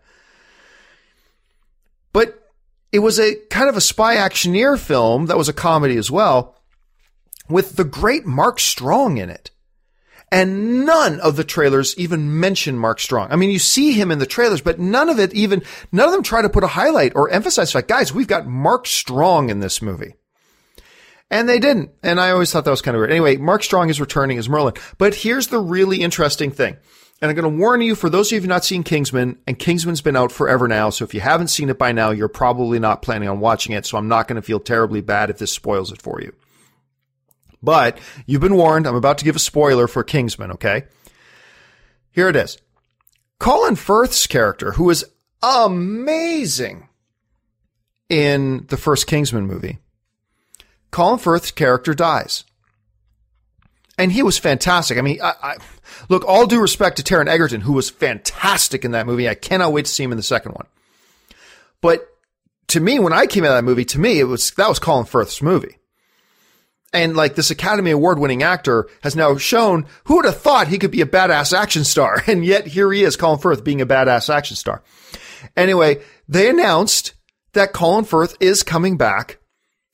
But 2.13 2.51
it 2.93 2.99
was 2.99 3.19
a 3.19 3.37
kind 3.51 3.69
of 3.69 3.77
a 3.77 3.81
spy 3.81 4.17
actioneer 4.17 4.79
film 4.79 5.27
that 5.27 5.39
was 5.39 5.49
a 5.49 5.55
comedy 5.55 5.97
as 5.97 6.11
well 6.11 6.57
with 7.49 7.77
the 7.77 7.85
great 7.85 8.27
Mark 8.27 8.59
Strong 8.61 9.19
in 9.19 9.31
it. 9.31 9.51
And 10.33 10.85
none 10.85 11.21
of 11.21 11.37
the 11.37 11.45
trailers 11.45 11.97
even 11.97 12.41
mention 12.41 12.77
Mark 12.77 12.99
Strong. 12.99 13.29
I 13.31 13.37
mean, 13.37 13.51
you 13.51 13.61
see 13.61 13.93
him 13.93 14.11
in 14.11 14.19
the 14.19 14.27
trailers, 14.27 14.61
but 14.61 14.81
none 14.81 15.09
of 15.09 15.21
it 15.21 15.33
even, 15.35 15.63
none 15.93 16.07
of 16.07 16.13
them 16.13 16.25
try 16.25 16.43
to 16.43 16.49
put 16.49 16.65
a 16.65 16.69
highlight 16.69 17.15
or 17.15 17.31
emphasize 17.31 17.75
like, 17.75 17.87
guys, 17.87 18.13
we've 18.13 18.27
got 18.27 18.47
Mark 18.47 18.87
Strong 18.87 19.51
in 19.51 19.61
this 19.61 19.81
movie. 19.81 20.15
And 21.31 21.49
they 21.49 21.59
didn't. 21.59 21.91
And 22.03 22.21
I 22.21 22.31
always 22.31 22.51
thought 22.51 22.65
that 22.65 22.71
was 22.71 22.83
kind 22.83 22.97
of 22.97 23.01
weird. 23.01 23.11
Anyway, 23.11 23.37
Mark 23.37 23.63
Strong 23.63 23.89
is 23.91 24.01
returning 24.01 24.39
as 24.39 24.49
Merlin. 24.49 24.75
But 24.99 25.15
here's 25.15 25.49
the 25.49 25.61
really 25.61 26.03
interesting 26.03 26.51
thing. 26.51 26.77
And 27.21 27.31
I'm 27.31 27.37
going 27.37 27.51
to 27.51 27.61
warn 27.61 27.81
you 27.81 27.95
for 27.95 28.11
those 28.11 28.29
of 28.29 28.33
you 28.33 28.41
who've 28.41 28.49
not 28.49 28.65
seen 28.65 28.83
Kingsman, 28.83 29.39
and 29.47 29.59
Kingsman's 29.59 30.03
been 30.03 30.17
out 30.17 30.31
forever 30.31 30.69
now. 30.69 30.91
So 30.91 31.05
if 31.05 31.15
you 31.15 31.21
haven't 31.21 31.49
seen 31.49 31.71
it 31.71 31.79
by 31.79 31.93
now, 31.93 32.11
you're 32.11 32.29
probably 32.29 32.79
not 32.79 33.01
planning 33.01 33.29
on 33.29 33.41
watching 33.41 33.75
it. 33.75 33.87
So 33.87 33.97
I'm 33.97 34.09
not 34.09 34.29
going 34.29 34.37
to 34.37 34.47
feel 34.47 34.61
terribly 34.61 35.01
bad 35.01 35.31
if 35.31 35.39
this 35.39 35.53
spoils 35.53 35.91
it 35.91 36.03
for 36.03 36.21
you. 36.21 36.33
But 37.67 37.99
you've 38.27 38.41
been 38.41 38.55
warned. 38.55 38.87
I'm 38.87 38.95
about 38.95 39.19
to 39.19 39.25
give 39.25 39.35
a 39.35 39.41
spoiler 39.41 39.89
for 39.89 40.05
Kingsman, 40.05 40.53
okay? 40.53 40.85
Here 42.13 42.29
it 42.29 42.37
is. 42.37 42.59
Colin 43.41 43.75
Firth's 43.75 44.29
character, 44.29 44.73
who 44.73 44.89
is 44.89 45.05
amazing 45.43 46.89
in 48.09 48.67
the 48.69 48.77
first 48.77 49.09
Kingsman 49.09 49.49
movie, 49.49 49.81
Colin 50.93 51.19
Firth's 51.19 51.51
character 51.51 51.93
dies. 51.93 52.45
And 53.99 54.13
he 54.13 54.23
was 54.23 54.39
fantastic. 54.39 54.97
I 54.97 55.01
mean, 55.01 55.21
I, 55.21 55.35
I, 55.43 55.57
look, 56.09 56.25
all 56.25 56.47
due 56.47 56.61
respect 56.61 56.99
to 56.99 57.03
Taron 57.03 57.27
Egerton, 57.27 57.63
who 57.63 57.73
was 57.73 57.91
fantastic 57.91 58.85
in 58.85 58.93
that 58.93 59.07
movie. 59.07 59.29
I 59.29 59.35
cannot 59.35 59.73
wait 59.73 59.87
to 59.87 59.91
see 59.91 60.05
him 60.05 60.13
in 60.13 60.19
the 60.19 60.23
second 60.23 60.53
one. 60.53 60.67
But 61.81 62.07
to 62.69 62.79
me, 62.79 63.01
when 63.01 63.13
I 63.13 63.27
came 63.27 63.43
out 63.43 63.51
of 63.51 63.57
that 63.57 63.69
movie, 63.69 63.85
to 63.87 63.99
me, 63.99 64.21
it 64.21 64.25
was, 64.25 64.53
that 64.53 64.69
was 64.69 64.79
Colin 64.79 65.05
Firth's 65.05 65.43
movie. 65.43 65.79
And 66.93 67.17
like 67.17 67.35
this 67.35 67.51
Academy 67.51 67.91
Award 67.91 68.19
winning 68.19 68.43
actor 68.43 68.89
has 69.03 69.17
now 69.17 69.37
shown 69.37 69.87
who 70.05 70.17
would 70.17 70.25
have 70.25 70.41
thought 70.41 70.69
he 70.69 70.79
could 70.79 70.91
be 70.91 71.01
a 71.01 71.07
badass 71.07 71.57
action 71.57 71.85
star. 71.85 72.23
And 72.27 72.45
yet 72.45 72.67
here 72.67 72.93
he 72.93 73.03
is, 73.03 73.17
Colin 73.17 73.39
Firth 73.39 73.65
being 73.65 73.81
a 73.81 73.87
badass 73.87 74.33
action 74.33 74.57
star. 74.57 74.83
Anyway, 75.57 76.01
they 76.29 76.49
announced 76.49 77.15
that 77.53 77.73
Colin 77.73 78.05
Firth 78.05 78.37
is 78.41 78.63
coming 78.63 78.97
back 78.97 79.39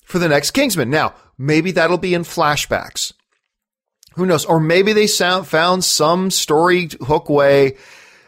for 0.05 0.19
the 0.19 0.29
next 0.29 0.51
Kingsman. 0.53 0.91
Now, 0.91 1.15
maybe 1.39 1.73
that'll 1.73 1.99
be 1.99 2.15
in 2.15 2.23
flashbacks. 2.23 3.13
Who 4.15 4.27
knows? 4.27 4.45
Or 4.45 4.61
maybe 4.61 4.93
they 4.93 5.07
sound, 5.07 5.47
found 5.47 5.85
some 5.85 6.31
story 6.31 6.91
hook 7.01 7.29
way, 7.29 7.77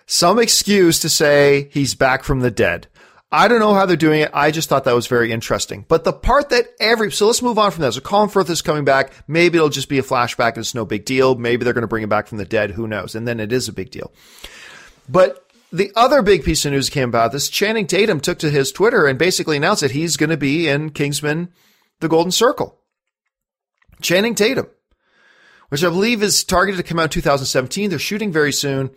some 0.07 0.39
excuse 0.39 1.01
to 1.01 1.09
say 1.09 1.69
he's 1.73 1.95
back 1.95 2.25
from 2.25 2.41
the 2.41 2.51
dead. 2.51 2.87
I 3.35 3.49
don't 3.49 3.59
know 3.59 3.75
how 3.75 3.85
they're 3.85 3.97
doing 3.97 4.21
it. 4.21 4.31
I 4.33 4.53
just 4.53 4.69
thought 4.69 4.85
that 4.85 4.95
was 4.95 5.09
very 5.09 5.33
interesting. 5.33 5.85
But 5.89 6.05
the 6.05 6.13
part 6.13 6.51
that 6.51 6.69
every, 6.79 7.11
so 7.11 7.27
let's 7.27 7.43
move 7.43 7.59
on 7.59 7.73
from 7.73 7.83
that. 7.83 7.93
So 7.93 8.01
Colin 8.01 8.29
Firth 8.29 8.49
is 8.49 8.63
coming 8.63 8.85
back. 8.85 9.13
Maybe 9.27 9.59
it'll 9.59 9.71
just 9.71 9.89
be 9.89 9.99
a 9.99 10.05
flashback 10.05 10.51
and 10.51 10.59
it's 10.59 10.73
no 10.73 10.85
big 10.85 11.05
deal. 11.05 11.35
Maybe 11.35 11.65
they're 11.65 11.73
going 11.73 11.83
to 11.83 11.89
bring 11.89 12.05
him 12.05 12.09
back 12.09 12.29
from 12.29 12.39
the 12.39 12.45
dead. 12.45 12.71
Who 12.71 12.87
knows? 12.87 13.17
And 13.17 13.27
then 13.27 13.41
it 13.41 13.53
is 13.53 13.67
a 13.67 13.73
big 13.73 13.91
deal. 13.91 14.13
But 15.09 15.45
the 15.73 15.91
other 15.97 16.23
big 16.23 16.45
piece 16.45 16.65
of 16.65 16.71
news 16.71 16.89
came 16.89 17.09
about 17.09 17.33
this. 17.33 17.49
Channing 17.49 17.89
Tatum 17.89 18.21
took 18.21 18.39
to 18.39 18.51
his 18.51 18.71
Twitter 18.71 19.05
and 19.05 19.19
basically 19.19 19.57
announced 19.57 19.83
that 19.83 19.91
he's 19.91 20.17
going 20.17 20.31
to 20.31 20.37
be 20.37 20.69
in 20.69 20.91
Kingsman, 20.91 21.53
The 21.99 22.09
Golden 22.09 22.31
Circle. 22.31 22.79
Channing 24.01 24.37
Tatum, 24.37 24.69
which 25.71 25.83
I 25.83 25.89
believe 25.89 26.23
is 26.23 26.45
targeted 26.45 26.79
to 26.79 26.89
come 26.89 27.01
out 27.01 27.05
in 27.05 27.21
2017. 27.21 27.91
They're 27.91 27.99
shooting 27.99 28.31
very 28.31 28.53
soon. 28.53 28.93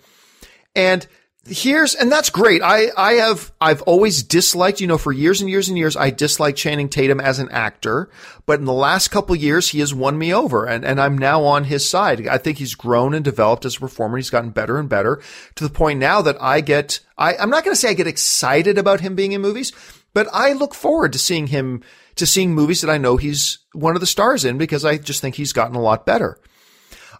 And 0.75 1.07
here's 1.47 1.95
and 1.95 2.11
that's 2.11 2.29
great. 2.29 2.61
I 2.61 2.91
I 2.95 3.13
have 3.13 3.51
I've 3.59 3.81
always 3.83 4.23
disliked, 4.23 4.81
you 4.81 4.87
know, 4.87 4.97
for 4.97 5.11
years 5.11 5.41
and 5.41 5.49
years 5.49 5.69
and 5.69 5.77
years 5.77 5.95
I 5.95 6.09
disliked 6.09 6.57
Channing 6.57 6.89
Tatum 6.89 7.19
as 7.19 7.39
an 7.39 7.49
actor, 7.49 8.09
but 8.45 8.59
in 8.59 8.65
the 8.65 8.73
last 8.73 9.09
couple 9.09 9.35
years 9.35 9.69
he 9.69 9.79
has 9.79 9.93
won 9.93 10.17
me 10.17 10.33
over 10.33 10.65
and 10.65 10.85
and 10.85 10.99
I'm 10.99 11.17
now 11.17 11.43
on 11.43 11.65
his 11.65 11.87
side. 11.87 12.27
I 12.27 12.37
think 12.37 12.57
he's 12.57 12.75
grown 12.75 13.13
and 13.13 13.23
developed 13.23 13.65
as 13.65 13.77
a 13.77 13.79
performer. 13.79 14.17
He's 14.17 14.29
gotten 14.29 14.51
better 14.51 14.77
and 14.77 14.89
better 14.89 15.21
to 15.55 15.63
the 15.63 15.73
point 15.73 15.99
now 15.99 16.21
that 16.21 16.41
I 16.41 16.61
get 16.61 16.99
I 17.17 17.35
I'm 17.37 17.49
not 17.49 17.63
going 17.63 17.75
to 17.75 17.79
say 17.79 17.89
I 17.89 17.93
get 17.93 18.07
excited 18.07 18.77
about 18.77 19.01
him 19.01 19.15
being 19.15 19.31
in 19.31 19.41
movies, 19.41 19.71
but 20.13 20.27
I 20.33 20.53
look 20.53 20.73
forward 20.73 21.13
to 21.13 21.19
seeing 21.19 21.47
him 21.47 21.83
to 22.15 22.25
seeing 22.25 22.53
movies 22.53 22.81
that 22.81 22.91
I 22.91 22.97
know 22.97 23.17
he's 23.17 23.59
one 23.73 23.95
of 23.95 24.01
the 24.01 24.07
stars 24.07 24.43
in 24.43 24.57
because 24.57 24.83
I 24.83 24.97
just 24.97 25.21
think 25.21 25.35
he's 25.35 25.53
gotten 25.53 25.75
a 25.75 25.81
lot 25.81 26.05
better. 26.05 26.39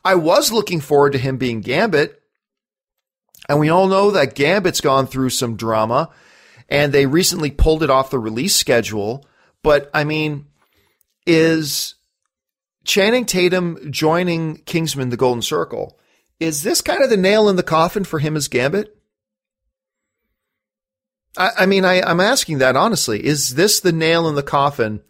I 0.04 0.16
was 0.16 0.52
looking 0.52 0.80
forward 0.80 1.14
to 1.14 1.20
him 1.20 1.38
being 1.38 1.62
Gambit 1.62 2.22
and 3.50 3.60
we 3.60 3.70
all 3.70 3.88
know 3.88 4.12
that 4.12 4.36
Gambit's 4.36 4.82
gone 4.82 5.08
through 5.08 5.30
some 5.30 5.56
drama 5.56 6.10
and 6.70 6.94
they 6.94 7.06
recently 7.06 7.52
pulled 7.52 7.84
it 7.84 7.90
off 7.90 8.10
the 8.10 8.20
release 8.20 8.56
schedule. 8.56 9.26
But 9.64 9.90
I 9.94 10.04
mean, 10.04 10.48
is 11.26 11.96
Channing 12.86 13.26
Tatum 13.26 13.92
joining 13.92 14.58
Kingsman 14.58 15.10
the 15.10 15.18
Golden 15.18 15.42
Circle? 15.42 16.00
Is 16.40 16.64
this 16.64 16.82
kind 16.82 17.04
of 17.04 17.10
the 17.10 17.18
nail 17.18 17.50
in 17.50 17.56
the 17.56 17.64
coffin 17.64 18.04
for 18.04 18.20
him 18.20 18.36
as 18.36 18.48
Gambit? 18.48 18.96
I, 21.38 21.52
I 21.60 21.66
mean, 21.66 21.86
I, 21.86 22.02
I'm 22.02 22.20
asking 22.20 22.60
that 22.60 22.76
honestly. 22.76 23.26
Is 23.26 23.56
this 23.56 23.80
the 23.80 23.92
nail 23.92 24.28
in 24.28 24.36
the 24.36 24.44
coffin 24.44 25.02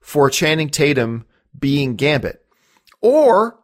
for 0.00 0.30
Channing 0.30 0.68
Tatum 0.68 1.26
being 1.58 1.96
Gambit? 1.96 2.44
Or 3.00 3.59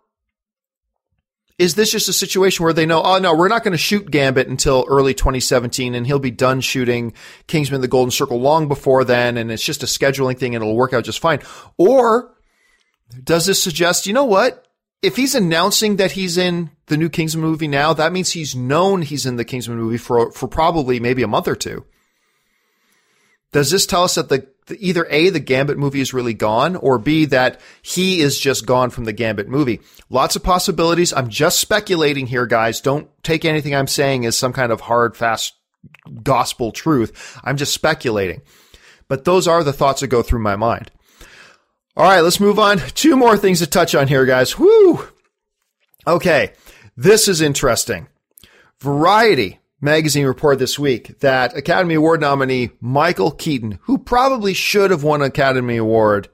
is 1.58 1.74
this 1.74 1.90
just 1.90 2.08
a 2.08 2.12
situation 2.12 2.64
where 2.64 2.72
they 2.72 2.84
know, 2.84 3.02
oh 3.02 3.18
no, 3.18 3.34
we're 3.34 3.48
not 3.48 3.64
going 3.64 3.72
to 3.72 3.78
shoot 3.78 4.10
Gambit 4.10 4.48
until 4.48 4.84
early 4.88 5.14
2017 5.14 5.94
and 5.94 6.06
he'll 6.06 6.18
be 6.18 6.30
done 6.30 6.60
shooting 6.60 7.14
Kingsman 7.46 7.80
the 7.80 7.88
Golden 7.88 8.10
Circle 8.10 8.40
long 8.40 8.68
before 8.68 9.04
then 9.04 9.36
and 9.36 9.50
it's 9.50 9.64
just 9.64 9.82
a 9.82 9.86
scheduling 9.86 10.38
thing 10.38 10.54
and 10.54 10.62
it'll 10.62 10.76
work 10.76 10.92
out 10.92 11.04
just 11.04 11.18
fine? 11.18 11.40
Or 11.78 12.34
does 13.22 13.46
this 13.46 13.62
suggest, 13.62 14.06
you 14.06 14.12
know 14.12 14.24
what? 14.24 14.66
If 15.02 15.16
he's 15.16 15.34
announcing 15.34 15.96
that 15.96 16.12
he's 16.12 16.36
in 16.36 16.70
the 16.86 16.96
new 16.96 17.08
Kingsman 17.08 17.44
movie 17.44 17.68
now, 17.68 17.92
that 17.94 18.12
means 18.12 18.32
he's 18.32 18.54
known 18.54 19.02
he's 19.02 19.24
in 19.24 19.36
the 19.36 19.44
Kingsman 19.44 19.78
movie 19.78 19.98
for, 19.98 20.32
for 20.32 20.48
probably 20.48 21.00
maybe 21.00 21.22
a 21.22 21.28
month 21.28 21.48
or 21.48 21.54
two. 21.54 21.84
Does 23.52 23.70
this 23.70 23.86
tell 23.86 24.04
us 24.04 24.16
that 24.16 24.28
the 24.28 24.48
either 24.70 25.06
A, 25.10 25.30
the 25.30 25.40
Gambit 25.40 25.78
movie 25.78 26.00
is 26.00 26.12
really 26.12 26.34
gone, 26.34 26.76
or 26.76 26.98
B, 26.98 27.24
that 27.26 27.60
he 27.82 28.20
is 28.20 28.38
just 28.38 28.66
gone 28.66 28.90
from 28.90 29.04
the 29.04 29.12
Gambit 29.12 29.48
movie. 29.48 29.80
Lots 30.10 30.36
of 30.36 30.42
possibilities. 30.42 31.12
I'm 31.12 31.28
just 31.28 31.60
speculating 31.60 32.26
here, 32.26 32.46
guys. 32.46 32.80
Don't 32.80 33.08
take 33.22 33.44
anything 33.44 33.74
I'm 33.74 33.86
saying 33.86 34.26
as 34.26 34.36
some 34.36 34.52
kind 34.52 34.72
of 34.72 34.80
hard, 34.80 35.16
fast 35.16 35.54
gospel 36.22 36.72
truth. 36.72 37.38
I'm 37.44 37.56
just 37.56 37.74
speculating. 37.74 38.42
But 39.08 39.24
those 39.24 39.46
are 39.46 39.62
the 39.62 39.72
thoughts 39.72 40.00
that 40.00 40.08
go 40.08 40.22
through 40.22 40.40
my 40.40 40.56
mind. 40.56 40.90
All 41.96 42.04
right, 42.04 42.20
let's 42.20 42.40
move 42.40 42.58
on. 42.58 42.78
Two 42.78 43.16
more 43.16 43.38
things 43.38 43.60
to 43.60 43.66
touch 43.66 43.94
on 43.94 44.08
here, 44.08 44.26
guys. 44.26 44.58
Whoo! 44.58 45.06
Okay, 46.06 46.52
this 46.96 47.28
is 47.28 47.40
interesting. 47.40 48.08
Variety 48.80 49.60
magazine 49.80 50.26
report 50.26 50.58
this 50.58 50.78
week 50.78 51.18
that 51.20 51.56
Academy 51.56 51.94
Award 51.94 52.20
nominee 52.20 52.70
Michael 52.80 53.30
Keaton, 53.30 53.78
who 53.82 53.98
probably 53.98 54.54
should 54.54 54.90
have 54.90 55.02
won 55.02 55.22
an 55.22 55.28
Academy 55.28 55.76
Award. 55.76 56.28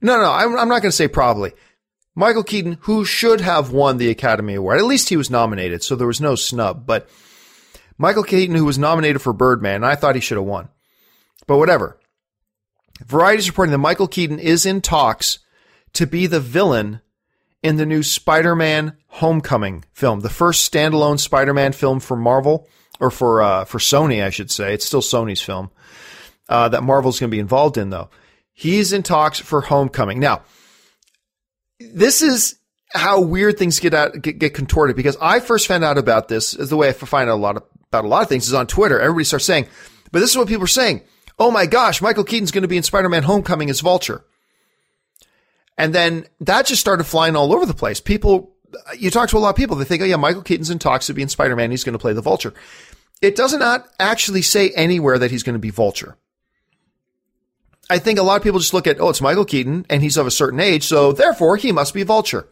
No, 0.00 0.18
no, 0.18 0.30
I'm, 0.30 0.56
I'm 0.58 0.68
not 0.68 0.82
going 0.82 0.90
to 0.90 0.92
say 0.92 1.08
probably. 1.08 1.52
Michael 2.14 2.44
Keaton, 2.44 2.78
who 2.82 3.04
should 3.04 3.40
have 3.40 3.72
won 3.72 3.98
the 3.98 4.10
Academy 4.10 4.54
Award. 4.54 4.78
At 4.78 4.86
least 4.86 5.08
he 5.08 5.16
was 5.16 5.30
nominated, 5.30 5.82
so 5.82 5.96
there 5.96 6.06
was 6.06 6.20
no 6.20 6.34
snub. 6.34 6.86
But 6.86 7.08
Michael 7.98 8.22
Keaton, 8.22 8.56
who 8.56 8.64
was 8.64 8.78
nominated 8.78 9.20
for 9.20 9.32
Birdman, 9.32 9.84
I 9.84 9.94
thought 9.94 10.14
he 10.14 10.20
should 10.20 10.38
have 10.38 10.46
won. 10.46 10.68
But 11.46 11.58
whatever. 11.58 11.98
Variety 13.04 13.40
is 13.40 13.48
reporting 13.48 13.72
that 13.72 13.78
Michael 13.78 14.08
Keaton 14.08 14.38
is 14.38 14.64
in 14.64 14.80
talks 14.80 15.40
to 15.92 16.06
be 16.06 16.26
the 16.26 16.40
villain 16.40 17.00
in 17.62 17.76
the 17.76 17.86
new 17.86 18.02
Spider-Man 18.02 18.96
Homecoming 19.08 19.84
film, 19.92 20.20
the 20.20 20.30
first 20.30 20.70
standalone 20.70 21.18
Spider-Man 21.18 21.72
film 21.72 22.00
for 22.00 22.16
Marvel 22.16 22.68
or 23.00 23.10
for 23.10 23.42
uh, 23.42 23.64
for 23.64 23.78
Sony, 23.78 24.22
I 24.24 24.30
should 24.30 24.50
say. 24.50 24.74
It's 24.74 24.84
still 24.84 25.02
Sony's 25.02 25.40
film 25.40 25.70
uh, 26.48 26.68
that 26.68 26.82
Marvel's 26.82 27.18
going 27.18 27.30
to 27.30 27.34
be 27.34 27.40
involved 27.40 27.76
in, 27.76 27.90
though. 27.90 28.10
He's 28.52 28.92
in 28.92 29.02
talks 29.02 29.38
for 29.38 29.60
Homecoming. 29.60 30.18
Now, 30.18 30.42
this 31.78 32.22
is 32.22 32.58
how 32.92 33.20
weird 33.20 33.58
things 33.58 33.80
get 33.80 33.94
out 33.94 34.22
get, 34.22 34.38
get 34.38 34.54
contorted 34.54 34.96
because 34.96 35.16
I 35.20 35.40
first 35.40 35.66
found 35.66 35.84
out 35.84 35.98
about 35.98 36.28
this 36.28 36.54
is 36.54 36.70
the 36.70 36.76
way 36.76 36.88
I 36.88 36.92
find 36.92 37.28
out 37.28 37.34
a 37.34 37.36
lot 37.36 37.56
of, 37.56 37.64
about 37.88 38.04
a 38.04 38.08
lot 38.08 38.22
of 38.22 38.28
things 38.28 38.46
is 38.46 38.54
on 38.54 38.66
Twitter. 38.66 39.00
Everybody 39.00 39.24
starts 39.24 39.44
saying, 39.44 39.66
but 40.12 40.20
this 40.20 40.30
is 40.30 40.36
what 40.36 40.48
people 40.48 40.64
are 40.64 40.68
saying. 40.68 41.02
Oh 41.38 41.50
my 41.50 41.66
gosh, 41.66 42.00
Michael 42.00 42.24
Keaton's 42.24 42.50
going 42.50 42.62
to 42.62 42.68
be 42.68 42.78
in 42.78 42.82
Spider-Man 42.82 43.24
Homecoming 43.24 43.68
as 43.68 43.80
Vulture. 43.80 44.24
And 45.78 45.94
then 45.94 46.26
that 46.40 46.66
just 46.66 46.80
started 46.80 47.04
flying 47.04 47.36
all 47.36 47.52
over 47.52 47.66
the 47.66 47.74
place. 47.74 48.00
People, 48.00 48.54
you 48.96 49.10
talk 49.10 49.28
to 49.28 49.36
a 49.36 49.38
lot 49.38 49.50
of 49.50 49.56
people, 49.56 49.76
they 49.76 49.84
think, 49.84 50.02
oh 50.02 50.06
yeah, 50.06 50.16
Michael 50.16 50.42
Keaton's 50.42 50.70
in 50.70 50.78
talks 50.78 51.06
to 51.06 51.14
be 51.14 51.22
in 51.22 51.28
Spider-Man. 51.28 51.70
He's 51.70 51.84
going 51.84 51.92
to 51.92 51.98
play 51.98 52.12
the 52.12 52.22
Vulture. 52.22 52.54
It 53.22 53.36
does 53.36 53.54
not 53.54 53.86
actually 53.98 54.42
say 54.42 54.70
anywhere 54.70 55.18
that 55.18 55.30
he's 55.30 55.42
going 55.42 55.54
to 55.54 55.58
be 55.58 55.70
Vulture. 55.70 56.16
I 57.88 57.98
think 57.98 58.18
a 58.18 58.22
lot 58.22 58.36
of 58.36 58.42
people 58.42 58.58
just 58.58 58.74
look 58.74 58.86
at, 58.86 59.00
oh, 59.00 59.10
it's 59.10 59.20
Michael 59.20 59.44
Keaton 59.44 59.86
and 59.88 60.02
he's 60.02 60.16
of 60.16 60.26
a 60.26 60.30
certain 60.30 60.60
age, 60.60 60.84
so 60.84 61.12
therefore 61.12 61.56
he 61.56 61.72
must 61.72 61.94
be 61.94 62.02
Vulture. 62.02 62.48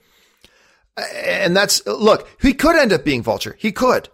And 1.15 1.57
that's, 1.57 1.85
look, 1.87 2.29
he 2.41 2.55
could 2.55 2.77
end 2.77 2.93
up 2.93 3.05
being 3.05 3.23
Vulture. 3.23 3.57
He 3.59 3.73
could. 3.73 4.09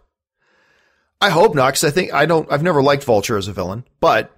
I 1.20 1.28
hope 1.28 1.54
not, 1.54 1.74
because 1.74 1.84
I 1.84 1.90
think 1.90 2.14
I 2.14 2.24
don't, 2.24 2.50
I've 2.50 2.62
never 2.62 2.82
liked 2.82 3.04
Vulture 3.04 3.36
as 3.36 3.48
a 3.48 3.52
villain, 3.52 3.84
but, 4.00 4.34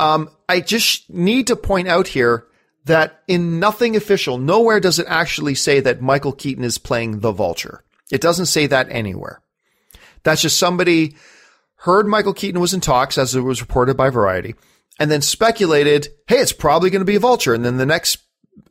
um, 0.00 0.30
I 0.48 0.60
just 0.60 1.08
need 1.08 1.46
to 1.46 1.54
point 1.54 1.86
out 1.86 2.08
here 2.08 2.46
that 2.84 3.22
in 3.28 3.60
nothing 3.60 3.96
official, 3.96 4.38
nowhere 4.38 4.80
does 4.80 4.98
it 4.98 5.06
actually 5.08 5.54
say 5.54 5.80
that 5.80 6.00
Michael 6.00 6.32
Keaton 6.32 6.64
is 6.64 6.78
playing 6.78 7.20
the 7.20 7.32
Vulture. 7.32 7.84
It 8.10 8.20
doesn't 8.20 8.46
say 8.46 8.66
that 8.66 8.88
anywhere. 8.90 9.40
That's 10.24 10.42
just 10.42 10.58
somebody 10.58 11.16
heard 11.76 12.06
Michael 12.06 12.34
Keaton 12.34 12.60
was 12.60 12.74
in 12.74 12.80
talks, 12.80 13.18
as 13.18 13.34
it 13.34 13.40
was 13.40 13.60
reported 13.60 13.96
by 13.96 14.10
Variety, 14.10 14.54
and 14.98 15.10
then 15.10 15.22
speculated, 15.22 16.08
hey, 16.28 16.36
it's 16.36 16.52
probably 16.52 16.90
going 16.90 17.00
to 17.00 17.06
be 17.06 17.16
a 17.16 17.20
Vulture. 17.20 17.54
And 17.54 17.64
then 17.64 17.76
the 17.76 17.86
next 17.86 18.18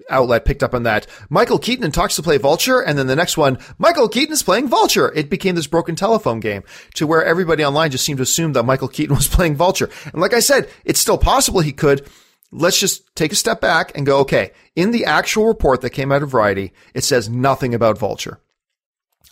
outlet 0.10 0.46
picked 0.46 0.64
up 0.64 0.74
on 0.74 0.84
that. 0.84 1.08
Michael 1.30 1.60
Keaton 1.60 1.92
talks 1.92 2.16
to 2.16 2.24
play 2.24 2.38
Vulture, 2.38 2.82
and 2.82 2.98
then 2.98 3.08
the 3.08 3.16
next 3.16 3.38
one, 3.38 3.58
Michael 3.78 4.10
Keaton 4.10 4.34
is 4.34 4.44
playing 4.44 4.68
Vulture. 4.68 5.12
It 5.14 5.30
became 5.30 5.56
this 5.56 5.68
broken 5.68 5.96
telephone 5.96 6.40
game 6.40 6.64
to 6.96 7.08
where 7.08 7.24
everybody 7.24 7.66
online 7.66 7.92
just 7.92 8.06
seemed 8.06 8.18
to 8.18 8.24
assume 8.24 8.54
that 8.54 8.64
Michael 8.64 8.88
Keaton 8.88 9.16
was 9.16 9.28
playing 9.30 9.56
Vulture. 9.56 9.90
And 10.12 10.22
like 10.22 10.34
I 10.34 10.40
said, 10.40 10.70
it's 10.86 11.00
still 11.00 11.18
possible 11.18 11.62
he 11.62 11.74
could. 11.74 12.08
Let's 12.52 12.80
just 12.80 13.16
take 13.16 13.32
a 13.32 13.36
step 13.36 13.62
back 13.62 13.94
and 13.96 14.06
go, 14.06 14.20
okay, 14.20 14.52
in 14.76 14.92
the 14.92 15.06
actual 15.06 15.48
report 15.48 15.82
that 15.82 15.92
came 15.92 16.12
out 16.12 16.24
of 16.24 16.32
Variety, 16.32 16.74
it 16.94 17.04
says 17.04 17.30
nothing 17.30 17.74
about 17.74 17.98
Vulture. 17.98 18.40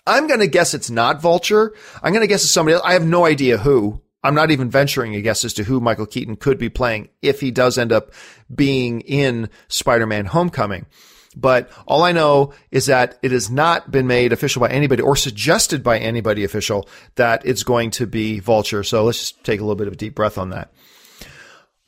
I'm 0.07 0.27
going 0.27 0.39
to 0.39 0.47
guess 0.47 0.73
it's 0.73 0.89
not 0.89 1.21
Vulture. 1.21 1.73
I'm 2.01 2.13
going 2.13 2.21
to 2.21 2.27
guess 2.27 2.43
it's 2.43 2.51
somebody 2.51 2.75
else. 2.75 2.83
I 2.85 2.93
have 2.93 3.05
no 3.05 3.25
idea 3.25 3.57
who. 3.57 4.01
I'm 4.23 4.35
not 4.35 4.51
even 4.51 4.69
venturing 4.69 5.15
a 5.15 5.21
guess 5.21 5.45
as 5.45 5.53
to 5.55 5.63
who 5.63 5.79
Michael 5.79 6.05
Keaton 6.05 6.35
could 6.35 6.57
be 6.57 6.69
playing 6.69 7.09
if 7.21 7.39
he 7.39 7.51
does 7.51 7.77
end 7.77 7.91
up 7.91 8.11
being 8.53 9.01
in 9.01 9.49
Spider-Man 9.67 10.25
Homecoming. 10.25 10.87
But 11.35 11.69
all 11.87 12.03
I 12.03 12.11
know 12.11 12.53
is 12.71 12.87
that 12.87 13.17
it 13.21 13.31
has 13.31 13.49
not 13.49 13.91
been 13.91 14.07
made 14.07 14.33
official 14.33 14.61
by 14.61 14.69
anybody 14.69 15.01
or 15.03 15.15
suggested 15.15 15.83
by 15.83 15.99
anybody 15.99 16.43
official 16.43 16.89
that 17.15 17.45
it's 17.45 17.63
going 17.63 17.91
to 17.91 18.07
be 18.07 18.39
Vulture. 18.39 18.83
So 18.83 19.03
let's 19.03 19.19
just 19.19 19.43
take 19.43 19.59
a 19.59 19.63
little 19.63 19.75
bit 19.75 19.87
of 19.87 19.93
a 19.93 19.97
deep 19.97 20.15
breath 20.15 20.37
on 20.37 20.49
that. 20.49 20.73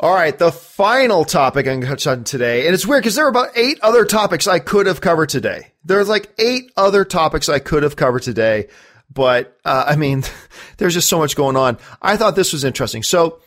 All 0.02 0.16
right, 0.16 0.36
the 0.36 0.52
final 0.52 1.26
topic 1.26 1.68
I'm 1.68 1.74
going 1.74 1.82
to 1.82 1.88
touch 1.90 2.08
on 2.08 2.24
today, 2.24 2.66
and 2.66 2.74
it's 2.74 2.88
weird 2.88 3.04
because 3.04 3.14
there 3.14 3.28
are 3.28 3.30
about 3.30 3.56
eight 3.56 3.80
other 3.84 4.04
topics 4.04 4.48
I 4.48 4.58
could 4.58 4.88
have 4.88 5.00
covered 5.00 5.30
today. 5.30 5.74
There's 5.86 6.10
like 6.10 6.34
eight 6.40 6.72
other 6.76 7.06
topics 7.06 7.50
I 7.50 7.60
could 7.60 7.84
have 7.84 7.96
covered 7.96 8.24
today, 8.24 8.70
but 9.14 9.56
uh, 9.64 9.86
I 9.88 9.98
mean, 9.98 10.24
there's 10.78 10.96
just 10.96 11.08
so 11.08 11.20
much 11.20 11.36
going 11.36 11.56
on. 11.56 11.78
I 12.02 12.18
thought 12.18 12.36
this 12.36 12.52
was 12.52 12.64
interesting. 12.64 13.04
So, 13.04 13.42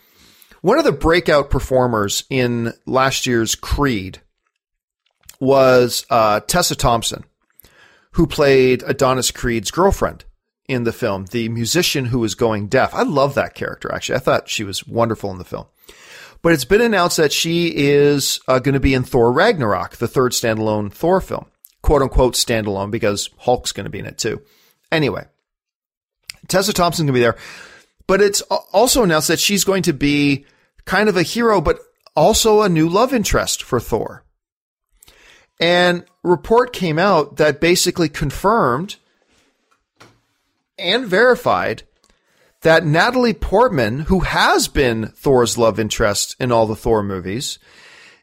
one 0.61 0.78
of 0.78 0.84
the 0.84 0.92
breakout 0.92 1.50
performers 1.50 2.22
in 2.30 2.72
last 2.86 3.26
year's 3.26 3.57
Creed 3.57 4.20
was 5.40 6.07
uh, 6.09 6.38
Tessa 6.38 6.76
Thompson, 6.76 7.24
who 8.12 8.28
played 8.28 8.84
Adonis 8.86 9.32
Creed's 9.32 9.72
girlfriend 9.72 10.24
in 10.68 10.84
the 10.84 10.92
film, 10.92 11.24
the 11.32 11.48
musician 11.48 12.05
who 12.05 12.20
was 12.20 12.36
going 12.36 12.68
deaf. 12.68 12.94
I 12.94 13.02
love 13.02 13.34
that 13.34 13.55
character, 13.55 13.92
actually. 13.92 14.14
I 14.14 14.20
thought 14.20 14.48
she 14.48 14.62
was 14.62 14.86
wonderful 14.86 15.32
in 15.32 15.38
the 15.38 15.44
film. 15.44 15.66
But 16.45 16.53
it's 16.53 16.66
been 16.66 16.82
announced 16.82 17.16
that 17.16 17.32
she 17.32 17.68
is 17.74 18.38
uh, 18.47 18.59
going 18.59 18.74
to 18.74 18.80
be 18.80 18.92
in 18.92 19.03
Thor 19.03 19.32
Ragnarok, 19.32 19.97
the 19.97 20.07
third 20.07 20.32
standalone 20.32 20.92
Thor 20.92 21.22
film. 21.22 21.47
Quote 21.80 22.03
unquote 22.03 22.34
standalone 22.34 22.90
because 22.90 23.30
Hulk's 23.38 23.72
going 23.72 23.84
to 23.84 23.90
be 23.90 24.01
in 24.01 24.05
it 24.05 24.18
too. 24.18 24.42
Anyway, 24.92 25.24
Tessa 26.47 26.74
Thompson's 26.74 27.07
going 27.07 27.14
to 27.14 27.18
be 27.18 27.22
there. 27.22 27.38
But 28.07 28.20
it's 28.20 28.42
also 28.42 29.03
announced 29.03 29.28
that 29.28 29.40
she's 29.40 29.64
going 29.64 29.84
to 29.84 29.95
be 29.95 30.45
kind 30.84 31.09
of 31.09 31.16
a 31.16 31.22
hero, 31.22 31.62
but 31.62 31.78
also 32.14 32.61
a 32.61 32.68
new 32.68 32.90
love 32.90 33.14
interest 33.14 33.62
for 33.62 33.80
Thor. 33.80 34.22
And 35.59 36.05
report 36.22 36.74
came 36.74 36.99
out 36.99 37.36
that 37.36 37.59
basically 37.59 38.11
confirmed 38.11 38.97
and 40.78 41.07
verified 41.07 41.84
that 42.65 42.85
Natalie 42.85 43.35
Portman, 43.35 44.01
who 44.01 44.21
has 44.21 44.69
been 44.69 45.09
Thor's 45.09 45.59
love 45.59 45.79
interest 45.79 46.35
in 46.41 46.51
all 46.51 46.67
the 46.67 46.75
Thor 46.75 47.03
movies, 47.03 47.59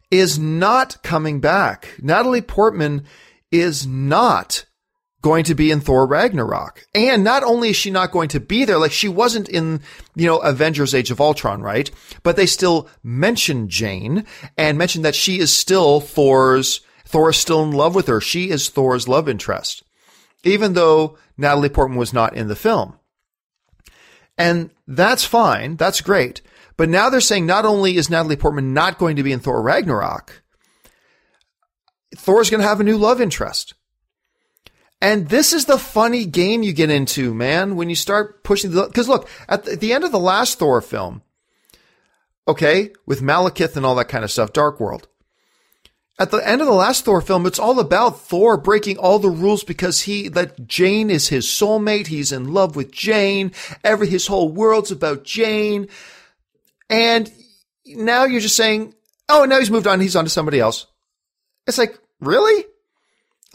is 0.10 0.40
not 0.40 1.02
coming 1.04 1.40
back. 1.40 1.96
Natalie 2.02 2.42
Portman 2.42 3.06
is 3.52 3.86
not 3.86 4.66
going 5.22 5.44
to 5.44 5.54
be 5.54 5.70
in 5.70 5.80
Thor 5.80 6.08
Ragnarok. 6.08 6.84
And 6.96 7.24
not 7.24 7.44
only 7.44 7.70
is 7.70 7.76
she 7.76 7.92
not 7.92 8.12
going 8.12 8.30
to 8.30 8.40
be 8.40 8.66
there, 8.66 8.80
like 8.80 8.92
she 8.92 9.08
wasn't 9.08 9.48
in, 9.48 9.82
you 10.16 10.26
know, 10.26 10.40
Avengers 10.40 10.96
Age 10.96 11.12
of 11.12 11.22
Ultron, 11.22 11.62
right? 11.62 11.92
But 12.24 12.36
they 12.36 12.48
still 12.48 12.90
mention 13.04 13.70
Jane 13.70 14.26
and 14.58 14.76
mention 14.76 15.04
that 15.04 15.14
she 15.14 15.38
is 15.38 15.56
still 15.56 16.02
Thor's, 16.02 16.82
Thor 17.06 17.30
is 17.30 17.38
still 17.38 17.62
in 17.62 17.72
love 17.72 17.94
with 17.94 18.08
her. 18.08 18.20
She 18.20 18.50
is 18.50 18.70
Thor's 18.70 19.08
love 19.08 19.30
interest. 19.30 19.84
Even 20.44 20.74
though 20.74 21.20
Natalie 21.38 21.70
Portman 21.70 22.00
was 22.00 22.12
not 22.12 22.36
in 22.36 22.48
the 22.48 22.56
film. 22.56 22.98
And 24.42 24.72
that's 24.88 25.24
fine. 25.24 25.76
That's 25.76 26.02
great. 26.02 26.42
But 26.76 26.90
now 26.90 27.12
they're 27.12 27.22
saying 27.22 27.46
not 27.46 27.64
only 27.64 27.96
is 27.96 28.10
Natalie 28.10 28.36
Portman 28.36 28.74
not 28.74 28.98
going 28.98 29.18
to 29.18 29.24
be 29.24 29.32
in 29.32 29.40
Thor 29.40 29.62
Ragnarok, 29.62 30.42
Thor's 32.16 32.50
going 32.50 32.60
to 32.60 32.68
have 32.68 32.80
a 32.80 32.84
new 32.84 32.98
love 32.98 33.22
interest. 33.22 33.76
And 35.00 35.30
this 35.30 35.54
is 35.54 35.66
the 35.66 35.78
funny 35.78 36.26
game 36.26 36.64
you 36.64 36.74
get 36.74 36.90
into, 36.90 37.36
man, 37.36 37.76
when 37.76 37.88
you 37.88 37.96
start 37.96 38.44
pushing 38.44 38.72
the, 38.72 38.88
cause 38.90 39.08
look, 39.08 39.30
at 39.48 39.64
the, 39.64 39.74
at 39.74 39.80
the 39.80 39.94
end 39.94 40.04
of 40.04 40.12
the 40.12 40.20
last 40.20 40.58
Thor 40.58 40.82
film, 40.82 41.22
okay, 42.48 42.92
with 43.06 43.22
Malekith 43.22 43.76
and 43.76 43.86
all 43.86 43.96
that 43.96 44.10
kind 44.10 44.24
of 44.24 44.32
stuff, 44.32 44.54
Dark 44.54 44.80
World, 44.80 45.08
at 46.22 46.30
the 46.30 46.48
end 46.48 46.62
of 46.62 46.68
the 46.68 46.74
last 46.74 47.04
Thor 47.04 47.20
film, 47.20 47.48
it's 47.48 47.58
all 47.58 47.80
about 47.80 48.22
Thor 48.22 48.56
breaking 48.56 49.00
all 49.00 49.18
the 49.18 49.32
rules 49.32 49.64
because 49.64 50.02
he 50.02 50.28
that 50.30 50.68
Jane 50.68 51.10
is 51.10 51.30
his 51.30 51.48
soulmate. 51.48 52.08
He's 52.08 52.32
in 52.32 52.54
love 52.54 52.76
with 52.76 52.92
Jane. 52.92 53.52
Every 53.84 54.06
his 54.06 54.28
whole 54.28 54.50
world's 54.50 54.92
about 54.92 55.24
Jane. 55.24 55.88
And 56.92 57.32
now 57.88 58.26
you're 58.26 58.40
just 58.40 58.56
saying, 58.56 58.94
oh, 59.30 59.42
and 59.42 59.50
now 59.50 59.58
he's 59.58 59.72
moved 59.72 59.88
on. 59.88 60.00
He's 60.00 60.16
on 60.16 60.26
to 60.26 60.30
somebody 60.30 60.60
else. 60.60 60.86
It's 61.66 61.80
like, 61.80 61.98
really? 62.20 62.66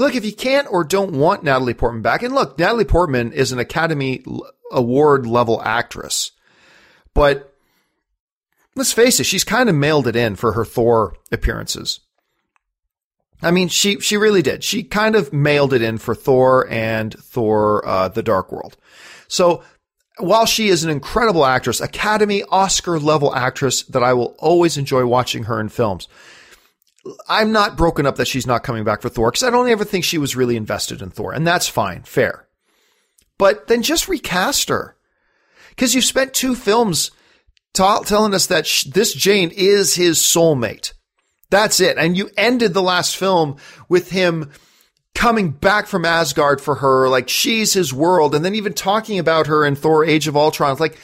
Look, 0.00 0.16
if 0.16 0.24
you 0.24 0.34
can't 0.34 0.66
or 0.68 0.82
don't 0.82 1.12
want 1.12 1.44
Natalie 1.44 1.72
Portman 1.72 2.02
back, 2.02 2.24
and 2.24 2.34
look, 2.34 2.58
Natalie 2.58 2.84
Portman 2.84 3.32
is 3.32 3.52
an 3.52 3.60
Academy 3.60 4.24
Award 4.72 5.24
level 5.24 5.62
actress, 5.62 6.32
but 7.14 7.54
let's 8.74 8.92
face 8.92 9.20
it, 9.20 9.24
she's 9.24 9.44
kind 9.44 9.68
of 9.68 9.76
mailed 9.76 10.08
it 10.08 10.16
in 10.16 10.34
for 10.34 10.54
her 10.54 10.64
Thor 10.64 11.14
appearances. 11.30 12.00
I 13.42 13.50
mean, 13.50 13.68
she 13.68 14.00
she 14.00 14.16
really 14.16 14.42
did. 14.42 14.64
She 14.64 14.82
kind 14.82 15.14
of 15.14 15.32
mailed 15.32 15.72
it 15.72 15.82
in 15.82 15.98
for 15.98 16.14
Thor 16.14 16.66
and 16.70 17.14
Thor: 17.14 17.86
uh, 17.86 18.08
The 18.08 18.22
Dark 18.22 18.50
World. 18.50 18.76
So 19.28 19.62
while 20.18 20.46
she 20.46 20.68
is 20.68 20.82
an 20.84 20.90
incredible 20.90 21.44
actress, 21.44 21.80
Academy 21.80 22.42
Oscar 22.50 22.98
level 22.98 23.34
actress 23.34 23.82
that 23.84 24.02
I 24.02 24.14
will 24.14 24.34
always 24.38 24.78
enjoy 24.78 25.04
watching 25.06 25.44
her 25.44 25.60
in 25.60 25.68
films, 25.68 26.08
I'm 27.28 27.52
not 27.52 27.76
broken 27.76 28.06
up 28.06 28.16
that 28.16 28.28
she's 28.28 28.46
not 28.46 28.62
coming 28.62 28.84
back 28.84 29.02
for 29.02 29.08
Thor 29.08 29.30
because 29.30 29.42
I 29.42 29.50
don't 29.50 29.68
ever 29.68 29.84
think 29.84 30.04
she 30.04 30.18
was 30.18 30.36
really 30.36 30.56
invested 30.56 31.02
in 31.02 31.10
Thor, 31.10 31.32
and 31.32 31.46
that's 31.46 31.68
fine, 31.68 32.02
fair. 32.02 32.48
But 33.38 33.66
then 33.66 33.82
just 33.82 34.08
recast 34.08 34.70
her 34.70 34.96
because 35.70 35.94
you've 35.94 36.04
spent 36.04 36.32
two 36.32 36.54
films 36.54 37.10
telling 37.74 38.32
us 38.32 38.46
that 38.46 38.66
sh- 38.66 38.84
this 38.84 39.12
Jane 39.12 39.50
is 39.54 39.94
his 39.94 40.18
soulmate. 40.18 40.94
That's 41.50 41.80
it. 41.80 41.96
And 41.98 42.16
you 42.16 42.30
ended 42.36 42.74
the 42.74 42.82
last 42.82 43.16
film 43.16 43.56
with 43.88 44.10
him 44.10 44.50
coming 45.14 45.50
back 45.50 45.86
from 45.86 46.04
Asgard 46.04 46.60
for 46.60 46.76
her, 46.76 47.08
like 47.08 47.28
she's 47.28 47.72
his 47.72 47.92
world, 47.92 48.34
and 48.34 48.44
then 48.44 48.54
even 48.54 48.74
talking 48.74 49.18
about 49.18 49.46
her 49.46 49.64
in 49.64 49.74
Thor 49.74 50.04
Age 50.04 50.28
of 50.28 50.36
Ultron. 50.36 50.72
It's 50.72 50.80
like, 50.80 50.98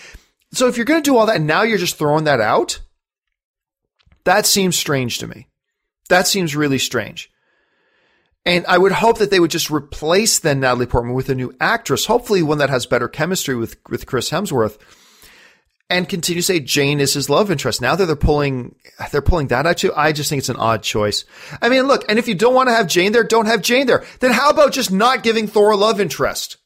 so 0.52 0.68
if 0.68 0.76
you're 0.76 0.84
going 0.84 1.02
to 1.02 1.10
do 1.10 1.16
all 1.16 1.26
that 1.26 1.36
and 1.36 1.46
now 1.46 1.62
you're 1.62 1.78
just 1.78 1.96
throwing 1.96 2.24
that 2.24 2.40
out, 2.40 2.80
that 4.24 4.46
seems 4.46 4.76
strange 4.76 5.18
to 5.18 5.26
me. 5.26 5.48
That 6.08 6.26
seems 6.26 6.54
really 6.54 6.78
strange. 6.78 7.30
And 8.44 8.66
I 8.66 8.76
would 8.76 8.92
hope 8.92 9.18
that 9.18 9.30
they 9.30 9.40
would 9.40 9.50
just 9.50 9.70
replace 9.70 10.40
then 10.40 10.60
Natalie 10.60 10.86
Portman 10.86 11.14
with 11.14 11.28
a 11.28 11.34
new 11.34 11.54
actress, 11.60 12.06
hopefully 12.06 12.42
one 12.42 12.58
that 12.58 12.70
has 12.70 12.86
better 12.86 13.08
chemistry 13.08 13.54
with, 13.54 13.76
with 13.88 14.06
Chris 14.06 14.30
Hemsworth 14.30 14.78
and 15.90 16.08
continue 16.08 16.40
to 16.40 16.46
say 16.46 16.60
Jane 16.60 17.00
is 17.00 17.14
his 17.14 17.28
love 17.28 17.50
interest. 17.50 17.82
Now 17.82 17.94
that 17.94 18.06
they're 18.06 18.16
pulling, 18.16 18.76
they're 19.10 19.20
pulling 19.20 19.48
that 19.48 19.66
out 19.66 19.78
too. 19.78 19.92
I 19.94 20.12
just 20.12 20.30
think 20.30 20.38
it's 20.40 20.48
an 20.48 20.56
odd 20.56 20.82
choice. 20.82 21.24
I 21.60 21.68
mean, 21.68 21.82
look, 21.82 22.04
and 22.08 22.18
if 22.18 22.28
you 22.28 22.34
don't 22.34 22.54
want 22.54 22.68
to 22.68 22.74
have 22.74 22.86
Jane 22.86 23.12
there, 23.12 23.24
don't 23.24 23.46
have 23.46 23.60
Jane 23.62 23.86
there. 23.86 24.04
Then 24.20 24.32
how 24.32 24.50
about 24.50 24.72
just 24.72 24.90
not 24.90 25.22
giving 25.22 25.46
Thor 25.46 25.70
a 25.70 25.76
love 25.76 26.00
interest? 26.00 26.56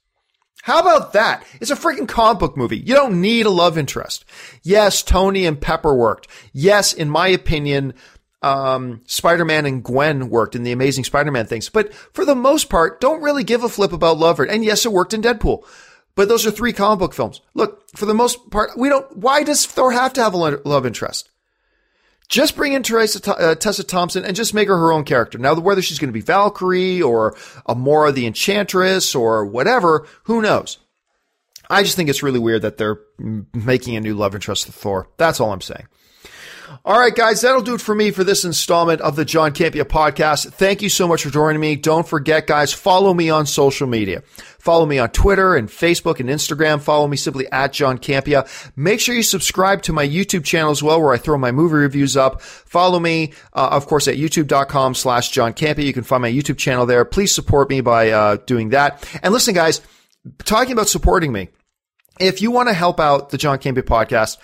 How 0.63 0.81
about 0.81 1.13
that? 1.13 1.45
It's 1.61 1.71
a 1.71 1.77
freaking 1.77 2.09
comic 2.09 2.41
book 2.41 2.57
movie. 2.57 2.79
You 2.79 2.95
don't 2.95 3.21
need 3.21 3.47
a 3.47 3.51
love 3.51 3.79
interest. 3.79 4.25
Yes, 4.65 5.03
Tony 5.03 5.47
and 5.47 5.61
Pepper 5.61 5.95
worked. 5.95 6.27
Yes, 6.53 6.93
in 6.93 7.09
my 7.09 7.29
opinion, 7.29 7.95
um, 8.43 9.03
Spider-Man 9.07 9.67
and 9.67 9.85
Gwen 9.85 10.29
worked 10.29 10.57
in 10.57 10.65
the 10.65 10.73
Amazing 10.73 11.05
Spider-Man 11.05 11.47
things. 11.47 11.69
But 11.69 11.95
for 11.95 12.25
the 12.25 12.35
most 12.35 12.69
part, 12.69 13.01
don't 13.01 13.23
really 13.23 13.45
give 13.45 13.63
a 13.63 13.69
flip 13.69 13.93
about 13.93 14.19
love. 14.19 14.41
And 14.41 14.65
yes, 14.65 14.85
it 14.85 14.93
worked 14.93 15.15
in 15.15 15.23
Deadpool. 15.23 15.65
But 16.17 16.29
those 16.29 16.45
are 16.47 16.51
three 16.51 16.73
comic 16.73 16.99
book 16.99 17.15
films. 17.15 17.41
Look, 17.55 17.89
for 17.95 18.07
the 18.07 18.15
most 18.15 18.51
part, 18.51 18.77
we 18.77 18.89
don't, 18.89 19.17
why 19.17 19.45
does 19.45 19.65
Thor 19.67 19.93
have 19.93 20.15
to 20.15 20.23
have 20.23 20.35
a 20.35 20.37
love 20.37 20.87
interest? 20.87 21.31
Just 22.29 22.57
bring 22.57 22.73
in 22.73 22.83
Teresa, 22.83 23.39
uh, 23.39 23.55
Tessa 23.55 23.85
Thompson 23.85 24.25
and 24.25 24.35
just 24.35 24.53
make 24.53 24.67
her 24.67 24.77
her 24.77 24.93
own 24.93 25.05
character. 25.05 25.39
Now, 25.39 25.55
whether 25.55 25.83
she's 25.83 26.01
going 26.01 26.09
to 26.09 26.13
be 26.13 26.23
Valkyrie 26.23 27.01
or 27.01 27.37
Amora 27.69 28.13
the 28.13 28.27
Enchantress 28.27 29.15
or 29.15 29.45
whatever, 29.45 30.07
who 30.25 30.43
knows? 30.43 30.79
I 31.71 31.83
just 31.83 31.97
think 31.97 32.09
it's 32.09 32.23
really 32.23 32.39
weird 32.39 32.63
that 32.63 32.79
they're 32.79 32.99
making 33.53 33.97
a 33.97 34.01
new 34.01 34.15
love 34.15 34.35
interest 34.35 34.67
to 34.67 34.73
Thor. 34.73 35.09
That's 35.19 35.39
all 35.39 35.53
I'm 35.53 35.61
saying. 35.61 35.87
All 36.87 36.97
right, 36.97 37.13
guys, 37.13 37.41
that'll 37.41 37.63
do 37.63 37.75
it 37.75 37.81
for 37.81 37.97
me 37.97 38.13
for 38.13 38.23
this 38.23 38.45
installment 38.45 39.01
of 39.01 39.17
the 39.17 39.25
John 39.25 39.51
Campea 39.51 39.83
podcast. 39.83 40.53
Thank 40.53 40.83
you 40.83 40.89
so 40.89 41.09
much 41.09 41.25
for 41.25 41.31
joining 41.31 41.61
me. 41.61 41.75
Don't 41.75 42.07
forget, 42.07 42.47
guys, 42.47 42.73
follow 42.73 43.13
me 43.13 43.29
on 43.29 43.45
social 43.47 43.89
media. 43.89 44.23
Follow 44.61 44.87
me 44.87 45.01
on 45.01 45.09
Twitter 45.09 45.57
and 45.57 45.69
Facebook 45.69 46.21
and 46.21 46.29
Instagram. 46.29 46.81
Follow 46.81 47.09
me 47.09 47.17
simply 47.17 47.51
at 47.51 47.73
John 47.73 47.99
Campea. 47.99 48.49
Make 48.77 49.01
sure 49.01 49.17
you 49.17 49.25
subscribe 49.25 49.83
to 49.83 49.93
my 49.93 50.07
YouTube 50.07 50.45
channel 50.45 50.71
as 50.71 50.81
well, 50.81 51.03
where 51.03 51.13
I 51.13 51.17
throw 51.19 51.37
my 51.37 51.51
movie 51.51 51.75
reviews 51.75 52.17
up. 52.17 52.41
Follow 52.41 53.01
me, 53.01 53.33
uh, 53.53 53.69
of 53.73 53.89
course, 53.89 54.07
at 54.07 54.15
youtube.com 54.15 54.95
slash 54.95 55.33
John 55.33 55.55
Campea. 55.55 55.83
You 55.83 55.93
can 55.93 56.05
find 56.05 56.23
my 56.23 56.31
YouTube 56.31 56.57
channel 56.57 56.87
there. 56.87 57.05
Please 57.05 57.35
support 57.35 57.69
me 57.69 57.81
by 57.81 58.11
uh, 58.11 58.37
doing 58.47 58.69
that. 58.69 59.05
And 59.25 59.35
listen, 59.35 59.55
guys, 59.55 59.81
talking 60.45 60.73
about 60.73 60.89
supporting 60.89 61.33
me, 61.33 61.49
if 62.21 62.41
you 62.41 62.53
want 62.53 62.69
to 62.69 62.75
help 62.75 63.01
out 63.01 63.31
the 63.31 63.39
John 63.39 63.59
Campea 63.59 63.83
podcast, 63.83 64.37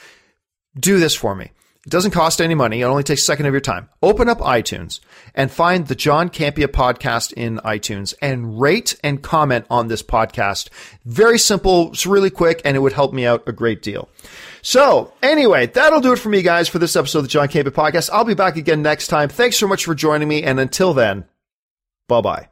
do 0.76 0.98
this 0.98 1.14
for 1.14 1.36
me. 1.36 1.52
It 1.84 1.90
doesn't 1.90 2.12
cost 2.12 2.40
any 2.40 2.54
money. 2.54 2.80
It 2.80 2.84
only 2.84 3.02
takes 3.02 3.22
a 3.22 3.24
second 3.24 3.46
of 3.46 3.52
your 3.52 3.60
time. 3.60 3.88
Open 4.02 4.28
up 4.28 4.38
iTunes 4.38 5.00
and 5.34 5.50
find 5.50 5.88
the 5.88 5.96
John 5.96 6.28
Campea 6.28 6.68
podcast 6.68 7.32
in 7.32 7.58
iTunes 7.58 8.14
and 8.22 8.60
rate 8.60 8.96
and 9.02 9.20
comment 9.20 9.66
on 9.68 9.88
this 9.88 10.02
podcast. 10.02 10.68
Very 11.04 11.40
simple. 11.40 11.88
It's 11.88 12.06
really 12.06 12.30
quick 12.30 12.62
and 12.64 12.76
it 12.76 12.80
would 12.80 12.92
help 12.92 13.12
me 13.12 13.26
out 13.26 13.48
a 13.48 13.52
great 13.52 13.82
deal. 13.82 14.08
So 14.62 15.12
anyway, 15.24 15.66
that'll 15.66 16.00
do 16.00 16.12
it 16.12 16.20
for 16.20 16.28
me 16.28 16.42
guys 16.42 16.68
for 16.68 16.78
this 16.78 16.94
episode 16.94 17.18
of 17.18 17.24
the 17.24 17.30
John 17.30 17.48
Campea 17.48 17.70
podcast. 17.70 18.10
I'll 18.12 18.24
be 18.24 18.34
back 18.34 18.56
again 18.56 18.82
next 18.82 19.08
time. 19.08 19.28
Thanks 19.28 19.56
so 19.56 19.66
much 19.66 19.84
for 19.84 19.96
joining 19.96 20.28
me. 20.28 20.44
And 20.44 20.60
until 20.60 20.94
then, 20.94 21.24
bye 22.06 22.20
bye. 22.20 22.51